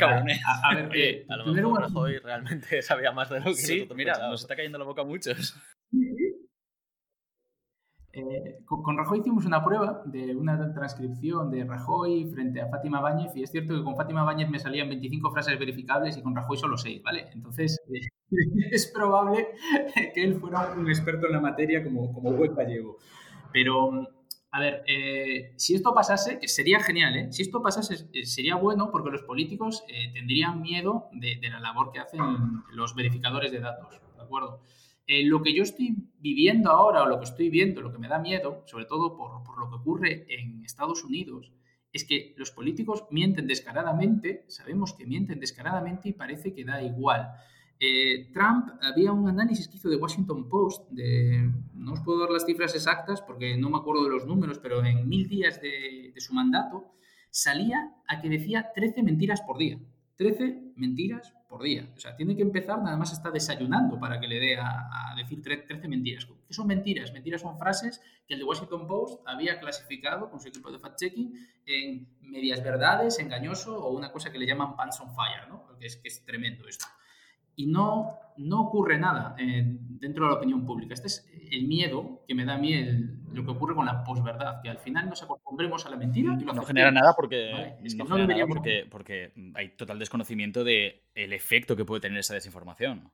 A, 0.00 0.74
ver, 0.74 0.90
eh, 0.96 1.26
a 1.28 1.36
lo 1.36 1.46
mejor 1.52 1.82
Rajoy 1.82 2.18
realmente 2.18 2.82
sabía 2.82 3.12
más 3.12 3.30
de 3.30 3.40
lo 3.40 3.46
que 3.46 3.54
Sí, 3.54 3.88
mira, 3.94 4.18
nos 4.28 4.42
está 4.42 4.56
cayendo 4.56 4.78
la 4.78 4.84
boca 4.84 5.02
a 5.02 5.04
muchos. 5.04 5.54
Eh, 8.12 8.58
con, 8.64 8.96
Rajoy 8.96 9.20
hicimos 9.20 9.44
una 9.44 9.62
prueba 9.62 10.02
de 10.06 10.34
una 10.34 10.72
transcripción 10.72 11.50
de 11.50 11.64
Rajoy 11.64 12.30
frente 12.32 12.60
a 12.60 12.68
Fátima 12.68 13.00
Báñez 13.00 13.36
y 13.36 13.42
es 13.42 13.50
cierto 13.50 13.74
que 13.74 13.84
con 13.84 13.96
Fátima 13.96 14.24
Báñez 14.24 14.48
me 14.48 14.58
salían 14.58 14.88
25 14.88 15.30
frases 15.30 15.58
verificables 15.58 16.16
y 16.16 16.22
con 16.22 16.34
Rajoy 16.34 16.56
solo 16.56 16.76
6, 16.76 17.02
¿vale? 17.02 17.28
Entonces 17.32 17.80
es 18.70 18.86
probable 18.88 19.48
que 20.14 20.24
él 20.24 20.34
fuera 20.34 20.72
un 20.76 20.88
experto 20.88 21.26
en 21.26 21.32
la 21.32 21.40
materia 21.40 21.84
como, 21.84 22.12
como 22.12 22.32
buen 22.32 22.54
gallego. 22.54 22.96
Pero 23.52 24.08
a 24.50 24.60
ver, 24.60 24.82
eh, 24.86 25.52
si 25.56 25.74
esto 25.74 25.92
pasase, 25.92 26.40
sería 26.48 26.80
genial, 26.80 27.16
¿eh? 27.16 27.32
Si 27.32 27.42
esto 27.42 27.60
pasase, 27.62 28.08
eh, 28.14 28.24
sería 28.24 28.56
bueno 28.56 28.90
porque 28.90 29.10
los 29.10 29.22
políticos 29.22 29.84
eh, 29.88 30.10
tendrían 30.14 30.62
miedo 30.62 31.08
de, 31.12 31.38
la 31.50 31.60
labor 31.60 31.92
que 31.92 31.98
hacen 31.98 32.20
los 32.72 32.94
verificadores 32.94 33.52
de 33.52 33.60
datos, 33.60 34.00
¿de 34.16 34.22
acuerdo? 34.22 34.62
Eh, 35.06 35.24
lo 35.24 35.42
que 35.42 35.54
yo 35.54 35.62
estoy 35.62 35.96
viviendo 36.18 36.70
ahora, 36.70 37.02
o 37.02 37.06
lo 37.06 37.18
que 37.18 37.24
estoy 37.24 37.50
viendo, 37.50 37.82
lo 37.82 37.92
que 37.92 37.98
me 37.98 38.08
da 38.08 38.18
miedo, 38.18 38.62
sobre 38.66 38.86
todo 38.86 39.16
por, 39.16 39.42
por 39.42 39.58
lo 39.58 39.68
que 39.68 39.76
ocurre 39.76 40.26
en 40.28 40.64
Estados 40.64 41.04
Unidos, 41.04 41.52
es 41.92 42.04
que 42.04 42.34
los 42.36 42.50
políticos 42.50 43.04
mienten 43.10 43.46
descaradamente, 43.46 44.44
sabemos 44.48 44.94
que 44.94 45.06
mienten 45.06 45.40
descaradamente 45.40 46.08
y 46.08 46.12
parece 46.12 46.54
que 46.54 46.64
da 46.64 46.82
igual. 46.82 47.32
Eh, 47.80 48.30
Trump, 48.32 48.70
había 48.82 49.12
un 49.12 49.28
análisis 49.28 49.68
que 49.68 49.76
hizo 49.76 49.88
de 49.88 49.96
Washington 49.96 50.48
Post, 50.48 50.90
no 51.74 51.92
os 51.92 52.00
puedo 52.00 52.20
dar 52.20 52.30
las 52.30 52.44
cifras 52.44 52.74
exactas 52.74 53.22
porque 53.22 53.56
no 53.56 53.70
me 53.70 53.78
acuerdo 53.78 54.02
de 54.04 54.10
los 54.10 54.26
números, 54.26 54.58
pero 54.58 54.84
en 54.84 55.08
mil 55.08 55.28
días 55.28 55.60
de, 55.60 56.12
su 56.16 56.34
mandato 56.34 56.92
salía 57.30 57.94
a 58.08 58.20
que 58.20 58.28
decía 58.28 58.72
13 58.74 59.02
mentiras 59.04 59.42
por 59.42 59.58
día. 59.58 59.78
13 60.16 60.72
mentiras 60.74 61.32
por 61.48 61.62
día. 61.62 61.88
O 61.96 62.00
sea, 62.00 62.16
tiene 62.16 62.34
que 62.34 62.42
empezar, 62.42 62.82
nada 62.82 62.96
más 62.96 63.12
está 63.12 63.30
desayunando 63.30 64.00
para 64.00 64.18
que 64.18 64.26
le 64.26 64.40
dé 64.40 64.56
a, 64.56 65.14
decir 65.16 65.40
13 65.40 65.86
mentiras. 65.86 66.26
¿Qué 66.26 66.54
son 66.54 66.66
mentiras? 66.66 67.12
Mentiras 67.12 67.42
son 67.42 67.56
frases 67.56 68.00
que 68.26 68.34
el 68.34 68.40
de 68.40 68.44
Washington 68.44 68.88
Post 68.88 69.22
había 69.24 69.60
clasificado 69.60 70.28
con 70.30 70.40
su 70.40 70.48
equipo 70.48 70.72
de 70.72 70.78
fact-checking 70.78 71.32
en 71.66 72.08
medias 72.22 72.62
verdades, 72.62 73.20
engañoso 73.20 73.78
o 73.84 73.96
una 73.96 74.10
cosa 74.10 74.32
que 74.32 74.38
le 74.38 74.46
llaman 74.46 74.74
pants 74.74 75.00
on 75.00 75.14
fire, 75.14 75.48
¿no? 75.48 75.76
Que 75.78 75.86
es, 75.86 76.00
es 76.02 76.24
tremendo 76.24 76.66
esto 76.66 76.86
y 77.58 77.66
no, 77.66 78.16
no 78.36 78.60
ocurre 78.60 78.98
nada 78.98 79.34
eh, 79.36 79.64
dentro 79.66 80.24
de 80.24 80.30
la 80.30 80.36
opinión 80.36 80.64
pública. 80.64 80.94
Este 80.94 81.08
es 81.08 81.28
el 81.50 81.66
miedo 81.66 82.22
que 82.26 82.34
me 82.36 82.44
da 82.44 82.54
a 82.54 82.58
mí 82.58 82.72
lo 83.32 83.44
que 83.44 83.50
ocurre 83.50 83.74
con 83.74 83.84
la 83.84 84.04
posverdad, 84.04 84.62
que 84.62 84.70
al 84.70 84.78
final 84.78 85.08
nos 85.08 85.24
acostumbremos 85.24 85.84
a 85.84 85.90
la 85.90 85.96
mentira 85.96 86.38
y 86.40 86.44
no 86.44 86.62
genera 86.62 86.92
nada 86.92 87.14
porque, 87.16 87.76
no, 87.96 88.06
genera 88.06 88.26
nada 88.26 88.46
porque, 88.46 88.86
porque 88.88 89.32
hay 89.54 89.70
total 89.70 89.98
desconocimiento 89.98 90.62
del 90.62 91.02
el 91.14 91.32
efecto 91.32 91.74
que 91.74 91.84
puede 91.84 92.00
tener 92.00 92.18
esa 92.18 92.34
desinformación. 92.34 93.10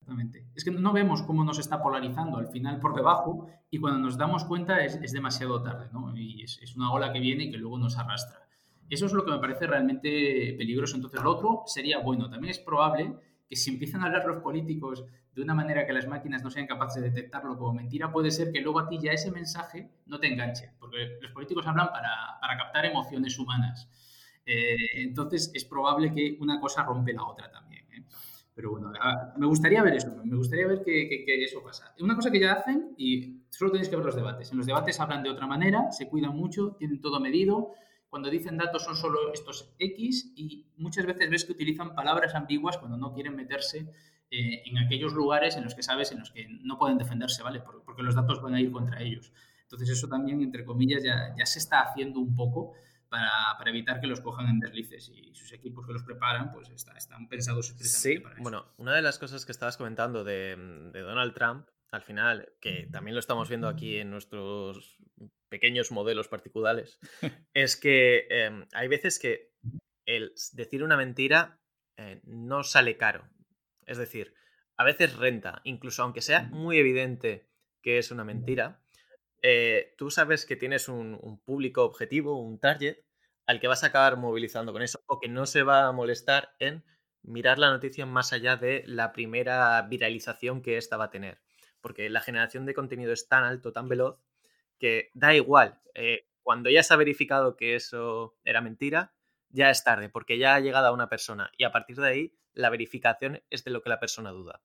Exactamente. 0.00 0.48
Es 0.56 0.64
que 0.64 0.72
no 0.72 0.92
vemos 0.92 1.22
cómo 1.22 1.44
nos 1.44 1.60
está 1.60 1.80
polarizando 1.80 2.38
al 2.38 2.48
final 2.48 2.80
por 2.80 2.96
debajo 2.96 3.48
y 3.70 3.78
cuando 3.78 4.00
nos 4.00 4.18
damos 4.18 4.44
cuenta 4.44 4.84
es, 4.84 4.96
es 4.96 5.12
demasiado 5.12 5.62
tarde, 5.62 5.86
¿no? 5.92 6.14
Y 6.16 6.42
es, 6.42 6.58
es, 6.60 6.74
una 6.74 6.92
ola 6.92 7.12
que 7.12 7.20
viene 7.20 7.44
y 7.44 7.50
que 7.52 7.58
luego 7.58 7.78
nos 7.78 7.96
arrastra. 7.96 8.40
Eso 8.88 9.06
es 9.06 9.12
lo 9.12 9.24
que 9.24 9.30
me 9.30 9.38
parece 9.38 9.66
realmente 9.66 10.54
peligroso. 10.56 10.96
Entonces, 10.96 11.22
lo 11.22 11.30
otro 11.30 11.62
sería 11.66 11.98
bueno. 11.98 12.28
También 12.28 12.50
es 12.50 12.58
probable 12.58 13.14
que 13.48 13.56
si 13.56 13.70
empiezan 13.70 14.02
a 14.02 14.06
hablar 14.06 14.26
los 14.26 14.42
políticos 14.42 15.04
de 15.34 15.42
una 15.42 15.54
manera 15.54 15.86
que 15.86 15.92
las 15.92 16.06
máquinas 16.06 16.42
no 16.42 16.50
sean 16.50 16.66
capaces 16.66 17.02
de 17.02 17.10
detectarlo 17.10 17.56
como 17.58 17.74
mentira, 17.74 18.12
puede 18.12 18.30
ser 18.30 18.52
que 18.52 18.60
luego 18.60 18.78
a 18.78 18.88
ti 18.88 18.98
ya 19.02 19.12
ese 19.12 19.32
mensaje 19.32 19.90
no 20.06 20.20
te 20.20 20.28
enganche, 20.28 20.70
porque 20.78 21.18
los 21.20 21.32
políticos 21.32 21.66
hablan 21.66 21.88
para, 21.88 22.38
para 22.40 22.56
captar 22.56 22.84
emociones 22.84 23.36
humanas. 23.38 23.88
Eh, 24.46 24.76
entonces, 25.02 25.50
es 25.52 25.64
probable 25.64 26.12
que 26.12 26.36
una 26.40 26.60
cosa 26.60 26.84
rompe 26.84 27.12
la 27.12 27.24
otra 27.24 27.50
también. 27.50 27.84
¿eh? 27.92 28.04
Pero 28.54 28.70
bueno, 28.70 28.92
me 29.36 29.46
gustaría 29.46 29.82
ver 29.82 29.94
eso, 29.94 30.14
me 30.24 30.36
gustaría 30.36 30.68
ver 30.68 30.82
que, 30.84 31.08
que, 31.08 31.24
que, 31.24 31.42
eso 31.42 31.60
pasa. 31.62 31.92
Una 31.98 32.14
cosa 32.14 32.30
que 32.30 32.38
ya 32.38 32.52
hacen, 32.52 32.94
y 32.96 33.42
solo 33.50 33.72
tenéis 33.72 33.88
que 33.88 33.96
ver 33.96 34.04
los 34.04 34.14
debates. 34.14 34.52
En 34.52 34.58
los 34.58 34.66
debates 34.66 35.00
hablan 35.00 35.24
de 35.24 35.30
otra 35.30 35.48
manera, 35.48 35.90
se 35.90 36.08
cuidan 36.08 36.36
mucho, 36.36 36.76
tienen 36.78 37.00
todo 37.00 37.18
medido, 37.18 37.72
cuando 38.14 38.30
dicen 38.30 38.56
datos 38.56 38.84
son 38.84 38.94
solo 38.94 39.32
estos 39.32 39.74
X 39.76 40.34
y 40.36 40.68
muchas 40.76 41.04
veces 41.04 41.28
ves 41.28 41.44
que 41.44 41.50
utilizan 41.50 41.96
palabras 41.96 42.32
ambiguas 42.36 42.78
cuando 42.78 42.96
no 42.96 43.12
quieren 43.12 43.34
meterse 43.34 43.90
eh, 44.30 44.62
en 44.66 44.78
aquellos 44.78 45.12
lugares 45.14 45.56
en 45.56 45.64
los 45.64 45.74
que 45.74 45.82
sabes, 45.82 46.12
en 46.12 46.20
los 46.20 46.30
que 46.30 46.46
no 46.62 46.78
pueden 46.78 46.96
defenderse, 46.96 47.42
¿vale? 47.42 47.60
Porque 47.60 48.04
los 48.04 48.14
datos 48.14 48.40
van 48.40 48.54
a 48.54 48.60
ir 48.60 48.70
contra 48.70 49.02
ellos. 49.02 49.32
Entonces 49.62 49.88
eso 49.88 50.06
también, 50.06 50.40
entre 50.42 50.64
comillas, 50.64 51.02
ya, 51.02 51.34
ya 51.36 51.44
se 51.44 51.58
está 51.58 51.80
haciendo 51.80 52.20
un 52.20 52.36
poco 52.36 52.74
para, 53.08 53.28
para, 53.58 53.70
evitar 53.70 54.00
que 54.00 54.06
los 54.06 54.20
cojan 54.20 54.46
en 54.46 54.60
deslices 54.60 55.08
y 55.08 55.34
sus 55.34 55.52
equipos 55.52 55.84
que 55.84 55.92
los 55.92 56.04
preparan 56.04 56.52
pues 56.52 56.70
está, 56.70 56.96
están 56.96 57.28
pensados 57.28 57.74
sí, 57.80 58.20
para 58.20 58.36
eso. 58.36 58.44
Bueno, 58.44 58.66
una 58.76 58.94
de 58.94 59.02
las 59.02 59.18
cosas 59.18 59.44
que 59.44 59.50
estabas 59.50 59.76
comentando 59.76 60.22
de, 60.22 60.54
de 60.92 61.00
Donald 61.00 61.34
Trump 61.34 61.66
al 61.94 62.02
final, 62.02 62.52
que 62.60 62.88
también 62.90 63.14
lo 63.14 63.20
estamos 63.20 63.48
viendo 63.48 63.68
aquí 63.68 63.98
en 63.98 64.10
nuestros 64.10 64.98
pequeños 65.48 65.92
modelos 65.92 66.28
particulares, 66.28 66.98
es 67.54 67.76
que 67.76 68.26
em, 68.30 68.66
hay 68.72 68.88
veces 68.88 69.18
que 69.18 69.52
el 70.06 70.34
decir 70.52 70.82
una 70.82 70.96
mentira 70.96 71.60
eh, 71.96 72.20
no 72.24 72.64
sale 72.64 72.96
caro. 72.96 73.28
Es 73.86 73.96
decir, 73.96 74.34
a 74.76 74.84
veces 74.84 75.16
renta, 75.16 75.60
incluso 75.62 76.02
aunque 76.02 76.20
sea 76.20 76.42
muy 76.42 76.78
evidente 76.78 77.48
que 77.80 77.98
es 77.98 78.10
una 78.10 78.24
mentira, 78.24 78.82
eh, 79.42 79.94
tú 79.96 80.10
sabes 80.10 80.46
que 80.46 80.56
tienes 80.56 80.88
un, 80.88 81.18
un, 81.20 81.38
público 81.38 81.84
objetivo, 81.84 82.40
un 82.40 82.58
target, 82.58 82.96
al 83.46 83.60
que 83.60 83.68
vas 83.68 83.84
a 83.84 83.88
acabar 83.88 84.16
movilizando 84.16 84.72
con 84.72 84.82
eso, 84.82 85.00
o 85.06 85.20
que 85.20 85.28
no 85.28 85.46
se 85.46 85.62
va 85.62 85.86
a 85.86 85.92
molestar 85.92 86.56
en 86.58 86.82
mirar 87.22 87.58
la 87.58 87.70
noticia 87.70 88.04
más 88.06 88.32
allá 88.32 88.56
de 88.56 88.82
la 88.86 89.12
primera 89.12 89.80
viralización 89.82 90.62
que 90.62 90.78
ésta 90.78 90.96
va 90.96 91.04
a 91.04 91.10
tener. 91.10 91.43
Porque 91.84 92.08
la 92.08 92.22
generación 92.22 92.64
de 92.64 92.72
contenido 92.72 93.12
es 93.12 93.28
tan 93.28 93.44
alto, 93.44 93.70
tan 93.70 93.90
veloz, 93.90 94.18
que 94.78 95.10
da 95.12 95.34
igual. 95.34 95.82
Eh, 95.94 96.26
cuando 96.42 96.70
ya 96.70 96.82
se 96.82 96.94
ha 96.94 96.96
verificado 96.96 97.56
que 97.56 97.74
eso 97.74 98.38
era 98.42 98.62
mentira, 98.62 99.12
ya 99.50 99.68
es 99.68 99.84
tarde, 99.84 100.08
porque 100.08 100.38
ya 100.38 100.54
ha 100.54 100.60
llegado 100.60 100.86
a 100.86 100.92
una 100.92 101.10
persona 101.10 101.50
y 101.58 101.64
a 101.64 101.72
partir 101.72 101.96
de 101.96 102.08
ahí 102.08 102.38
la 102.54 102.70
verificación 102.70 103.42
es 103.50 103.64
de 103.64 103.70
lo 103.70 103.82
que 103.82 103.90
la 103.90 104.00
persona 104.00 104.30
duda. 104.30 104.62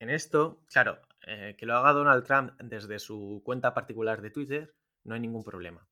en 0.00 0.10
esto, 0.10 0.60
claro, 0.66 1.00
eh, 1.24 1.54
que 1.56 1.66
lo 1.66 1.76
haga 1.76 1.92
Donald 1.92 2.24
Trump 2.24 2.54
desde 2.58 2.98
su 2.98 3.42
cuenta 3.44 3.74
particular 3.74 4.22
de 4.22 4.30
Twitter, 4.30 4.74
no 5.04 5.14
hay 5.14 5.20
ningún 5.20 5.44
problema. 5.44 5.86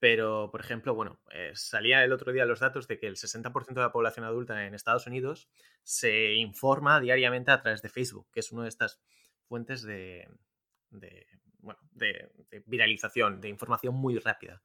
Pero, 0.00 0.48
por 0.50 0.62
ejemplo, 0.62 0.94
bueno, 0.94 1.20
eh, 1.30 1.52
salía 1.54 2.02
el 2.02 2.12
otro 2.12 2.32
día 2.32 2.46
los 2.46 2.60
datos 2.60 2.88
de 2.88 2.98
que 2.98 3.06
el 3.06 3.16
60% 3.16 3.66
de 3.74 3.80
la 3.82 3.92
población 3.92 4.24
adulta 4.24 4.66
en 4.66 4.74
Estados 4.74 5.06
Unidos 5.06 5.50
se 5.82 6.32
informa 6.34 7.00
diariamente 7.00 7.50
a 7.50 7.60
través 7.60 7.82
de 7.82 7.90
Facebook, 7.90 8.26
que 8.32 8.40
es 8.40 8.50
una 8.50 8.62
de 8.62 8.70
estas 8.70 8.98
fuentes 9.44 9.82
de, 9.82 10.26
bueno, 11.58 11.78
de, 11.92 12.32
viralización, 12.64 13.42
de 13.42 13.50
información 13.50 13.94
muy 13.94 14.18
rápida. 14.18 14.62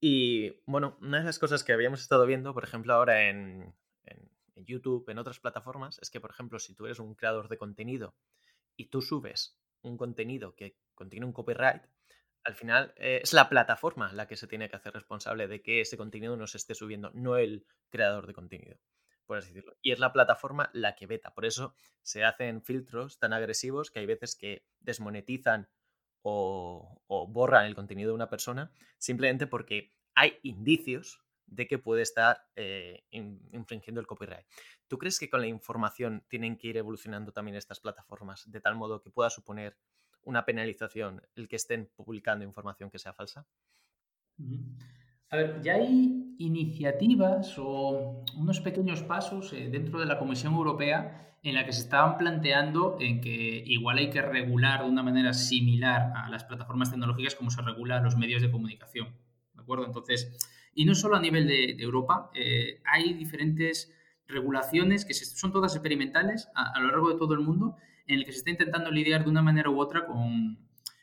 Y 0.00 0.60
bueno, 0.66 0.98
una 1.00 1.18
de 1.18 1.24
las 1.24 1.40
cosas 1.40 1.64
que 1.64 1.72
habíamos 1.72 2.00
estado 2.00 2.24
viendo, 2.24 2.54
por 2.54 2.62
ejemplo, 2.62 2.94
ahora 2.94 3.28
en, 3.28 3.74
YouTube, 4.56 5.08
en 5.10 5.18
otras 5.18 5.40
plataformas, 5.40 5.98
es 6.00 6.10
que, 6.10 6.20
por 6.20 6.30
ejemplo, 6.30 6.60
si 6.60 6.74
tú 6.74 6.86
eres 6.86 7.00
un 7.00 7.16
creador 7.16 7.48
de 7.48 7.58
contenido 7.58 8.14
y 8.76 8.86
tú 8.86 9.02
subes 9.02 9.58
un 9.82 9.96
contenido 9.98 10.54
que 10.54 10.78
contiene 10.94 11.26
un 11.26 11.32
copyright, 11.32 11.82
al 12.44 12.54
final 12.54 12.92
eh, 12.96 13.20
es 13.22 13.32
la 13.32 13.48
plataforma 13.48 14.12
la 14.12 14.26
que 14.26 14.36
se 14.36 14.46
tiene 14.46 14.68
que 14.68 14.76
hacer 14.76 14.92
responsable 14.92 15.48
de 15.48 15.62
que 15.62 15.80
ese 15.80 15.96
contenido 15.96 16.36
no 16.36 16.46
se 16.46 16.58
esté 16.58 16.74
subiendo, 16.74 17.10
no 17.14 17.36
el 17.36 17.66
creador 17.90 18.26
de 18.26 18.34
contenido, 18.34 18.78
por 19.26 19.38
así 19.38 19.48
decirlo. 19.48 19.76
Y 19.80 19.92
es 19.92 19.98
la 19.98 20.12
plataforma 20.12 20.70
la 20.72 20.94
que 20.94 21.06
veta. 21.06 21.34
Por 21.34 21.46
eso 21.46 21.74
se 22.02 22.24
hacen 22.24 22.62
filtros 22.62 23.18
tan 23.18 23.32
agresivos 23.32 23.90
que 23.90 24.00
hay 24.00 24.06
veces 24.06 24.36
que 24.36 24.66
desmonetizan 24.80 25.68
o, 26.22 27.02
borran 27.28 27.66
el 27.66 27.74
contenido 27.74 28.10
de 28.10 28.14
una 28.14 28.30
persona 28.30 28.72
simplemente 28.98 29.46
porque 29.46 29.94
hay 30.14 30.38
indicios 30.42 31.20
de 31.46 31.66
que 31.66 31.78
puede 31.78 32.00
estar 32.00 32.48
eh, 32.56 33.04
infringiendo 33.10 34.00
el 34.00 34.06
copyright. 34.06 34.46
¿Tú 34.88 34.96
crees 34.98 35.18
que 35.18 35.28
con 35.28 35.40
la 35.40 35.46
información 35.46 36.24
tienen 36.28 36.56
que 36.56 36.68
ir 36.68 36.76
evolucionando 36.78 37.32
también 37.32 37.56
estas 37.56 37.80
plataformas 37.80 38.50
de 38.50 38.60
tal 38.60 38.74
modo 38.74 39.02
que 39.02 39.10
pueda 39.10 39.28
suponer 39.28 39.76
una 40.24 40.44
penalización 40.44 41.22
el 41.36 41.48
que 41.48 41.56
estén 41.56 41.88
publicando 41.96 42.44
información 42.44 42.90
que 42.90 42.98
sea 42.98 43.12
falsa? 43.12 43.46
A 45.30 45.36
ver, 45.36 45.62
ya 45.62 45.74
hay 45.74 46.34
iniciativas 46.38 47.54
o 47.58 48.24
unos 48.36 48.60
pequeños 48.60 49.02
pasos 49.02 49.52
eh, 49.52 49.68
dentro 49.70 50.00
de 50.00 50.06
la 50.06 50.18
Comisión 50.18 50.54
Europea 50.54 51.36
en 51.42 51.54
la 51.54 51.66
que 51.66 51.72
se 51.72 51.82
estaban 51.82 52.16
planteando 52.16 52.96
en 53.00 53.20
que 53.20 53.62
igual 53.66 53.98
hay 53.98 54.10
que 54.10 54.22
regular 54.22 54.82
de 54.82 54.88
una 54.88 55.02
manera 55.02 55.34
similar 55.34 56.12
a 56.16 56.30
las 56.30 56.44
plataformas 56.44 56.90
tecnológicas 56.90 57.34
como 57.34 57.50
se 57.50 57.60
regula 57.60 57.98
a 57.98 58.00
los 58.00 58.16
medios 58.16 58.40
de 58.40 58.50
comunicación. 58.50 59.08
¿De 59.52 59.60
acuerdo? 59.60 59.84
Entonces, 59.84 60.34
y 60.74 60.86
no 60.86 60.94
solo 60.94 61.16
a 61.16 61.20
nivel 61.20 61.46
de, 61.46 61.76
Europa, 61.78 62.30
eh, 62.34 62.80
hay 62.84 63.12
diferentes 63.12 63.92
regulaciones 64.26 65.04
que 65.04 65.14
son 65.14 65.52
todas 65.52 65.74
experimentales 65.74 66.48
a, 66.54 66.80
lo 66.80 66.88
largo 66.88 67.10
de 67.10 67.18
todo 67.18 67.34
el 67.34 67.40
mundo 67.40 67.76
en 68.06 68.18
el 68.18 68.24
que 68.24 68.32
se 68.32 68.38
está 68.38 68.50
intentando 68.50 68.90
lidiar 68.90 69.24
de 69.24 69.30
una 69.30 69.42
manera 69.42 69.70
u 69.70 69.78
otra 69.78 70.06
con, 70.06 70.58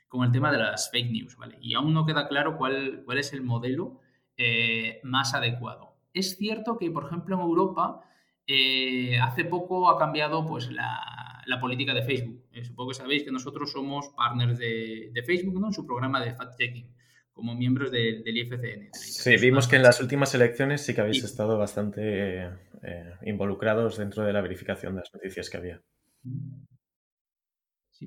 con 0.08 0.26
el 0.26 0.32
tema 0.32 0.52
de 0.52 0.58
las 0.58 0.92
fake 0.92 1.12
news, 1.12 1.36
¿vale? 1.38 1.58
Y 1.62 1.74
aún 1.74 1.94
no 1.94 2.06
queda 2.06 2.28
claro 2.28 2.58
cuál, 2.58 3.04
cuál 3.06 3.18
es 3.18 3.34
el 3.34 3.42
modelo 3.42 4.00
eh, 4.38 5.00
más 5.04 5.34
adecuado. 5.34 5.96
Es 6.14 6.38
cierto 6.38 6.78
que, 6.78 6.92
por 6.92 7.06
ejemplo, 7.06 7.36
en 7.36 7.42
Europa 7.42 8.02
eh, 8.46 9.18
hace 9.20 9.46
poco 9.46 9.90
ha 9.90 9.98
cambiado 9.98 10.46
pues, 10.46 10.72
la, 10.72 11.42
la 11.46 11.60
política 11.60 11.94
de 11.94 12.04
Facebook. 12.04 12.44
Eh, 12.52 12.66
supongo 12.66 12.90
que 12.90 12.96
sabéis 12.96 13.24
que 13.24 13.32
nosotros 13.32 13.72
somos 13.72 14.10
partners 14.10 14.58
de, 14.58 15.12
de 15.14 15.24
Facebook 15.24 15.60
¿no? 15.60 15.68
en 15.68 15.74
su 15.74 15.86
programa 15.86 16.24
de 16.24 16.36
fact-checking 16.36 16.88
como 17.34 17.56
miembros 17.56 17.92
de, 17.92 18.22
del 18.24 18.38
IFCN. 18.38 18.90
Sí, 18.94 19.38
vimos 19.38 19.68
que 19.68 19.78
en 19.78 19.84
las 19.84 20.02
últimas 20.02 20.36
elecciones 20.36 20.82
sí 20.86 20.94
que 20.94 21.02
habéis 21.02 21.24
estado 21.24 21.58
bastante 21.58 22.44
eh, 22.84 23.14
involucrados 23.26 23.98
dentro 23.98 24.24
de 24.24 24.34
la 24.34 24.42
verificación 24.42 24.96
de 24.96 25.02
las 25.02 25.14
noticias 25.14 25.50
que 25.50 25.58
había. 25.58 25.82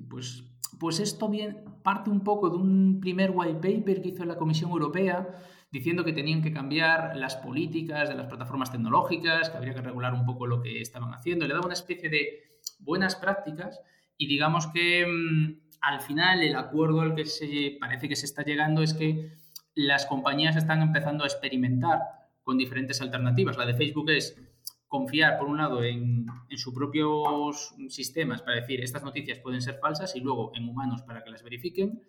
Pues, 0.01 0.43
pues 0.79 0.99
esto 0.99 1.29
bien, 1.29 1.63
parte 1.83 2.09
un 2.09 2.23
poco 2.23 2.49
de 2.49 2.57
un 2.57 2.99
primer 2.99 3.31
white 3.33 3.55
paper 3.55 4.01
que 4.01 4.09
hizo 4.09 4.25
la 4.25 4.37
Comisión 4.37 4.71
Europea 4.71 5.27
diciendo 5.71 6.05
que 6.05 6.13
tenían 6.13 6.41
que 6.41 6.53
cambiar 6.53 7.17
las 7.17 7.35
políticas 7.35 8.07
de 8.07 8.15
las 8.15 8.27
plataformas 8.27 8.71
tecnológicas, 8.71 9.49
que 9.49 9.57
habría 9.57 9.73
que 9.73 9.81
regular 9.81 10.13
un 10.13 10.25
poco 10.25 10.47
lo 10.47 10.61
que 10.61 10.79
estaban 10.79 11.13
haciendo. 11.13 11.45
Le 11.45 11.53
daba 11.53 11.65
una 11.65 11.73
especie 11.73 12.09
de 12.09 12.43
buenas 12.79 13.15
prácticas 13.15 13.81
y 14.17 14.27
digamos 14.27 14.67
que 14.67 15.05
mm, 15.05 15.65
al 15.81 16.01
final 16.01 16.41
el 16.41 16.55
acuerdo 16.55 17.01
al 17.01 17.13
que 17.13 17.25
se 17.25 17.77
parece 17.79 18.07
que 18.07 18.15
se 18.15 18.25
está 18.25 18.43
llegando 18.43 18.81
es 18.83 18.93
que 18.93 19.33
las 19.75 20.05
compañías 20.05 20.55
están 20.55 20.81
empezando 20.81 21.25
a 21.25 21.27
experimentar 21.27 21.99
con 22.41 22.57
diferentes 22.57 23.01
alternativas. 23.01 23.57
La 23.57 23.65
de 23.65 23.73
Facebook 23.73 24.09
es 24.11 24.41
confiar, 24.95 25.37
por 25.37 25.47
un 25.47 25.57
lado, 25.57 25.83
en, 25.83 26.25
sus 26.55 26.73
propios 26.73 27.75
sistemas 27.89 28.41
para 28.41 28.61
decir 28.61 28.81
estas 28.81 29.03
noticias 29.03 29.39
pueden 29.39 29.61
ser 29.61 29.75
falsas 29.79 30.15
y 30.15 30.21
luego 30.21 30.53
en 30.55 30.69
humanos 30.69 31.01
para 31.01 31.21
que 31.21 31.29
las 31.29 31.43
verifiquen. 31.43 32.01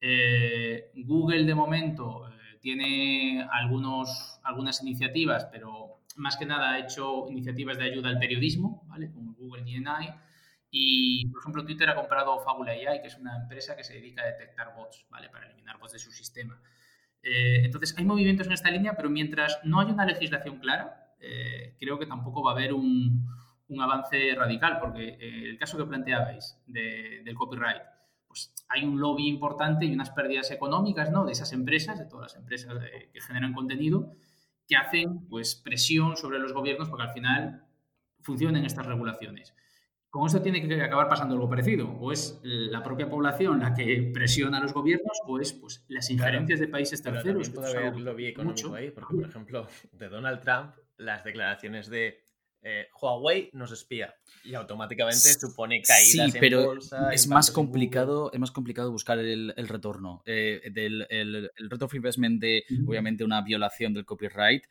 Eh, 0.00 0.90
Google, 0.96 1.44
de 1.44 1.54
momento, 1.54 2.28
eh, 2.28 2.58
tiene 2.60 3.46
algunos, 3.48 4.40
algunas 4.42 4.82
iniciativas, 4.82 5.44
pero 5.52 6.00
más 6.16 6.36
que 6.36 6.46
nada 6.46 6.72
ha 6.72 6.78
hecho 6.80 7.28
iniciativas 7.28 7.78
de 7.78 7.84
ayuda 7.84 8.08
al 8.08 8.18
periodismo, 8.18 8.82
¿vale? 8.88 9.12
como 9.12 9.34
Google 9.34 9.62
GNI. 9.62 10.08
Y, 10.68 11.28
por 11.28 11.40
ejemplo, 11.42 11.64
Twitter 11.64 11.88
ha 11.90 11.94
comprado 11.94 12.40
Fabula 12.40 12.72
AI, 12.72 13.02
que 13.02 13.06
es 13.06 13.16
una 13.18 13.36
empresa 13.36 13.76
que 13.76 13.84
se 13.84 13.94
dedica 13.94 14.22
a 14.22 14.26
detectar 14.26 14.74
bots, 14.74 15.06
¿vale? 15.10 15.28
Para 15.28 15.46
eliminar 15.46 15.78
bots 15.78 15.92
de 15.92 15.98
su 15.98 16.10
sistema. 16.10 16.58
Eh, 17.22 17.60
entonces, 17.64 17.94
hay 17.98 18.04
movimientos 18.04 18.46
en 18.46 18.54
esta 18.54 18.70
línea, 18.70 18.96
pero 18.96 19.10
mientras 19.10 19.60
no 19.64 19.80
haya 19.80 19.92
una 19.92 20.06
legislación 20.06 20.58
clara, 20.58 21.01
eh, 21.22 21.76
creo 21.78 21.98
que 21.98 22.06
tampoco 22.06 22.42
va 22.42 22.50
a 22.50 22.54
haber 22.54 22.74
un, 22.74 23.26
avance 23.80 24.34
radical, 24.34 24.78
porque 24.78 25.16
eh, 25.18 25.48
el 25.48 25.56
caso 25.56 25.78
que 25.78 25.86
planteabais 25.86 26.60
del 26.66 27.34
copyright, 27.34 27.80
pues 28.26 28.52
hay 28.68 28.84
un 28.84 29.00
lobby 29.00 29.28
importante 29.28 29.86
y 29.86 29.94
unas 29.94 30.10
pérdidas 30.10 30.50
económicas 30.50 31.10
¿no? 31.10 31.24
de 31.24 31.32
esas 31.32 31.52
empresas, 31.54 31.98
de 31.98 32.04
todas 32.04 32.32
las 32.32 32.36
empresas 32.36 32.74
eh, 32.82 33.08
que 33.12 33.20
generan 33.22 33.54
contenido, 33.54 34.12
que 34.66 34.76
hacen 34.76 35.26
pues, 35.28 35.54
presión 35.54 36.18
sobre 36.18 36.38
los 36.38 36.52
gobiernos 36.52 36.90
para 36.90 37.04
que 37.04 37.08
al 37.08 37.14
final 37.14 37.64
funcionen 38.20 38.66
estas 38.66 38.84
regulaciones. 38.84 39.54
Con 40.12 40.26
esto 40.26 40.42
tiene 40.42 40.60
que 40.68 40.82
acabar 40.82 41.08
pasando 41.08 41.34
algo 41.34 41.48
parecido. 41.48 41.88
O 41.88 42.12
es 42.12 42.38
la 42.42 42.82
propia 42.82 43.08
población 43.08 43.60
la 43.60 43.72
que 43.72 44.10
presiona 44.12 44.58
a 44.58 44.60
los 44.60 44.74
gobiernos, 44.74 45.18
o 45.26 45.40
es 45.40 45.54
pues, 45.54 45.86
las 45.88 46.10
injerencias 46.10 46.60
de 46.60 46.68
países 46.68 47.02
terceros. 47.02 47.48
puede 47.48 47.74
haber 47.74 47.96
lobby 47.98 48.26
económico 48.26 48.74
ahí, 48.74 48.90
porque, 48.90 49.14
por 49.14 49.24
ejemplo, 49.24 49.66
de 49.92 50.08
Donald 50.10 50.40
Trump 50.40 50.74
las 51.02 51.24
declaraciones 51.24 51.88
de 51.88 52.22
eh, 52.64 52.86
Huawei 53.00 53.50
nos 53.54 53.72
espía 53.72 54.14
y 54.44 54.54
automáticamente 54.54 55.34
supone 55.34 55.82
caídas 55.82 56.32
sí, 56.32 56.38
pero 56.38 56.74
es 57.10 57.26
más 57.26 57.50
complicado 57.50 58.30
es 58.32 58.38
más 58.38 58.52
complicado 58.52 58.92
buscar 58.92 59.18
el, 59.18 59.52
retorno 59.56 60.22
eh, 60.26 60.60
del 60.72 61.04
el, 61.10 61.50
el 61.56 61.70
return 61.70 61.86
of 61.86 61.94
investment 61.94 62.40
de 62.40 62.64
obviamente 62.86 63.24
una 63.24 63.42
violación 63.42 63.92
del 63.92 64.04
copyright 64.04 64.62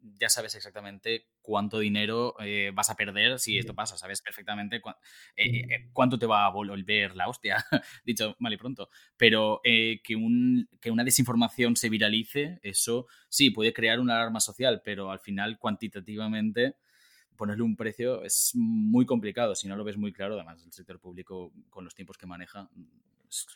ya 0.00 0.28
sabes 0.28 0.54
exactamente 0.54 1.28
cuánto 1.40 1.78
dinero 1.78 2.34
eh, 2.40 2.70
vas 2.74 2.90
a 2.90 2.96
perder 2.96 3.38
si 3.38 3.58
esto 3.58 3.74
pasa, 3.74 3.96
sabes 3.96 4.22
perfectamente 4.22 4.80
cuánto 5.92 6.18
te 6.18 6.26
va 6.26 6.46
a 6.46 6.50
volver 6.50 7.16
la 7.16 7.28
hostia, 7.28 7.64
dicho 8.04 8.36
mal 8.38 8.52
y 8.52 8.56
pronto. 8.56 8.88
Pero 9.16 9.60
que, 9.62 10.16
un, 10.16 10.68
que 10.80 10.90
una 10.90 11.04
desinformación 11.04 11.76
se 11.76 11.88
viralice, 11.88 12.60
eso 12.62 13.06
sí, 13.28 13.50
puede 13.50 13.72
crear 13.72 14.00
una 14.00 14.16
alarma 14.16 14.40
social, 14.40 14.82
pero 14.84 15.10
al 15.10 15.20
final 15.20 15.58
cuantitativamente 15.58 16.76
ponerle 17.36 17.64
un 17.64 17.76
precio 17.76 18.22
es 18.22 18.52
muy 18.54 19.06
complicado 19.06 19.54
si 19.54 19.66
no 19.66 19.76
lo 19.76 19.84
ves 19.84 19.96
muy 19.96 20.12
claro. 20.12 20.34
Además, 20.34 20.62
el 20.64 20.72
sector 20.72 21.00
público, 21.00 21.52
con 21.70 21.84
los 21.84 21.94
tiempos 21.94 22.16
que 22.16 22.26
maneja, 22.26 22.68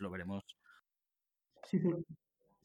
lo 0.00 0.10
veremos. 0.10 0.44
Sí, 1.70 1.78
sí. 1.78 1.88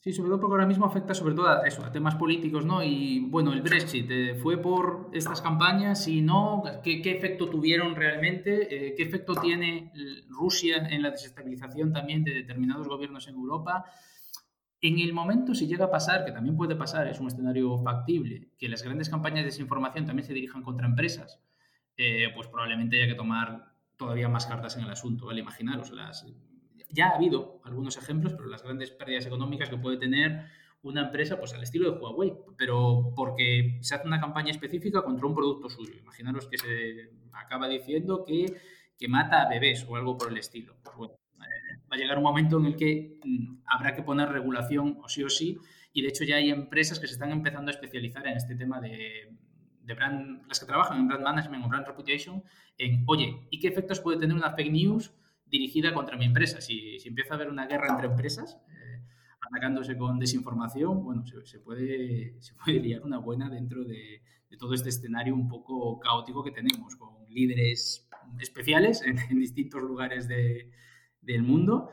Sobre 0.04 0.30
todo 0.30 0.40
porque 0.40 0.54
ahora 0.54 0.66
mismo 0.66 0.86
afecta 0.86 1.14
sobre 1.14 1.36
todo 1.36 1.48
a 1.48 1.68
eso, 1.68 1.86
a 1.86 1.92
temas 1.92 2.16
políticos, 2.16 2.66
¿no? 2.66 2.84
Y 2.84 3.20
bueno, 3.30 3.54
el 3.54 3.62
Brexit 3.62 4.10
eh, 4.10 4.36
fue 4.36 4.58
por 4.58 5.12
estas 5.14 5.42
campañas 5.42 6.08
y 6.08 6.22
no, 6.22 6.64
¿qué, 6.84 7.04
qué 7.04 7.12
efecto 7.12 7.48
tuvieron 7.48 7.96
realmente? 7.96 8.88
Eh, 8.88 8.96
¿Qué 8.96 9.04
efecto 9.04 9.36
tiene 9.36 9.92
Rusia 10.28 10.88
en 10.90 11.04
la 11.04 11.12
desestabilización 11.12 11.94
también 11.94 12.24
de 12.24 12.34
determinados 12.34 12.88
gobiernos 12.88 13.28
en 13.28 13.36
Europa? 13.36 13.86
En 14.82 14.98
el 14.98 15.14
momento, 15.14 15.54
si 15.54 15.68
llega 15.68 15.86
a 15.86 15.92
pasar, 15.92 16.26
que 16.26 16.32
también 16.32 16.58
puede 16.58 16.76
pasar, 16.76 17.08
es 17.08 17.20
un 17.20 17.28
escenario 17.28 17.78
factible, 17.84 18.50
que 18.58 18.68
las 18.68 18.82
grandes 18.82 19.10
campañas 19.10 19.42
de 19.42 19.46
desinformación 19.46 20.08
también 20.08 20.26
se 20.26 20.34
dirijan 20.34 20.64
contra 20.64 20.88
empresas, 20.88 21.40
eh, 21.96 22.30
pues 22.34 22.48
probablemente 22.48 22.98
haya 22.98 23.12
que 23.12 23.16
tomar 23.16 23.76
todavía 23.98 24.28
más 24.28 24.48
cartas 24.48 24.76
en 24.78 24.86
el 24.86 24.90
asunto, 24.90 25.28
¿vale? 25.28 25.42
Imaginaros, 25.42 25.92
las, 25.92 26.26
ya 26.94 27.10
ha 27.10 27.16
habido 27.16 27.62
algunos 27.64 27.98
ejemplos, 27.98 28.34
pero 28.34 28.48
las 28.48 28.64
grandes 28.64 28.92
pérdidas 28.92 29.26
económicas 29.26 29.70
que 29.70 29.78
puede 29.78 29.98
tener 29.98 30.46
una 30.84 31.02
empresa, 31.06 31.40
pues 31.40 31.54
al 31.54 31.64
estilo 31.64 31.92
de 31.92 31.98
Huawei, 32.00 32.34
pero 32.58 33.14
porque 33.16 33.78
se 33.82 33.96
hace 33.96 34.08
una 34.08 34.20
campaña 34.20 34.52
específica 34.52 35.04
contra 35.04 35.28
un 35.28 35.36
producto 35.36 35.70
suyo. 35.70 35.94
Imaginaros 36.00 36.48
que 36.48 36.58
se 36.58 37.12
acaba 37.34 37.68
diciendo 37.68 38.26
que, 38.26 38.58
que 38.98 39.08
mata 39.08 39.44
a 39.44 39.50
bebés 39.50 39.86
o 39.88 39.96
algo 39.96 40.18
por 40.18 40.32
el 40.32 40.38
estilo. 40.38 40.76
Pues 40.84 40.96
bueno, 40.96 41.14
va 41.92 41.96
a 41.96 41.98
llegar 41.98 42.18
un 42.18 42.24
momento 42.24 42.58
en 42.58 42.66
el 42.66 42.76
que 42.76 43.20
mm, 43.24 43.62
habrá 43.66 43.94
que 43.96 44.02
poner 44.02 44.30
regulación 44.30 44.98
o 45.04 45.10
sí 45.10 45.24
o 45.24 45.30
sí, 45.30 45.60
y 45.94 46.02
de 46.02 46.08
hecho 46.08 46.24
ya 46.24 46.38
hay 46.38 46.50
empresas 46.50 47.00
que 47.00 47.08
se 47.08 47.14
están 47.14 47.32
empezando 47.32 47.70
a 47.70 47.74
especializar 47.74 48.26
en 48.26 48.38
este 48.38 48.56
tema 48.56 48.80
de, 48.80 49.36
de 49.84 49.94
brand, 49.94 50.48
las 50.48 50.60
que 50.60 50.66
trabajan 50.66 51.00
en 51.00 51.08
brand 51.08 51.24
management 51.24 51.66
o 51.66 51.68
brand 51.68 51.86
reputation, 51.86 52.44
en, 52.78 53.04
oye, 53.08 53.48
¿y 53.50 53.60
qué 53.60 53.68
efectos 53.68 54.00
puede 54.00 54.20
tener 54.20 54.36
una 54.36 54.52
fake 54.52 54.72
news 54.72 55.14
dirigida 55.52 55.94
contra 55.94 56.18
mi 56.18 56.26
empresa? 56.26 56.62
Si, 56.62 57.00
si 57.00 57.10
empieza 57.10 57.34
a 57.34 57.36
haber 57.36 57.50
una 57.50 57.68
guerra 57.68 57.90
entre 57.90 58.08
empresas, 58.08 58.60
eh, 58.70 59.04
atacándose 59.42 59.98
con 59.98 60.18
desinformación, 60.18 61.04
bueno, 61.04 61.24
se, 61.26 61.60
puede, 61.60 62.36
se 62.42 62.54
puede 62.56 62.80
liar 62.80 63.04
una 63.04 63.20
buena 63.20 63.50
dentro 63.50 63.84
de, 63.84 64.24
todo 64.58 64.74
este 64.74 64.90
escenario 64.90 65.34
un 65.34 65.48
poco 65.48 66.00
caótico 66.00 66.44
que 66.44 66.52
tenemos, 66.52 66.96
con 66.96 67.26
líderes 67.30 68.10
especiales 68.40 69.02
en 69.04 69.40
distintos 69.40 69.82
lugares 69.82 70.28
de, 70.28 70.70
del 71.22 71.44
mundo, 71.44 71.92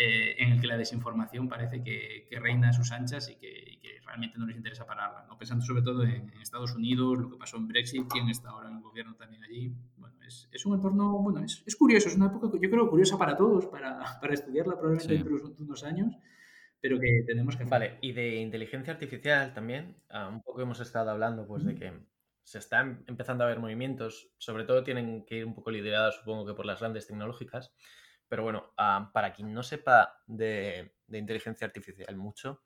eh, 0.00 0.36
en 0.38 0.52
el 0.52 0.60
que 0.60 0.68
la 0.68 0.76
desinformación 0.76 1.48
parece 1.48 1.82
que, 1.82 2.28
reina 2.40 2.68
a 2.68 2.72
sus 2.72 2.92
anchas 2.92 3.28
y 3.30 3.36
que, 3.36 3.98
realmente 4.06 4.38
no 4.38 4.46
les 4.46 4.56
interesa 4.56 4.86
pararla. 4.86 5.26
¿no? 5.28 5.36
Pensando 5.36 5.64
sobre 5.64 5.82
todo 5.82 6.04
en, 6.04 6.30
Estados 6.40 6.74
Unidos, 6.74 7.18
lo 7.18 7.30
que 7.30 7.36
pasó 7.36 7.56
en 7.56 7.68
Brexit, 7.68 8.06
quién 8.08 8.28
está 8.28 8.50
ahora 8.50 8.68
en 8.68 8.76
el 8.76 8.82
gobierno 8.82 9.16
también 9.16 9.42
allí. 9.42 9.74
Bueno, 9.96 10.16
es, 10.26 10.48
es 10.52 10.64
un 10.64 10.76
entorno, 10.76 11.18
bueno, 11.18 11.44
es, 11.44 11.62
es, 11.66 11.76
curioso, 11.76 12.08
es 12.08 12.16
una 12.16 12.26
época, 12.26 12.48
yo 12.62 12.70
creo, 12.70 12.88
curiosa 12.88 13.18
para 13.18 13.36
todos, 13.36 13.66
para, 13.66 13.98
para 14.20 14.34
estudiarla 14.34 14.78
probablemente 14.78 15.12
dentro 15.12 15.36
de 15.36 15.62
unos 15.62 15.84
años 15.84 16.14
pero 16.80 17.00
que 17.00 17.24
tenemos 17.26 17.56
que 17.56 17.64
Vale, 17.64 17.98
y 18.00 18.12
de 18.12 18.36
inteligencia 18.36 18.92
artificial 18.92 19.52
también, 19.52 19.96
ah, 20.10 20.28
un 20.28 20.42
poco 20.42 20.62
hemos 20.62 20.78
estado 20.80 21.10
hablando 21.10 21.46
pues 21.46 21.64
de 21.64 21.74
que 21.74 21.92
se 22.44 22.58
están 22.58 23.04
empezando 23.06 23.44
a 23.44 23.48
ver 23.48 23.58
movimientos, 23.58 24.30
sobre 24.38 24.64
todo 24.64 24.84
tienen 24.84 25.24
que 25.26 25.38
ir 25.38 25.44
un 25.44 25.54
poco 25.54 25.70
liderados 25.70 26.16
supongo 26.16 26.46
que 26.46 26.54
por 26.54 26.66
las 26.66 26.80
grandes 26.80 27.06
tecnológicas, 27.06 27.74
pero 28.28 28.42
bueno, 28.42 28.72
ah, 28.76 29.10
para 29.12 29.32
quien 29.32 29.52
no 29.52 29.62
sepa 29.62 30.22
de, 30.26 30.94
inteligencia 31.10 31.66
artificial 31.66 32.16
mucho, 32.16 32.62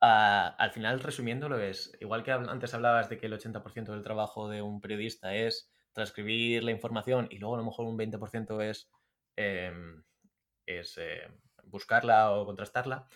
ah, 0.00 0.54
al 0.58 0.72
final 0.72 1.00
resumiéndolo 1.00 1.58
es, 1.58 1.96
igual 2.00 2.22
que 2.22 2.32
antes 2.32 2.74
hablabas 2.74 3.08
de 3.08 3.18
que 3.18 3.26
el 3.26 3.32
80% 3.34 3.92
del 3.92 4.02
trabajo 4.02 4.48
de 4.48 4.62
un 4.62 4.80
periodista 4.80 5.34
es 5.34 5.70
transcribir 5.92 6.64
la 6.64 6.72
información 6.72 7.28
y 7.30 7.38
luego 7.38 7.54
a 7.54 7.58
lo 7.58 7.64
mejor 7.64 7.86
un 7.86 7.96
20% 7.96 8.60
es, 8.62 8.90
em, 9.36 10.04
es 10.66 10.98
eh, 10.98 11.28
buscarla 11.64 12.32
o 12.32 12.46
contrastarla, 12.46 13.08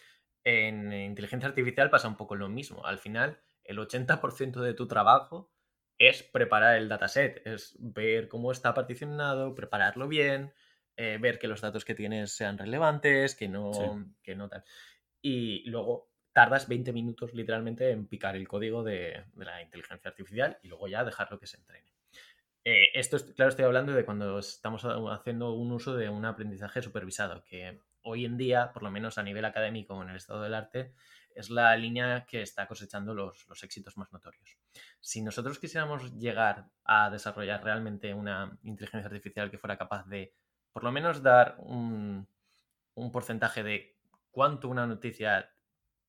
en 0.45 0.93
inteligencia 0.93 1.49
artificial 1.49 1.91
pasa 1.91 2.09
un 2.09 2.17
poco 2.17 2.35
lo 2.35 2.49
mismo. 2.49 2.85
Al 2.87 2.99
final, 2.99 3.41
el 3.65 3.79
80% 3.79 4.61
de 4.61 4.75
tu 4.75 4.89
trabajo 4.89 5.53
es 5.99 6.23
preparar 6.23 6.77
el 6.77 6.89
dataset, 6.89 7.47
es 7.47 7.77
ver 7.79 8.29
cómo 8.29 8.53
está 8.53 8.73
particionado, 8.73 9.55
prepararlo 9.55 10.09
bien, 10.09 10.53
eh, 11.03 11.17
ver 11.17 11.39
que 11.39 11.49
los 11.49 11.63
datos 11.63 11.87
que 11.87 11.95
tienes 11.95 12.31
sean 12.33 12.59
relevantes, 12.59 13.35
que 13.35 13.49
no, 13.49 13.71
que 14.23 14.37
no 14.37 14.51
tal. 14.51 14.63
Y 15.23 15.67
luego 15.71 16.11
tardas 16.31 16.69
20 16.69 16.93
minutos 16.93 17.33
literalmente 17.33 17.91
en 17.91 18.07
picar 18.07 18.37
el 18.37 18.47
código 18.47 18.85
de, 18.85 19.25
la 19.37 19.63
inteligencia 19.63 20.11
artificial 20.11 20.59
y 20.63 20.69
luego 20.69 20.89
ya 20.89 21.03
dejarlo 21.03 21.39
que 21.41 21.47
se 21.47 21.57
entrene. 21.57 21.91
Eh, 22.65 22.89
esto, 22.93 23.17
es, 23.17 23.23
claro, 23.23 23.49
estoy 23.49 23.65
hablando 23.65 23.95
de 23.95 24.05
cuando 24.05 24.41
estamos 24.41 24.85
haciendo 24.85 25.55
un 25.55 25.73
uso 25.73 25.97
de 25.97 26.11
un 26.11 26.27
aprendizaje 26.27 26.83
supervisado, 26.83 27.45
que 27.45 27.81
hoy 28.03 28.27
en 28.27 28.37
día, 28.37 28.71
por 28.71 28.83
lo 28.83 28.91
menos 28.91 29.17
a 29.17 29.23
nivel 29.23 29.47
académico 29.47 30.03
en 30.03 30.11
el 30.11 30.17
estado 30.17 30.43
del 30.43 30.53
arte, 30.53 30.93
es 31.35 31.49
la 31.49 31.75
línea 31.79 32.27
que 32.29 32.43
está 32.43 32.67
cosechando 32.67 33.15
los, 33.15 33.49
los, 33.49 33.65
éxitos 33.65 33.97
más 33.97 34.13
notorios. 34.13 34.59
Si 35.01 35.23
nosotros 35.23 35.59
quisiéramos 35.59 36.15
llegar 36.19 36.67
a 36.85 37.09
desarrollar 37.09 37.65
realmente 37.65 38.13
una 38.13 38.59
inteligencia 38.65 39.09
artificial 39.09 39.51
que 39.51 39.57
fuera 39.57 39.79
capaz 39.79 40.07
de 40.07 40.35
por 40.73 40.85
lo 40.85 40.93
menos 40.93 41.23
dar 41.23 41.57
un, 41.59 42.29
porcentaje 43.13 43.63
de 43.63 43.99
cuánto 44.31 44.69
una 44.69 44.87
noticia 44.87 45.53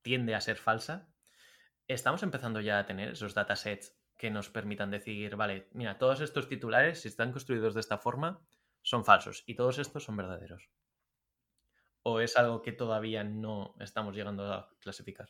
tiende 0.02 0.36
a 0.36 0.42
ser 0.42 0.58
falsa, 0.58 1.08
estamos 1.88 2.24
empezando 2.24 2.60
ya 2.62 2.80
a 2.80 2.86
tener 2.86 3.10
esos 3.10 3.34
datasets 3.34 3.98
que 4.18 4.30
nos 4.30 4.50
permitan 4.50 4.92
decir, 4.92 5.36
vale, 5.36 5.68
mira, 5.72 5.98
todos 5.98 6.22
estos 6.22 6.48
titulares, 6.48 7.02
si 7.02 7.08
están 7.08 7.32
construidos 7.32 7.74
de 7.74 7.80
esta 7.80 7.98
forma, 7.98 8.42
son 8.82 9.06
falsos 9.06 9.44
y 9.48 9.56
todos 9.56 9.80
estos 9.80 10.04
son 10.04 10.18
verdaderos. 10.18 10.70
¿O 12.04 12.20
es 12.20 12.36
algo 12.38 12.62
que 12.62 12.72
todavía 12.72 13.24
no 13.24 13.76
estamos 13.80 14.16
llegando 14.16 14.52
a 14.52 14.70
clasificar? 14.80 15.30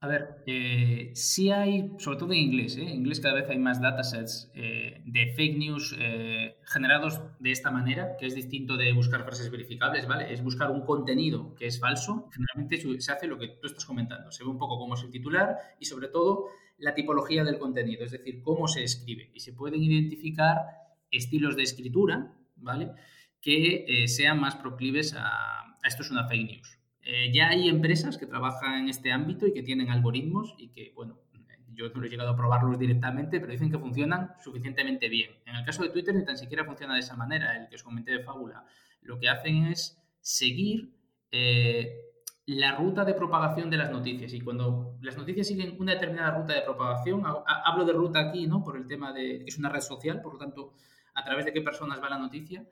A 0.00 0.08
ver, 0.08 0.42
eh, 0.46 1.10
sí 1.14 1.50
hay, 1.50 1.90
sobre 1.98 2.18
todo 2.18 2.32
en 2.32 2.40
inglés, 2.40 2.76
¿eh? 2.76 2.82
en 2.82 2.96
inglés 2.96 3.18
cada 3.18 3.34
vez 3.34 3.48
hay 3.48 3.58
más 3.58 3.80
datasets 3.80 4.50
eh, 4.54 5.00
de 5.06 5.32
fake 5.34 5.56
news 5.56 5.96
eh, 5.98 6.58
generados 6.66 7.22
de 7.38 7.50
esta 7.50 7.70
manera, 7.70 8.14
que 8.18 8.26
es 8.26 8.34
distinto 8.34 8.76
de 8.76 8.92
buscar 8.92 9.24
frases 9.24 9.50
verificables, 9.50 10.06
¿vale? 10.06 10.30
Es 10.30 10.44
buscar 10.44 10.70
un 10.70 10.84
contenido 10.84 11.54
que 11.54 11.66
es 11.66 11.80
falso. 11.80 12.28
Generalmente 12.30 13.00
se 13.00 13.12
hace 13.12 13.26
lo 13.26 13.38
que 13.38 13.48
tú 13.48 13.68
estás 13.68 13.86
comentando. 13.86 14.30
Se 14.30 14.44
ve 14.44 14.50
un 14.50 14.58
poco 14.58 14.78
cómo 14.78 14.94
es 14.94 15.02
el 15.02 15.10
titular 15.10 15.56
y 15.80 15.86
sobre 15.86 16.08
todo 16.08 16.48
la 16.76 16.92
tipología 16.92 17.42
del 17.42 17.58
contenido, 17.58 18.04
es 18.04 18.10
decir, 18.10 18.42
cómo 18.42 18.68
se 18.68 18.84
escribe. 18.84 19.30
Y 19.32 19.40
se 19.40 19.54
pueden 19.54 19.82
identificar 19.82 20.58
estilos 21.10 21.56
de 21.56 21.62
escritura, 21.62 22.34
¿vale? 22.56 22.92
Que 23.40 24.04
sean 24.08 24.40
más 24.40 24.56
proclives 24.56 25.14
a 25.16 25.78
esto 25.86 26.02
es 26.02 26.10
una 26.10 26.28
fake 26.28 26.50
news. 26.50 26.78
Eh, 27.08 27.30
ya 27.32 27.50
hay 27.50 27.68
empresas 27.68 28.18
que 28.18 28.26
trabajan 28.26 28.80
en 28.80 28.88
este 28.88 29.12
ámbito 29.12 29.46
y 29.46 29.52
que 29.52 29.62
tienen 29.62 29.90
algoritmos 29.90 30.56
y 30.58 30.70
que, 30.70 30.92
bueno, 30.92 31.20
yo 31.72 31.88
no 31.90 32.04
he 32.04 32.08
llegado 32.08 32.30
a 32.30 32.36
probarlos 32.36 32.80
directamente, 32.80 33.38
pero 33.38 33.52
dicen 33.52 33.70
que 33.70 33.78
funcionan 33.78 34.32
suficientemente 34.42 35.08
bien. 35.08 35.30
En 35.46 35.54
el 35.54 35.64
caso 35.64 35.84
de 35.84 35.90
Twitter 35.90 36.12
ni 36.16 36.24
tan 36.24 36.36
siquiera 36.36 36.64
funciona 36.64 36.94
de 36.94 37.00
esa 37.00 37.14
manera, 37.14 37.56
el 37.56 37.68
que 37.68 37.76
os 37.76 37.84
comenté 37.84 38.10
de 38.10 38.24
Fábula. 38.24 38.64
Lo 39.02 39.20
que 39.20 39.28
hacen 39.28 39.66
es 39.66 40.02
seguir 40.20 40.96
eh, 41.30 41.92
la 42.46 42.74
ruta 42.74 43.04
de 43.04 43.14
propagación 43.14 43.70
de 43.70 43.76
las 43.76 43.92
noticias. 43.92 44.32
Y 44.32 44.40
cuando 44.40 44.98
las 45.00 45.16
noticias 45.16 45.46
siguen 45.46 45.76
una 45.78 45.92
determinada 45.92 46.36
ruta 46.36 46.54
de 46.54 46.62
propagación, 46.62 47.22
hablo 47.24 47.84
de 47.84 47.92
ruta 47.92 48.18
aquí, 48.18 48.48
¿no? 48.48 48.64
Por 48.64 48.76
el 48.76 48.88
tema 48.88 49.12
de 49.12 49.44
que 49.44 49.44
es 49.46 49.58
una 49.58 49.68
red 49.68 49.80
social, 49.80 50.20
por 50.22 50.32
lo 50.32 50.38
tanto, 50.40 50.72
a 51.14 51.22
través 51.22 51.44
de 51.44 51.52
qué 51.52 51.60
personas 51.60 52.02
va 52.02 52.10
la 52.10 52.18
noticia, 52.18 52.66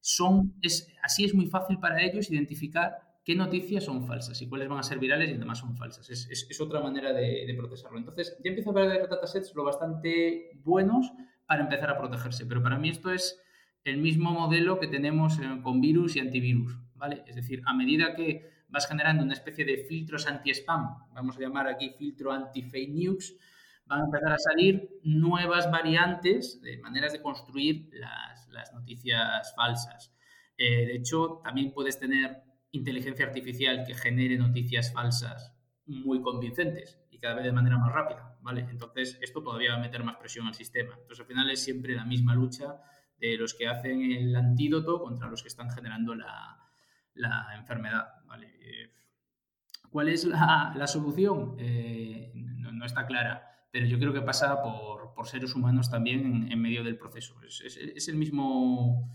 son, 0.00 0.54
es, 0.62 0.90
así 1.02 1.26
es 1.26 1.34
muy 1.34 1.48
fácil 1.48 1.78
para 1.78 2.02
ellos 2.02 2.30
identificar 2.30 3.13
qué 3.24 3.34
noticias 3.34 3.84
son 3.84 4.06
falsas 4.06 4.40
y 4.42 4.48
cuáles 4.48 4.68
van 4.68 4.78
a 4.78 4.82
ser 4.82 4.98
virales 4.98 5.30
y 5.30 5.34
demás 5.34 5.58
son 5.58 5.76
falsas. 5.76 6.10
Es, 6.10 6.60
otra 6.60 6.80
manera 6.80 7.12
de, 7.12 7.52
procesarlo. 7.56 7.98
Entonces, 7.98 8.36
ya 8.44 8.50
empiezo 8.50 8.70
a 8.70 8.74
ver 8.74 9.08
datasets 9.08 9.54
lo 9.54 9.64
bastante 9.64 10.50
buenos 10.62 11.10
para 11.46 11.62
empezar 11.62 11.90
a 11.90 11.98
protegerse, 11.98 12.46
pero 12.46 12.62
para 12.62 12.78
mí 12.78 12.90
esto 12.90 13.10
es 13.10 13.40
el 13.84 13.98
mismo 13.98 14.30
modelo 14.30 14.78
que 14.78 14.86
tenemos 14.86 15.38
con 15.62 15.80
virus 15.80 16.16
y 16.16 16.20
antivirus, 16.20 16.78
¿vale? 16.94 17.22
Es 17.26 17.36
decir, 17.36 17.62
a 17.66 17.74
medida 17.74 18.14
que 18.14 18.50
vas 18.68 18.86
generando 18.86 19.22
una 19.22 19.34
especie 19.34 19.64
de 19.64 19.78
filtros 19.78 20.26
anti-spam, 20.26 21.08
vamos 21.14 21.36
a 21.36 21.40
llamar 21.40 21.68
aquí 21.68 21.90
filtro 21.98 22.32
anti-fake 22.32 22.90
news, 22.90 23.36
van 23.86 24.00
a 24.00 24.04
empezar 24.04 24.32
a 24.32 24.38
salir 24.38 24.88
nuevas 25.02 25.70
variantes 25.70 26.60
de 26.62 26.78
maneras 26.78 27.12
de 27.12 27.20
construir 27.20 27.90
las, 27.92 28.72
noticias 28.72 29.52
falsas. 29.54 30.14
Eh, 30.56 30.86
de 30.86 30.96
hecho, 30.96 31.40
también 31.44 31.72
puedes 31.72 31.98
tener 31.98 32.42
inteligencia 32.74 33.24
artificial 33.24 33.84
que 33.86 33.94
genere 33.94 34.36
noticias 34.36 34.92
falsas 34.92 35.54
muy 35.86 36.20
convincentes 36.20 36.98
y 37.10 37.18
cada 37.18 37.34
vez 37.34 37.44
de 37.44 37.52
manera 37.52 37.78
más 37.78 37.92
rápida, 37.92 38.36
¿vale? 38.42 38.66
Entonces, 38.68 39.18
esto 39.22 39.42
todavía 39.42 39.72
va 39.72 39.76
a 39.76 39.80
meter 39.80 40.02
más 40.02 40.16
presión 40.16 40.46
al 40.46 40.54
sistema. 40.54 40.92
Entonces, 40.92 41.20
al 41.20 41.26
final 41.26 41.50
es 41.50 41.62
siempre 41.62 41.94
la 41.94 42.04
misma 42.04 42.34
lucha 42.34 42.80
de 43.18 43.36
los 43.36 43.54
que 43.54 43.68
hacen 43.68 44.02
el 44.10 44.34
antídoto 44.34 45.00
contra 45.00 45.28
los 45.28 45.42
que 45.42 45.48
están 45.48 45.70
generando 45.70 46.14
la, 46.14 46.60
enfermedad, 47.56 48.08
¿vale? 48.26 48.52
¿Cuál 49.88 50.08
es 50.08 50.24
la, 50.24 50.86
solución? 50.88 51.54
Eh, 51.58 52.32
no, 52.34 52.84
está 52.84 53.06
clara, 53.06 53.68
pero 53.70 53.86
yo 53.86 54.00
creo 54.00 54.12
que 54.12 54.20
pasa 54.20 54.60
por, 54.60 55.04
seres 55.26 55.54
humanos 55.54 55.90
también 55.90 56.50
en, 56.50 56.60
medio 56.60 56.82
del 56.82 56.98
proceso. 56.98 57.40
es 57.42 58.08
el 58.08 58.16
mismo 58.16 59.14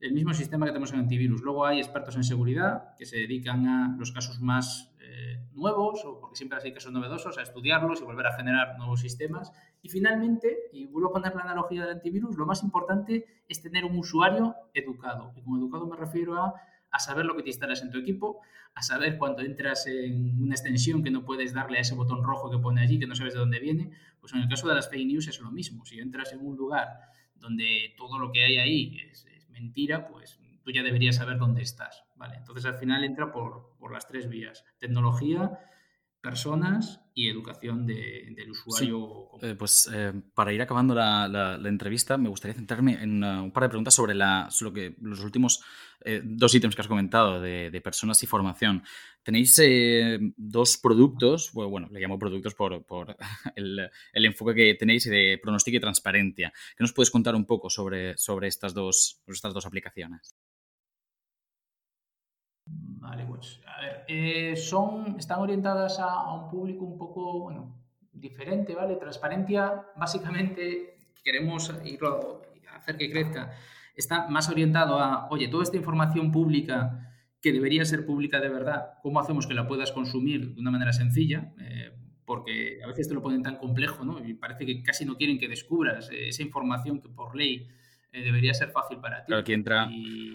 el 0.00 0.12
mismo 0.12 0.32
sistema 0.32 0.66
que 0.66 0.72
tenemos 0.72 0.92
en 0.92 1.00
antivirus. 1.00 1.42
Luego 1.42 1.66
hay 1.66 1.78
expertos 1.78 2.14
en 2.16 2.24
seguridad 2.24 2.94
que 2.96 3.04
se 3.04 3.16
dedican 3.16 3.66
a 3.66 3.96
los 3.98 4.12
casos 4.12 4.40
más 4.40 4.94
eh, 5.00 5.40
nuevos, 5.52 6.04
o 6.04 6.20
porque 6.20 6.36
siempre 6.36 6.58
hay 6.62 6.72
casos 6.72 6.92
novedosos, 6.92 7.36
a 7.38 7.42
estudiarlos 7.42 8.00
y 8.00 8.04
volver 8.04 8.26
a 8.26 8.36
generar 8.36 8.78
nuevos 8.78 9.00
sistemas. 9.00 9.52
Y 9.82 9.88
finalmente, 9.88 10.56
y 10.72 10.86
vuelvo 10.86 11.10
a 11.10 11.12
poner 11.14 11.34
la 11.34 11.42
analogía 11.42 11.82
del 11.82 11.96
antivirus, 11.96 12.36
lo 12.36 12.46
más 12.46 12.62
importante 12.62 13.26
es 13.48 13.60
tener 13.60 13.84
un 13.84 13.98
usuario 13.98 14.54
educado. 14.72 15.32
Y 15.36 15.42
como 15.42 15.58
educado 15.58 15.86
me 15.86 15.96
refiero 15.96 16.40
a, 16.40 16.54
a 16.90 16.98
saber 17.00 17.26
lo 17.26 17.36
que 17.36 17.42
te 17.42 17.48
instalas 17.48 17.82
en 17.82 17.90
tu 17.90 17.98
equipo, 17.98 18.40
a 18.74 18.82
saber 18.82 19.18
cuando 19.18 19.42
entras 19.42 19.88
en 19.88 20.40
una 20.40 20.54
extensión 20.54 21.02
que 21.02 21.10
no 21.10 21.24
puedes 21.24 21.52
darle 21.52 21.78
a 21.78 21.80
ese 21.80 21.96
botón 21.96 22.22
rojo 22.22 22.50
que 22.50 22.58
pone 22.58 22.80
allí, 22.80 23.00
que 23.00 23.08
no 23.08 23.16
sabes 23.16 23.34
de 23.34 23.40
dónde 23.40 23.58
viene. 23.58 23.90
Pues 24.20 24.32
en 24.32 24.40
el 24.40 24.48
caso 24.48 24.68
de 24.68 24.76
las 24.76 24.88
fake 24.88 25.06
news 25.06 25.26
es 25.26 25.40
lo 25.40 25.50
mismo. 25.50 25.84
Si 25.84 25.98
entras 25.98 26.32
en 26.32 26.46
un 26.46 26.56
lugar 26.56 26.86
donde 27.34 27.94
todo 27.96 28.18
lo 28.18 28.30
que 28.30 28.44
hay 28.44 28.58
ahí 28.58 28.96
es, 29.10 29.26
mentira, 29.60 30.06
pues 30.06 30.40
tú 30.62 30.70
ya 30.70 30.82
deberías 30.82 31.16
saber 31.16 31.38
dónde 31.38 31.62
estás, 31.62 32.04
¿vale? 32.14 32.36
Entonces 32.36 32.64
al 32.64 32.76
final 32.76 33.02
entra 33.04 33.32
por, 33.32 33.74
las 33.90 34.06
tres 34.06 34.28
vías, 34.28 34.64
tecnología, 34.78 35.58
personas 36.20 37.00
y 37.14 37.28
educación 37.28 37.86
del 37.86 38.50
usuario. 38.50 39.30
Eh, 39.42 39.54
pues 39.58 39.90
eh, 39.92 40.12
para 40.34 40.52
ir 40.52 40.62
acabando 40.62 40.94
la, 40.94 41.58
entrevista, 41.64 42.16
me 42.16 42.28
gustaría 42.28 42.54
centrarme 42.54 43.02
en 43.02 43.24
uh, 43.24 43.42
un 43.42 43.52
par 43.52 43.64
de 43.64 43.68
preguntas 43.70 43.94
sobre, 43.94 44.14
la, 44.14 44.48
lo 44.60 44.72
que, 44.72 44.94
los 45.00 45.20
últimos 45.20 45.62
eh, 46.04 46.20
dos 46.24 46.54
ítems 46.54 46.76
que 46.76 46.82
has 46.82 46.88
comentado 46.88 47.40
de, 47.40 47.80
personas 47.82 48.22
y 48.22 48.26
formación. 48.26 48.84
Tenéis 49.22 49.60
dos 50.36 50.78
productos, 50.78 51.52
bueno, 51.52 51.88
le 51.90 52.00
llamo 52.00 52.18
productos 52.18 52.54
por, 52.54 52.84
el, 53.56 53.90
enfoque 54.14 54.54
que 54.54 54.74
tenéis 54.74 55.04
de 55.04 55.38
pronóstico 55.42 55.76
y 55.76 55.80
transparencia. 55.80 56.52
¿Qué 56.76 56.84
nos 56.84 56.92
puedes 56.92 57.10
contar 57.10 57.34
un 57.34 57.44
poco 57.44 57.68
sobre, 57.68 58.16
sobre 58.16 58.48
estas, 58.48 58.74
dos, 58.74 59.20
estas 59.26 59.52
dos 59.52 59.66
aplicaciones? 59.66 60.36
Vale, 63.00 63.24
pues 63.24 63.60
a 63.66 63.80
ver, 63.80 64.04
eh, 64.08 64.56
son, 64.56 65.16
están 65.18 65.40
orientadas 65.40 65.98
a, 65.98 66.32
un 66.34 66.50
público 66.50 66.84
un 66.84 66.98
poco, 66.98 67.40
bueno, 67.40 67.76
diferente, 68.12 68.74
¿vale? 68.74 68.96
Transparencia, 68.96 69.86
básicamente, 69.96 70.98
queremos 71.24 71.72
irlo, 71.84 72.42
hacer 72.74 72.96
que 72.96 73.10
crezca, 73.10 73.52
está 73.96 74.28
más 74.28 74.48
orientado 74.48 74.98
a, 74.98 75.28
oye, 75.30 75.48
toda 75.48 75.62
esta 75.62 75.76
información 75.76 76.30
pública 76.30 77.08
que 77.40 77.52
debería 77.52 77.84
ser 77.84 78.04
pública 78.04 78.40
de 78.40 78.48
verdad, 78.48 78.94
¿cómo 79.02 79.20
hacemos 79.20 79.46
que 79.46 79.54
la 79.54 79.66
puedas 79.66 79.92
consumir 79.92 80.54
de 80.54 80.60
una 80.60 80.70
manera 80.70 80.92
sencilla? 80.92 81.52
Eh, 81.60 81.92
porque 82.24 82.80
a 82.84 82.88
veces 82.88 83.08
te 83.08 83.14
lo 83.14 83.22
ponen 83.22 83.42
tan 83.42 83.56
complejo, 83.56 84.04
¿no? 84.04 84.22
Y 84.24 84.34
parece 84.34 84.66
que 84.66 84.82
casi 84.82 85.04
no 85.04 85.16
quieren 85.16 85.38
que 85.38 85.48
descubras 85.48 86.10
eh, 86.10 86.28
esa 86.28 86.42
información 86.42 87.00
que 87.00 87.08
por 87.08 87.34
ley 87.34 87.68
eh, 88.10 88.22
debería 88.22 88.54
ser 88.54 88.70
fácil 88.70 88.98
para 88.98 89.22
ti. 89.24 89.34
aquí 89.34 89.52
entra, 89.52 89.88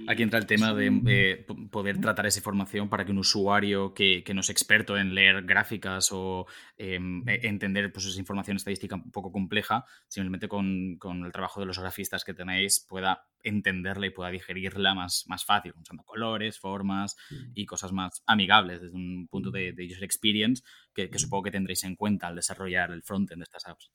aquí 0.07 0.21
entra 0.21 0.37
el 0.37 0.45
tema 0.45 0.73
de 0.75 1.45
poder 1.71 1.99
tratar 1.99 2.27
esa 2.27 2.39
información 2.39 2.87
para 2.87 3.03
que 3.03 3.11
un 3.11 3.17
usuario 3.17 3.95
que, 3.95 4.23
no 4.33 4.41
es 4.41 4.49
experto 4.51 4.95
en 4.95 5.15
leer 5.15 5.41
gráficas 5.43 6.09
o 6.11 6.45
em, 6.77 7.27
e, 7.27 7.47
entender 7.47 7.91
pues, 7.91 8.05
esa 8.05 8.19
información 8.19 8.57
estadística 8.57 8.95
un 8.95 9.11
poco 9.11 9.31
compleja, 9.31 9.85
simplemente 10.07 10.47
con, 10.47 10.99
el 11.25 11.31
trabajo 11.31 11.59
de 11.59 11.65
los 11.65 11.79
grafistas 11.79 12.23
que 12.23 12.35
tenéis 12.35 12.85
pueda 12.87 13.25
entenderla 13.41 14.05
y 14.05 14.11
pueda 14.11 14.29
digerirla 14.29 14.93
más, 14.93 15.25
más 15.27 15.43
fácil, 15.43 15.73
usando 15.75 16.03
colores, 16.03 16.59
formas 16.59 17.17
y 17.55 17.65
cosas 17.65 17.91
más 17.91 18.21
amigables 18.27 18.81
desde 18.81 18.95
un 18.95 19.27
punto 19.29 19.49
de, 19.49 19.73
user 19.77 20.03
experience 20.03 20.63
que, 20.93 21.09
que, 21.09 21.17
supongo 21.17 21.43
que 21.43 21.51
tendréis 21.51 21.83
en 21.83 21.95
cuenta 21.95 22.27
al 22.27 22.35
desarrollar 22.35 22.91
el 22.91 23.01
frontend 23.01 23.39
de 23.39 23.43
estas 23.43 23.67
apps. 23.67 23.91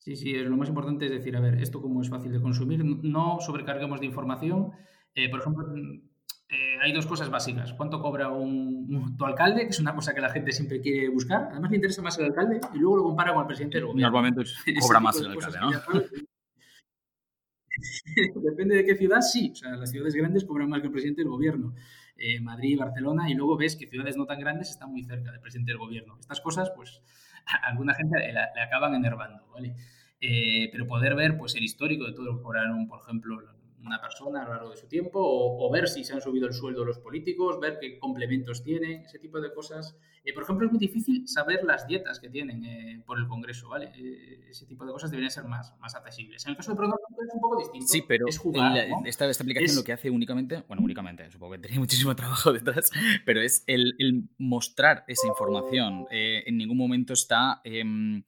Sí, 0.00 0.16
sí, 0.16 0.32
lo 0.32 0.56
más 0.56 0.70
importante 0.70 1.04
es 1.04 1.10
decir, 1.10 1.36
a 1.36 1.40
ver, 1.40 1.60
esto 1.60 1.82
como 1.82 2.00
es 2.00 2.08
fácil 2.08 2.32
de 2.32 2.40
consumir, 2.40 2.82
no 2.82 3.38
sobrecarguemos 3.40 4.00
de 4.00 4.06
información. 4.06 4.72
Eh, 5.14 5.28
por 5.28 5.40
ejemplo, 5.40 5.66
eh, 6.48 6.78
hay 6.80 6.92
dos 6.92 7.06
cosas 7.06 7.28
básicas. 7.28 7.74
¿Cuánto 7.74 8.00
cobra 8.00 8.30
un, 8.30 9.14
tu 9.18 9.26
alcalde? 9.26 9.64
Que 9.64 9.68
es 9.68 9.78
una 9.78 9.94
cosa 9.94 10.14
que 10.14 10.22
la 10.22 10.30
gente 10.30 10.52
siempre 10.52 10.80
quiere 10.80 11.10
buscar. 11.10 11.48
Además 11.50 11.70
le 11.70 11.76
interesa 11.76 12.00
más 12.00 12.18
el 12.18 12.24
alcalde 12.24 12.62
y 12.72 12.78
luego 12.78 12.96
lo 12.96 13.02
compara 13.04 13.34
con 13.34 13.42
el 13.42 13.46
presidente 13.46 13.76
del 13.76 13.88
gobierno. 13.88 14.10
Normalmente 14.10 14.50
cobra 14.80 15.00
más 15.00 15.20
el 15.20 15.26
alcalde, 15.26 15.58
¿no? 15.60 15.70
Depende 18.42 18.76
de 18.76 18.84
qué 18.86 18.96
ciudad, 18.96 19.20
sí. 19.20 19.50
O 19.52 19.54
sea, 19.54 19.76
las 19.76 19.90
ciudades 19.90 20.14
grandes 20.14 20.46
cobran 20.46 20.70
más 20.70 20.80
que 20.80 20.86
el 20.86 20.92
presidente 20.92 21.20
del 21.20 21.30
gobierno. 21.30 21.74
Eh, 22.16 22.40
Madrid, 22.40 22.78
Barcelona, 22.78 23.30
y 23.30 23.34
luego 23.34 23.56
ves 23.56 23.76
que 23.76 23.86
ciudades 23.86 24.16
no 24.16 24.26
tan 24.26 24.40
grandes 24.40 24.70
están 24.70 24.90
muy 24.90 25.04
cerca 25.04 25.30
del 25.30 25.40
presidente 25.40 25.72
del 25.72 25.78
gobierno. 25.78 26.16
Estas 26.18 26.40
cosas, 26.40 26.70
pues, 26.74 27.02
alguna 27.62 27.94
gente 27.94 28.18
le, 28.18 28.60
acaban 28.60 28.94
enervando, 28.94 29.46
¿vale? 29.52 29.74
Eh, 30.20 30.68
pero 30.72 30.86
poder 30.86 31.14
ver 31.14 31.38
pues, 31.38 31.54
el 31.54 31.64
histórico 31.64 32.04
de 32.06 32.12
todo 32.12 32.26
lo 32.26 32.36
que 32.36 32.42
cobraron, 32.42 32.86
por 32.88 33.00
ejemplo, 33.00 33.40
una 33.84 34.00
persona 34.00 34.42
a 34.42 34.44
lo 34.44 34.50
largo 34.50 34.70
de 34.70 34.76
su 34.76 34.86
tiempo, 34.86 35.20
o, 35.22 35.70
ver 35.70 35.88
si 35.88 36.04
se 36.04 36.12
han 36.12 36.20
subido 36.20 36.46
el 36.46 36.52
sueldo 36.52 36.84
los 36.84 36.98
políticos, 36.98 37.58
ver 37.60 37.78
qué 37.80 37.98
complementos 37.98 38.62
tienen, 38.62 39.04
ese 39.04 39.18
tipo 39.18 39.40
de 39.40 39.52
cosas. 39.52 39.96
Eh, 40.24 40.34
por 40.34 40.42
ejemplo, 40.42 40.66
es 40.66 40.72
muy 40.72 40.78
difícil 40.78 41.26
saber 41.26 41.64
las 41.64 41.86
dietas 41.86 42.20
que 42.20 42.28
tienen 42.28 42.64
eh, 42.64 43.02
por 43.06 43.18
el 43.18 43.26
Congreso, 43.26 43.68
¿vale? 43.68 43.92
ese 44.50 44.66
tipo 44.66 44.84
de 44.84 44.92
cosas 44.92 45.10
deberían 45.10 45.30
ser 45.30 45.44
más, 45.44 45.74
más 45.80 45.94
accesibles. 45.94 46.44
En 46.44 46.50
el 46.50 46.56
caso 46.56 46.72
de 46.72 46.76
pronóstico 46.76 47.22
es 47.22 47.34
un 47.34 47.40
poco 47.40 47.58
distinto. 47.58 47.86
Sí, 47.86 48.02
pero 48.06 48.26
es 48.28 48.38
jugar, 48.38 48.76
esta, 49.06 49.30
aplicación 49.30 49.76
lo 49.76 49.84
que 49.84 49.92
hace 49.92 50.10
únicamente, 50.10 50.62
bueno, 50.68 50.82
únicamente, 50.82 51.30
supongo 51.30 51.52
que 51.52 51.60
tenía 51.60 51.78
muchísimo 51.80 52.14
trabajo 52.14 52.52
detrás, 52.52 52.90
pero 53.24 53.40
es 53.40 53.64
el, 53.66 53.94
el 53.98 54.28
mostrar 54.38 55.04
esa 55.06 55.26
información. 55.26 56.06
en 56.10 56.56
ningún 56.56 56.76
momento 56.76 57.14
está 57.14 57.60
em, 57.64 58.22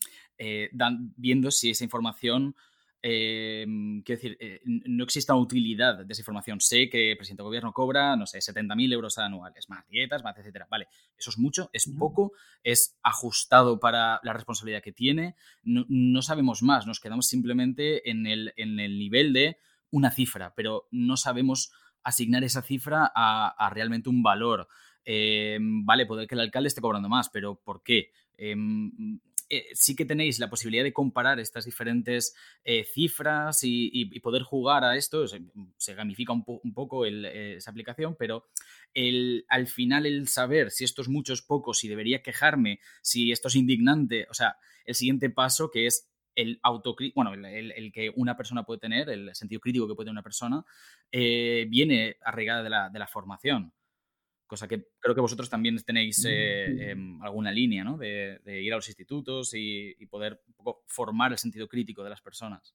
viendo 1.17 1.51
si 1.51 1.71
esa 1.71 1.85
información 1.85 2.55
Em, 3.05 4.01
quiero 4.03 4.21
decir, 4.21 4.37
eh, 4.39 4.61
no 4.65 5.03
existe 5.03 5.33
una 5.33 5.41
utilidad 5.41 6.05
de 6.05 6.13
esa 6.13 6.21
información. 6.21 6.61
Sé 6.61 6.89
que 6.89 7.11
el 7.11 7.17
presidente 7.17 7.43
de 7.43 7.47
gobierno 7.47 7.73
cobra, 7.73 8.15
no 8.15 8.27
sé, 8.27 8.41
70.000 8.41 8.93
euros 8.93 9.19
anuales, 9.19 9.69
más 9.69 9.87
dietas, 9.89 10.23
más 10.23 10.39
etcétera. 10.39 10.69
Vale, 10.71 10.87
eso 11.19 11.31
es 11.31 11.39
mucho, 11.39 11.69
es 11.73 11.91
poco, 11.99 12.33
es 12.63 12.97
ajustado 13.03 13.81
para 13.81 14.21
la 14.23 14.33
responsabilidad 14.33 14.83
que 14.83 14.93
tiene. 14.93 15.35
No, 15.65 16.23
sabemos 16.23 16.63
más, 16.63 16.87
nos 16.87 17.01
quedamos 17.01 17.27
simplemente 17.27 18.09
en 18.09 18.27
el, 18.27 18.55
en 18.57 18.79
el 18.79 18.97
nivel 18.97 19.33
de 19.33 19.57
una 19.91 20.13
cifra, 20.13 20.55
pero 20.55 20.87
no 20.93 21.17
sabemos 21.17 21.73
asignar 22.05 22.45
esa 22.45 22.63
cifra 22.63 23.11
a, 23.13 23.69
realmente 23.75 24.11
un 24.11 24.23
valor. 24.23 24.69
Em, 25.05 25.85
vale, 25.85 26.07
puede 26.07 26.29
que 26.29 26.37
el 26.37 26.41
alcalde 26.41 26.69
esté 26.69 26.81
cobrando 26.81 27.09
más, 27.09 27.31
pero 27.31 27.57
¿por 27.57 27.83
qué? 27.83 28.13
Eh, 29.55 29.69
sí 29.75 29.95
que 29.95 30.07
tenéis 30.07 30.39
la 30.39 30.49
posibilidad 30.49 30.83
de 30.83 30.95
comparar 30.95 31.39
estas 31.39 31.67
diferentes 31.67 32.35
eh, 32.65 32.85
cifras 32.85 33.59
y, 33.65 34.19
poder 34.21 34.45
jugar 34.45 34.83
a 34.83 34.97
esto. 34.97 35.27
Se, 35.29 35.95
gamifica 35.95 36.33
un, 36.33 36.73
poco 36.73 37.05
eh, 37.05 37.57
esa 37.57 37.71
aplicación, 37.71 38.17
pero 38.19 38.47
el, 38.95 39.45
al 39.51 39.67
final 39.67 40.07
el 40.07 40.27
saber 40.29 40.71
si 40.71 40.85
esto 40.85 41.03
es 41.03 41.11
mucho, 41.11 41.35
es 41.35 41.43
poco, 41.43 41.75
si 41.75 41.87
debería 41.87 42.23
quejarme, 42.23 42.81
si 43.03 43.31
esto 43.31 43.49
es 43.49 43.57
indignante, 43.57 44.27
o 44.31 44.35
sea, 44.35 44.57
el 44.87 44.95
siguiente 44.95 45.29
paso 45.29 45.71
que 45.71 45.87
es 45.87 46.09
el 46.35 46.59
bueno, 47.15 47.35
el, 47.35 47.93
que 47.93 48.11
una 48.17 48.39
persona 48.39 48.65
puede 48.65 48.81
tener, 48.81 49.11
el 49.11 49.35
sentido 49.35 49.61
crítico 49.61 49.87
que 49.87 49.95
puede 49.95 50.07
tener 50.07 50.15
una 50.15 50.23
persona, 50.23 50.65
viene 51.13 52.17
arraigada 52.25 52.89
de 52.89 52.99
la 52.99 53.07
formación 53.07 53.75
cosa 54.53 54.69
que 54.69 54.85
creo 55.01 55.15
que 55.15 55.23
vosotros 55.23 55.49
también 55.49 55.79
tenéis 55.79 56.23
eh, 56.29 56.91
em, 56.91 57.23
alguna 57.23 57.51
línea, 57.51 57.83
¿no? 57.85 57.97
De, 57.97 58.39
ir 58.45 58.71
a 58.71 58.77
los 58.77 58.87
institutos 58.87 59.55
y, 59.55 59.95
poder 60.11 60.43
un 60.47 60.53
poco 60.53 60.83
formar 60.89 61.33
el 61.33 61.39
sentido 61.39 61.67
crítico 61.67 62.05
de 62.05 62.11
las 62.11 62.21
personas. 62.21 62.75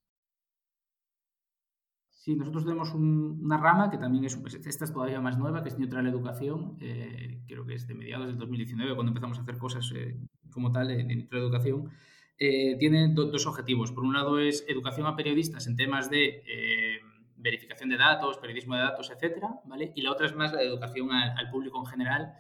Sí, 2.10 2.36
nosotros 2.36 2.64
tenemos 2.66 2.96
una 2.96 3.58
rama 3.58 3.92
que 3.92 4.00
también 4.00 4.26
es, 4.26 4.36
pues, 4.38 4.56
esta 4.56 4.86
es 4.86 4.92
todavía 4.92 5.22
más 5.22 5.38
nueva, 5.38 5.62
que 5.62 5.70
es 5.70 5.78
Neutral 5.78 6.08
Educación, 6.08 6.78
eh, 6.82 7.44
creo 7.48 7.64
que 7.64 7.76
es 7.76 7.86
de 7.88 7.94
mediados 7.94 8.26
del 8.26 8.40
2019, 8.40 8.96
cuando 8.96 9.12
empezamos 9.12 9.38
a 9.38 9.42
hacer 9.44 9.60
cosas 9.60 9.92
eh, 9.96 10.18
como 10.50 10.72
tal 10.72 10.90
en, 10.90 11.08
Neutral 11.10 11.44
Educación. 11.44 11.92
tiene 12.40 13.14
dos 13.14 13.46
objetivos. 13.46 13.92
Por 13.92 14.04
un 14.04 14.14
lado 14.14 14.40
es 14.40 14.66
educación 14.68 15.06
a 15.06 15.16
periodistas 15.16 15.68
en 15.68 15.76
temas 15.76 16.10
de 16.10 16.42
verificación 17.48 17.90
de 17.90 17.98
datos, 17.98 18.38
periodismo 18.38 18.76
de 18.76 18.82
datos, 18.82 19.10
etcétera, 19.10 19.60
¿vale? 19.66 19.92
Y 19.96 20.02
la 20.02 20.12
otra 20.12 20.26
es 20.26 20.36
más 20.36 20.52
la 20.54 20.62
educación 20.62 21.12
al, 21.12 21.50
público 21.50 21.80
en 21.80 21.86
general, 21.86 22.34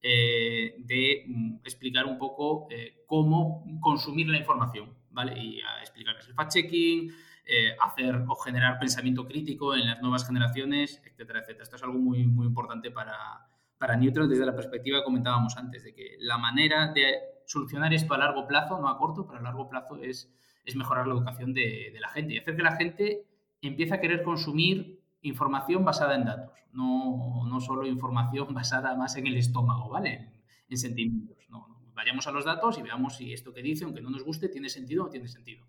eh, 0.00 0.76
de 0.78 1.24
mm, 1.26 1.56
explicar 1.64 2.06
un 2.06 2.18
poco 2.18 2.66
eh, 2.70 3.04
cómo 3.06 3.64
consumir 3.80 4.28
la 4.28 4.38
información, 4.38 4.94
¿vale? 5.10 5.38
Y 5.38 5.60
explicar 5.80 6.14
qué 6.14 6.22
es 6.22 6.28
el 6.28 6.34
fact-checking, 6.34 7.12
eh, 7.44 7.76
hacer 7.82 8.24
o 8.28 8.36
generar 8.36 8.78
pensamiento 8.78 9.26
crítico 9.26 9.74
en 9.74 9.86
las 9.86 10.00
nuevas 10.00 10.26
generaciones, 10.26 11.02
etcétera, 11.04 11.40
etcétera. 11.40 11.64
Esto 11.64 11.76
es 11.76 11.82
algo 11.82 11.98
muy, 11.98 12.24
muy 12.24 12.46
importante 12.46 12.90
para, 12.92 13.14
para 13.78 13.96
Neutral 13.96 14.28
desde 14.28 14.46
la 14.46 14.54
perspectiva 14.54 14.98
que 14.98 15.04
comentábamos 15.04 15.56
antes, 15.56 15.82
de 15.82 15.92
que 15.92 16.16
la 16.20 16.38
manera 16.38 16.92
de 16.92 17.14
solucionar 17.46 17.92
esto 17.92 18.14
a 18.14 18.18
largo 18.18 18.46
plazo, 18.46 18.80
no 18.80 18.88
a 18.88 18.96
corto, 18.96 19.26
pero 19.26 19.40
a 19.40 19.42
largo 19.42 19.68
plazo 19.68 19.96
es, 19.96 20.32
es 20.64 20.76
mejorar 20.76 21.08
la 21.08 21.14
educación 21.14 21.52
de 21.52 21.96
la 22.00 22.08
gente 22.10 22.34
y 22.34 22.38
hacer 22.38 22.54
que 22.54 22.62
la 22.62 22.76
gente 22.76 23.26
empieza 23.68 23.96
a 23.96 24.00
querer 24.00 24.22
consumir 24.22 25.00
información 25.22 25.84
basada 25.84 26.16
en 26.16 26.24
datos, 26.24 26.58
no, 26.72 27.44
no 27.46 27.60
solo 27.60 27.86
información 27.86 28.52
basada 28.54 28.94
más 28.96 29.16
en 29.16 29.26
el 29.26 29.36
estómago, 29.36 29.88
¿vale? 29.88 30.32
En, 30.68 30.76
sentimientos. 30.76 31.36
No, 31.50 31.66
vayamos 31.94 32.26
a 32.26 32.32
los 32.32 32.44
datos 32.44 32.78
y 32.78 32.82
veamos 32.82 33.16
si 33.16 33.32
esto 33.32 33.52
que 33.52 33.62
dice, 33.62 33.84
aunque 33.84 34.00
no 34.00 34.08
nos 34.08 34.24
guste, 34.24 34.48
tiene 34.48 34.70
sentido 34.70 35.02
o 35.02 35.06
no 35.06 35.10
tiene 35.10 35.28
sentido. 35.28 35.66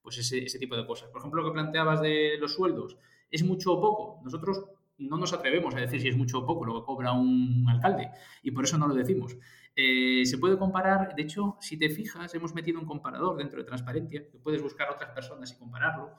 Pues 0.00 0.16
ese, 0.18 0.44
ese 0.44 0.58
tipo 0.58 0.76
de 0.76 0.86
cosas. 0.86 1.10
Por 1.10 1.20
ejemplo, 1.20 1.42
lo 1.42 1.48
que 1.48 1.52
planteabas 1.52 2.00
de 2.00 2.38
los 2.38 2.54
sueldos, 2.54 2.96
¿es 3.30 3.44
mucho 3.44 3.74
o 3.74 3.80
poco? 3.80 4.20
Nosotros 4.24 4.64
no 4.98 5.18
nos 5.18 5.32
atrevemos 5.32 5.74
a 5.74 5.80
decir 5.80 6.00
si 6.00 6.08
es 6.08 6.16
mucho 6.16 6.38
o 6.38 6.46
poco 6.46 6.64
lo 6.64 6.80
que 6.80 6.86
cobra 6.86 7.12
un 7.12 7.66
alcalde 7.68 8.10
y 8.42 8.50
por 8.50 8.64
eso 8.64 8.78
no 8.78 8.88
lo 8.88 8.94
decimos. 8.94 9.36
Eh, 9.74 10.24
se 10.24 10.38
puede 10.38 10.56
comparar, 10.56 11.14
de 11.14 11.22
hecho, 11.22 11.58
si 11.60 11.78
te 11.78 11.90
fijas, 11.90 12.34
hemos 12.34 12.54
metido 12.54 12.80
un 12.80 12.86
comparador 12.86 13.36
dentro 13.36 13.58
de 13.58 13.64
transparencia, 13.64 14.26
que 14.30 14.38
puedes 14.38 14.62
buscar 14.62 14.90
otras 14.90 15.10
personas 15.10 15.52
y 15.52 15.58
compararlo 15.58 16.14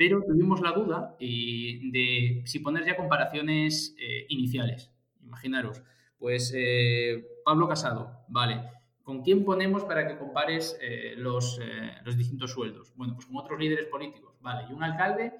pero 0.00 0.22
tuvimos 0.22 0.62
la 0.62 0.72
duda 0.72 1.14
eh, 1.20 1.78
de 1.92 2.42
si 2.46 2.60
poner 2.60 2.86
ya 2.86 2.96
comparaciones 2.96 3.94
eh, 4.00 4.24
iniciales. 4.30 4.90
Imaginaros, 5.22 5.82
pues 6.18 6.54
eh, 6.56 7.22
Pablo 7.44 7.68
Casado, 7.68 8.24
vale, 8.28 8.62
¿con 9.02 9.22
quién 9.22 9.44
ponemos 9.44 9.84
para 9.84 10.08
que 10.08 10.16
compares 10.16 10.80
los, 11.18 11.60
los, 12.02 12.16
distintos 12.16 12.50
sueldos? 12.50 12.94
Bueno, 12.96 13.12
pues 13.12 13.26
con 13.26 13.36
otros 13.36 13.60
líderes 13.60 13.84
políticos, 13.88 14.36
vale, 14.40 14.68
y 14.70 14.72
un 14.72 14.82
alcalde, 14.82 15.34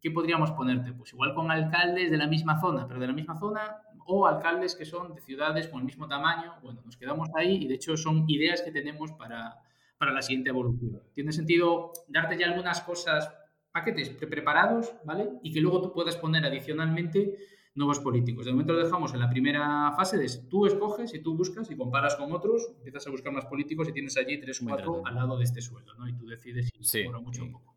¿qué 0.00 0.10
podríamos 0.10 0.50
ponerte? 0.52 0.94
Pues 0.94 1.12
igual 1.12 1.34
con 1.34 1.50
alcaldes 1.50 2.10
de 2.10 2.16
la 2.16 2.26
misma 2.26 2.58
zona, 2.58 2.88
pero 2.88 2.98
de 2.98 3.08
la 3.08 3.12
misma 3.12 3.38
zona, 3.38 3.82
o 4.06 4.26
alcaldes 4.26 4.74
que 4.74 4.86
son 4.86 5.14
de 5.14 5.20
ciudades 5.20 5.68
con 5.68 5.80
el 5.80 5.84
mismo 5.84 6.08
tamaño, 6.08 6.54
bueno, 6.62 6.80
nos 6.86 6.96
quedamos 6.96 7.28
ahí 7.34 7.64
y 7.64 7.68
de 7.68 7.74
hecho 7.74 7.98
son 7.98 8.24
ideas 8.30 8.62
que 8.62 8.72
tenemos 8.72 9.12
para, 9.12 9.58
para 9.98 10.12
la 10.12 10.22
siguiente 10.22 10.48
evolución. 10.48 11.02
Tiene 11.12 11.32
sentido 11.32 11.92
darte 12.08 12.38
ya 12.38 12.46
algunas 12.46 12.80
cosas 12.80 13.30
paquetes 13.76 14.08
preparados, 14.08 14.94
¿vale? 15.04 15.28
Y 15.42 15.52
que 15.52 15.60
luego 15.60 15.82
tú 15.82 15.92
puedas 15.92 16.16
poner 16.16 16.46
adicionalmente 16.46 17.36
nuevos 17.74 18.00
políticos. 18.00 18.46
De 18.46 18.52
momento 18.52 18.72
lo 18.72 18.82
dejamos 18.82 19.12
en 19.12 19.20
la 19.20 19.28
primera 19.28 19.92
fase 19.94 20.16
de 20.16 20.30
tú 20.48 20.64
escoges 20.64 21.12
y 21.14 21.20
tú 21.20 21.36
buscas 21.36 21.70
y 21.70 21.76
comparas 21.76 22.16
con 22.16 22.32
otros, 22.32 22.68
empiezas 22.78 23.06
a 23.06 23.10
buscar 23.10 23.34
más 23.34 23.44
políticos 23.44 23.86
y 23.90 23.92
tienes 23.92 24.16
allí 24.16 24.40
tres 24.40 24.62
o 24.62 24.64
cuatro 24.64 25.02
al 25.04 25.14
lado 25.14 25.36
de 25.36 25.44
este 25.44 25.60
sueldo, 25.60 25.94
¿no? 25.94 26.08
Y 26.08 26.16
tú 26.16 26.26
decides 26.26 26.70
si 26.74 26.84
sí, 26.84 27.08
mucho 27.22 27.44
o 27.44 27.52
poco. 27.52 27.76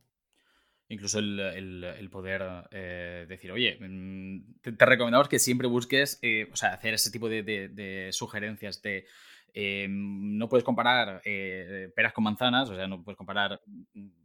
Incluso 0.87 1.19
el, 1.19 2.09
poder 2.09 2.43
eh, 2.71 3.25
decir, 3.27 3.51
oye, 3.51 3.77
mm, 3.77 4.61
te, 4.61 4.85
recomendamos 4.85 5.27
que 5.27 5.37
siempre 5.37 5.67
busques, 5.67 6.17
eh, 6.21 6.47
o 6.51 6.55
sea, 6.55 6.69
hacer 6.73 6.93
ese 6.93 7.11
tipo 7.11 7.27
de, 7.27 8.09
sugerencias 8.13 8.81
de 8.81 9.05
eh, 9.53 9.87
no 9.89 10.47
puedes 10.47 10.63
comparar 10.63 11.21
peras 11.23 12.13
con 12.13 12.23
manzanas, 12.23 12.69
o 12.69 12.75
sea, 12.75 12.87
no 12.87 13.03
puedes 13.03 13.17
comparar 13.17 13.59
mm, 13.93 14.19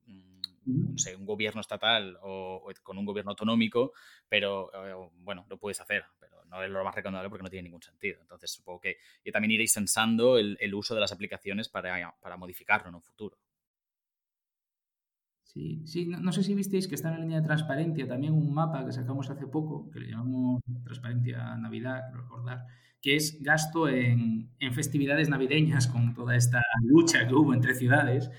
no 0.67 0.99
sé, 0.99 1.17
un 1.17 1.27
gobierno 1.27 1.61
estatal 1.61 2.19
o, 2.23 2.71
con 2.83 2.99
un 2.99 3.05
gobierno 3.05 3.31
autonómico, 3.31 3.93
pero 4.29 4.71
eh, 4.75 5.11
bueno, 5.19 5.47
lo 5.49 5.59
puedes 5.59 5.81
hacer, 5.81 6.05
pero 6.19 6.45
no 6.47 6.62
es 6.62 6.71
lo 6.71 6.85
más 6.85 6.95
recomendable 6.95 7.31
porque 7.31 7.43
no 7.43 7.51
tiene 7.51 7.65
ningún 7.65 7.83
sentido. 7.83 8.21
Entonces, 8.21 8.51
supongo 8.51 8.81
que 8.81 8.99
y 9.25 9.33
también 9.33 9.53
iréis 9.53 9.73
sensando 9.73 10.39
el, 10.39 10.75
uso 10.75 10.95
de 10.95 11.01
las 11.01 11.12
aplicaciones 11.12 11.69
para, 11.69 12.17
para 12.21 12.37
modificarlo 12.37 12.89
en 12.89 12.95
un 12.97 13.03
futuro. 13.03 13.39
Sí, 15.55 15.83
sí 15.87 16.07
no, 16.07 16.33
sé 16.33 16.43
si 16.43 16.53
visteis 16.55 16.89
que 16.89 16.97
está 16.97 17.09
en 17.09 17.15
la 17.15 17.21
línea 17.21 17.41
de 17.41 17.47
transparencia 17.47 18.09
también 18.09 18.33
un 18.33 18.53
mapa 18.53 18.85
que 18.85 18.93
sacamos 18.93 19.31
hace 19.31 19.47
poco, 19.47 19.89
que 19.91 20.01
le 20.01 20.11
llamamos 20.11 20.61
Transparencia 20.83 21.57
Navidad, 21.57 22.03
recordar, 22.13 22.67
que 23.01 23.15
es 23.15 23.41
gasto 23.41 23.89
en, 23.89 24.51
en, 24.59 24.75
festividades 24.75 25.29
navideñas 25.29 25.87
con 25.87 26.13
toda 26.13 26.35
esta 26.35 26.61
lucha 26.83 27.29
que 27.29 27.35
hubo 27.35 27.55
entre 27.55 27.75
ciudades 27.75 28.31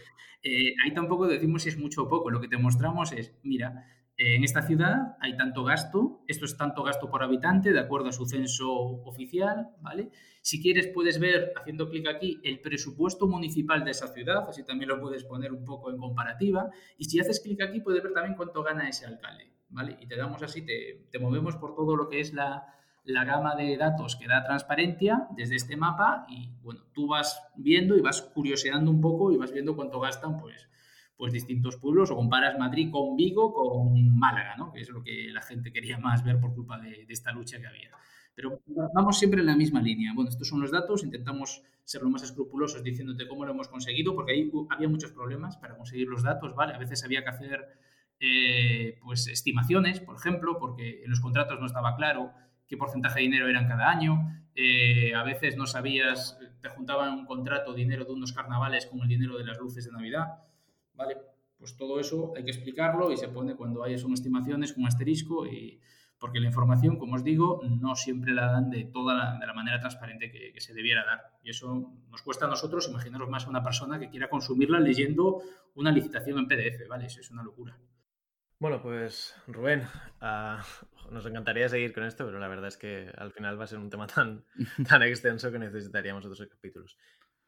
eh, 0.47 0.76
ahí 0.84 0.93
tampoco 0.93 1.26
decimos 1.28 1.63
si 1.63 1.70
es 1.70 1.78
mucho 1.78 2.03
o 2.03 2.07
poco. 2.07 2.30
Lo 2.30 2.39
que 2.39 2.47
te 2.47 2.57
mostramos 2.57 3.11
es, 3.11 3.34
mira, 3.41 3.84
en 4.18 4.43
esta 4.43 4.61
ciudad 4.61 5.18
hay 5.20 5.36
tanto 5.36 5.63
gasto, 5.63 6.24
esto 6.28 6.45
es 6.45 6.55
tanto 6.55 6.84
gasto 6.84 7.09
por 7.09 7.22
habitante, 7.22 7.74
de 7.74 7.80
acuerdo 7.80 8.09
a 8.09 8.13
su 8.13 8.26
censo 8.26 8.72
oficial, 8.72 9.70
¿vale? 9.82 10.09
Si 10.41 10.61
quieres 10.61 10.88
puedes 10.88 11.20
ver, 11.20 11.51
haciendo 11.55 11.89
clic 11.89 12.07
aquí, 12.07 12.39
el 12.43 12.61
presupuesto 12.61 13.28
municipal 13.28 13.84
de 13.84 13.91
esa 13.91 14.07
ciudad, 14.07 14.47
así 14.47 14.63
también 14.63 14.89
lo 14.89 15.01
puedes 15.01 15.26
poner 15.26 15.51
un 15.51 15.66
poco 15.66 15.89
en 15.89 15.97
comparativa. 15.97 16.70
Y 16.97 17.05
si 17.05 17.20
haces 17.20 17.41
clic 17.41 17.61
aquí 17.61 17.82
puedes 17.82 18.03
ver 18.03 18.13
también 18.13 18.36
cuánto 18.36 18.63
gana 18.63 18.88
ese 18.88 19.05
alcalde, 19.05 19.51
¿vale? 19.70 19.97
Y 19.99 20.07
te 20.07 20.16
damos 20.16 20.41
así, 20.43 20.66
te, 20.66 21.07
te 21.11 21.20
movemos 21.20 21.57
por 21.57 21.76
todo 21.76 21.97
lo 21.97 22.07
que 22.07 22.22
es 22.22 22.34
la, 22.34 22.76
la 23.05 23.24
gama 23.24 23.55
de 23.55 23.78
datos 23.78 24.16
que 24.16 24.28
da 24.28 24.43
transparencia 24.43 25.28
desde 25.32 25.55
este 25.55 25.78
mapa 25.78 26.26
y 26.28 26.49
bueno, 26.63 26.82
tú 26.93 27.07
vas 27.07 27.39
viendo 27.55 27.95
y 27.95 28.01
vas 28.01 28.22
curioseando 28.22 28.89
un 28.89 28.99
poco 28.99 29.32
y 29.32 29.38
vas 29.38 29.51
viendo 29.51 29.76
cuánto 29.76 29.99
gastan 29.99 30.38
pues, 30.38 30.68
pues 31.18 31.32
distintos 31.32 31.78
pueblos 31.78 32.11
o 32.11 32.16
comparas 32.16 32.57
Madrid 32.59 32.89
con 32.91 33.16
Vigo 33.16 33.53
con 33.53 34.18
Málaga, 34.18 34.55
¿no? 34.57 34.72
que 34.72 34.82
es 34.82 34.89
lo 34.89 35.01
que 35.01 35.30
la 35.32 35.41
gente 35.41 35.72
quería 35.72 35.97
más 35.97 36.24
ver 36.24 36.39
por 36.39 36.53
culpa 36.53 36.80
de, 36.80 37.05
esta 37.07 37.32
lucha 37.32 37.59
que 37.59 37.68
había. 37.68 37.91
Pero 38.36 38.61
vamos 38.93 39.18
siempre 39.18 39.39
en 39.39 39.45
la 39.45 39.55
misma 39.55 39.82
línea. 39.82 40.11
Bueno, 40.13 40.30
estos 40.30 40.49
son 40.49 40.59
los 40.59 40.72
datos, 40.72 41.05
intentamos 41.05 41.63
ser 41.86 42.01
lo 42.01 42.09
más 42.09 42.22
escrupulosos 42.22 42.84
diciéndote 42.84 43.30
cómo 43.30 43.45
lo 43.45 43.53
hemos 43.53 43.70
conseguido, 43.70 44.13
porque 44.13 44.34
ahí 44.34 44.51
había 44.70 44.89
muchos 44.89 45.13
problemas 45.13 45.55
para 45.55 45.78
conseguir 45.78 46.07
los 46.09 46.22
datos, 46.22 46.53
¿vale? 46.53 46.74
A 46.74 46.78
veces 46.78 47.05
había 47.05 47.24
que 47.24 47.30
hacer 47.30 47.66
eh, 48.20 48.99
pues 49.03 49.28
estimaciones, 49.28 50.01
por 50.01 50.18
ejemplo, 50.18 50.57
porque 50.59 51.03
en 51.03 51.09
los 51.09 51.22
contratos 51.22 51.61
no 51.61 51.66
estaba 51.66 51.95
claro 51.95 52.34
qué 52.68 52.76
porcentaje 52.76 53.20
de 53.20 53.26
dinero 53.26 53.47
eran 53.47 53.68
cada 53.68 53.89
año. 53.89 54.45
Eh, 54.55 55.13
a 55.13 55.24
veces 55.24 55.55
no 55.55 55.66
sabías, 55.66 56.38
te 56.61 56.70
juntaban 56.70 57.13
un 57.13 57.26
contrato 57.26 57.74
dinero 57.74 58.05
de 58.05 58.11
unos 58.11 58.34
carnavales 58.34 58.86
con 58.86 59.01
el 59.01 59.07
dinero 59.07 59.38
de 59.38 59.45
las 59.45 59.59
luces 59.59 59.86
de 59.86 59.91
Navidad. 59.91 60.39
¿Vale? 60.95 61.17
Pues 61.57 61.77
todo 61.77 61.99
eso 61.99 62.33
hay 62.35 62.43
que 62.43 62.51
explicarlo 62.51 63.11
y 63.11 63.17
se 63.17 63.29
pone 63.29 63.55
cuando 63.55 63.83
hay 63.83 63.97
son 63.97 64.13
estimaciones 64.13 64.73
con 64.73 64.85
asterisco 64.85 65.45
y 65.45 65.79
porque 66.19 66.39
la 66.39 66.47
información, 66.47 66.97
como 66.97 67.15
os 67.15 67.23
digo, 67.23 67.61
no 67.63 67.95
siempre 67.95 68.33
la 68.33 68.47
dan 68.47 68.69
de 68.69 68.85
toda 68.85 69.13
la, 69.13 69.37
de 69.39 69.45
la 69.45 69.53
manera 69.53 69.79
transparente 69.79 70.31
que, 70.31 70.59
se 70.59 70.73
debiera 70.73 71.05
dar. 71.05 71.19
Y 71.43 71.49
eso 71.49 71.93
nos 72.09 72.21
cuesta 72.21 72.45
a 72.45 72.49
nosotros 72.49 72.87
imaginaros 72.89 73.29
más 73.29 73.45
a 73.45 73.49
una 73.49 73.61
persona 73.61 73.99
que 73.99 74.09
quiera 74.09 74.29
consumirla 74.29 74.79
leyendo 74.79 75.41
una 75.75 75.91
licitación 75.91 76.39
en 76.39 76.47
PDF, 76.47 76.87
¿vale? 76.87 77.05
Eso 77.05 77.19
es 77.19 77.29
una 77.31 77.43
locura. 77.43 77.77
Bueno, 78.57 78.81
pues 78.81 79.35
Rubén, 79.47 79.83
uh, 80.21 81.11
nos 81.11 81.25
encantaría 81.25 81.67
seguir 81.67 81.93
con 81.93 82.05
esto, 82.05 82.25
pero 82.25 82.39
la 82.39 82.47
verdad 82.47 82.69
es 82.69 82.77
que 82.77 83.11
al 83.17 83.31
final 83.33 83.59
va 83.59 83.65
a 83.65 83.67
ser 83.67 83.79
un 83.79 83.89
tema 83.89 84.07
tan, 84.07 84.45
tan 84.87 85.03
extenso 85.03 85.51
que 85.51 85.59
necesitaríamos 85.59 86.25
otros 86.25 86.47
capítulos. 86.49 86.97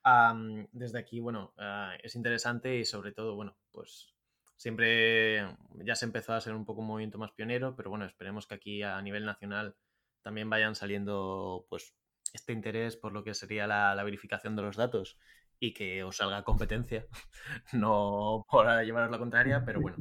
Um, 0.07 0.67
desde 0.71 0.99
aquí, 0.99 1.19
bueno, 1.19 1.53
uh, 1.57 1.97
es 2.01 2.15
interesante 2.15 2.77
y 2.77 2.85
sobre 2.85 3.11
todo, 3.11 3.35
bueno, 3.35 3.57
pues 3.71 4.15
siempre 4.55 5.43
ya 5.83 5.95
se 5.95 6.05
empezó 6.05 6.33
a 6.33 6.39
ser 6.39 6.53
un 6.53 6.65
poco 6.65 6.81
un 6.81 6.87
movimiento 6.87 7.17
más 7.17 7.31
pionero, 7.31 7.75
pero 7.75 7.89
bueno, 7.89 8.05
esperemos 8.05 8.47
que 8.47 8.55
aquí 8.55 8.83
a 8.83 9.01
nivel 9.01 9.25
nacional 9.25 9.75
también 10.21 10.49
vayan 10.49 10.75
saliendo 10.75 11.65
pues 11.69 11.93
este 12.33 12.53
interés 12.53 12.95
por 12.95 13.11
lo 13.11 13.23
que 13.23 13.33
sería 13.33 13.67
la, 13.67 13.95
la 13.95 14.03
verificación 14.03 14.55
de 14.55 14.61
los 14.61 14.77
datos 14.77 15.17
y 15.59 15.73
que 15.73 16.03
os 16.03 16.17
salga 16.17 16.43
competencia, 16.43 17.05
no 17.73 18.45
por 18.49 18.65
llevaros 18.83 19.11
la 19.11 19.17
contraria, 19.17 19.63
pero 19.65 19.81
bueno, 19.81 19.97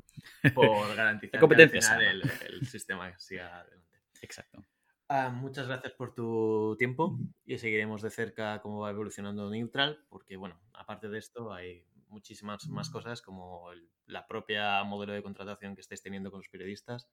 por 0.54 0.94
garantizar 0.94 1.40
que 1.48 1.62
al 1.62 1.70
final 1.70 2.02
el, 2.02 2.22
el, 2.46 2.66
sistema 2.66 3.18
siga 3.18 3.60
adelante. 3.60 3.98
Exacto. 4.22 4.62
Ah, 5.08 5.30
muchas 5.30 5.68
gracias 5.68 5.92
por 5.92 6.14
tu 6.14 6.74
tiempo 6.78 7.18
y 7.44 7.58
seguiremos 7.58 8.02
de 8.02 8.10
cerca 8.10 8.60
cómo 8.60 8.80
va 8.80 8.90
evolucionando 8.90 9.48
Neutral, 9.50 10.04
porque 10.08 10.36
bueno, 10.36 10.58
aparte 10.72 11.08
de 11.08 11.18
esto 11.18 11.52
hay 11.52 11.84
muchísimas 12.08 12.66
más 12.68 12.90
cosas 12.90 13.22
como 13.22 13.70
el, 13.72 13.88
la 14.06 14.26
propia 14.26 14.82
modelo 14.84 15.12
de 15.12 15.22
contratación 15.22 15.74
que 15.74 15.80
estáis 15.80 16.02
teniendo 16.02 16.30
con 16.30 16.40
los 16.40 16.48
periodistas, 16.48 17.08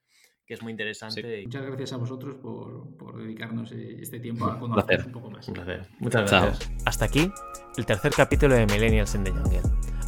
que 0.45 0.53
es 0.53 0.61
muy 0.61 0.71
interesante. 0.71 1.41
Y... 1.41 1.45
Muchas 1.45 1.65
gracias 1.65 1.93
a 1.93 1.97
vosotros 1.97 2.35
por, 2.35 2.95
por, 2.97 3.17
dedicarnos 3.17 3.71
eh, 3.71 3.97
este 3.99 4.19
tiempo 4.19 4.45
a 4.45 4.59
conocer 4.59 5.05
un 5.05 5.11
poco 5.11 5.31
más. 5.31 5.47
Un 5.47 5.53
placer. 5.53 5.87
Muchas 5.99 6.29
gracias. 6.29 6.71
Hasta 6.85 7.05
aquí 7.05 7.31
el 7.77 7.85
tercer 7.85 8.11
capítulo 8.15 8.55
de 8.55 8.65
Millennials 8.65 9.15
in 9.15 9.23
the 9.23 9.31
Jungle. 9.31 9.61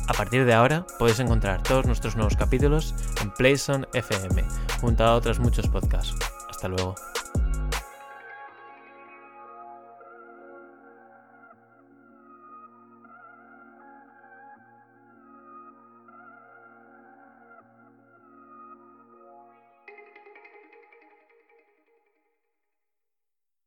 A 0.08 0.14
partir 0.14 0.46
de 0.46 0.54
ahora 0.54 0.86
podéis 1.00 1.20
encontrar 1.20 1.64
todos 1.64 1.86
nuestros 1.86 2.16
nuevos 2.16 2.36
capítulos 2.36 2.94
en 3.22 3.32
Playson 3.34 3.88
FM, 3.94 4.44
junto 4.80 5.04
a 5.04 5.16
otros 5.16 5.40
muchos 5.40 5.68
podcasts. 5.68 6.16
Hasta 6.48 6.68
luego. 6.68 6.96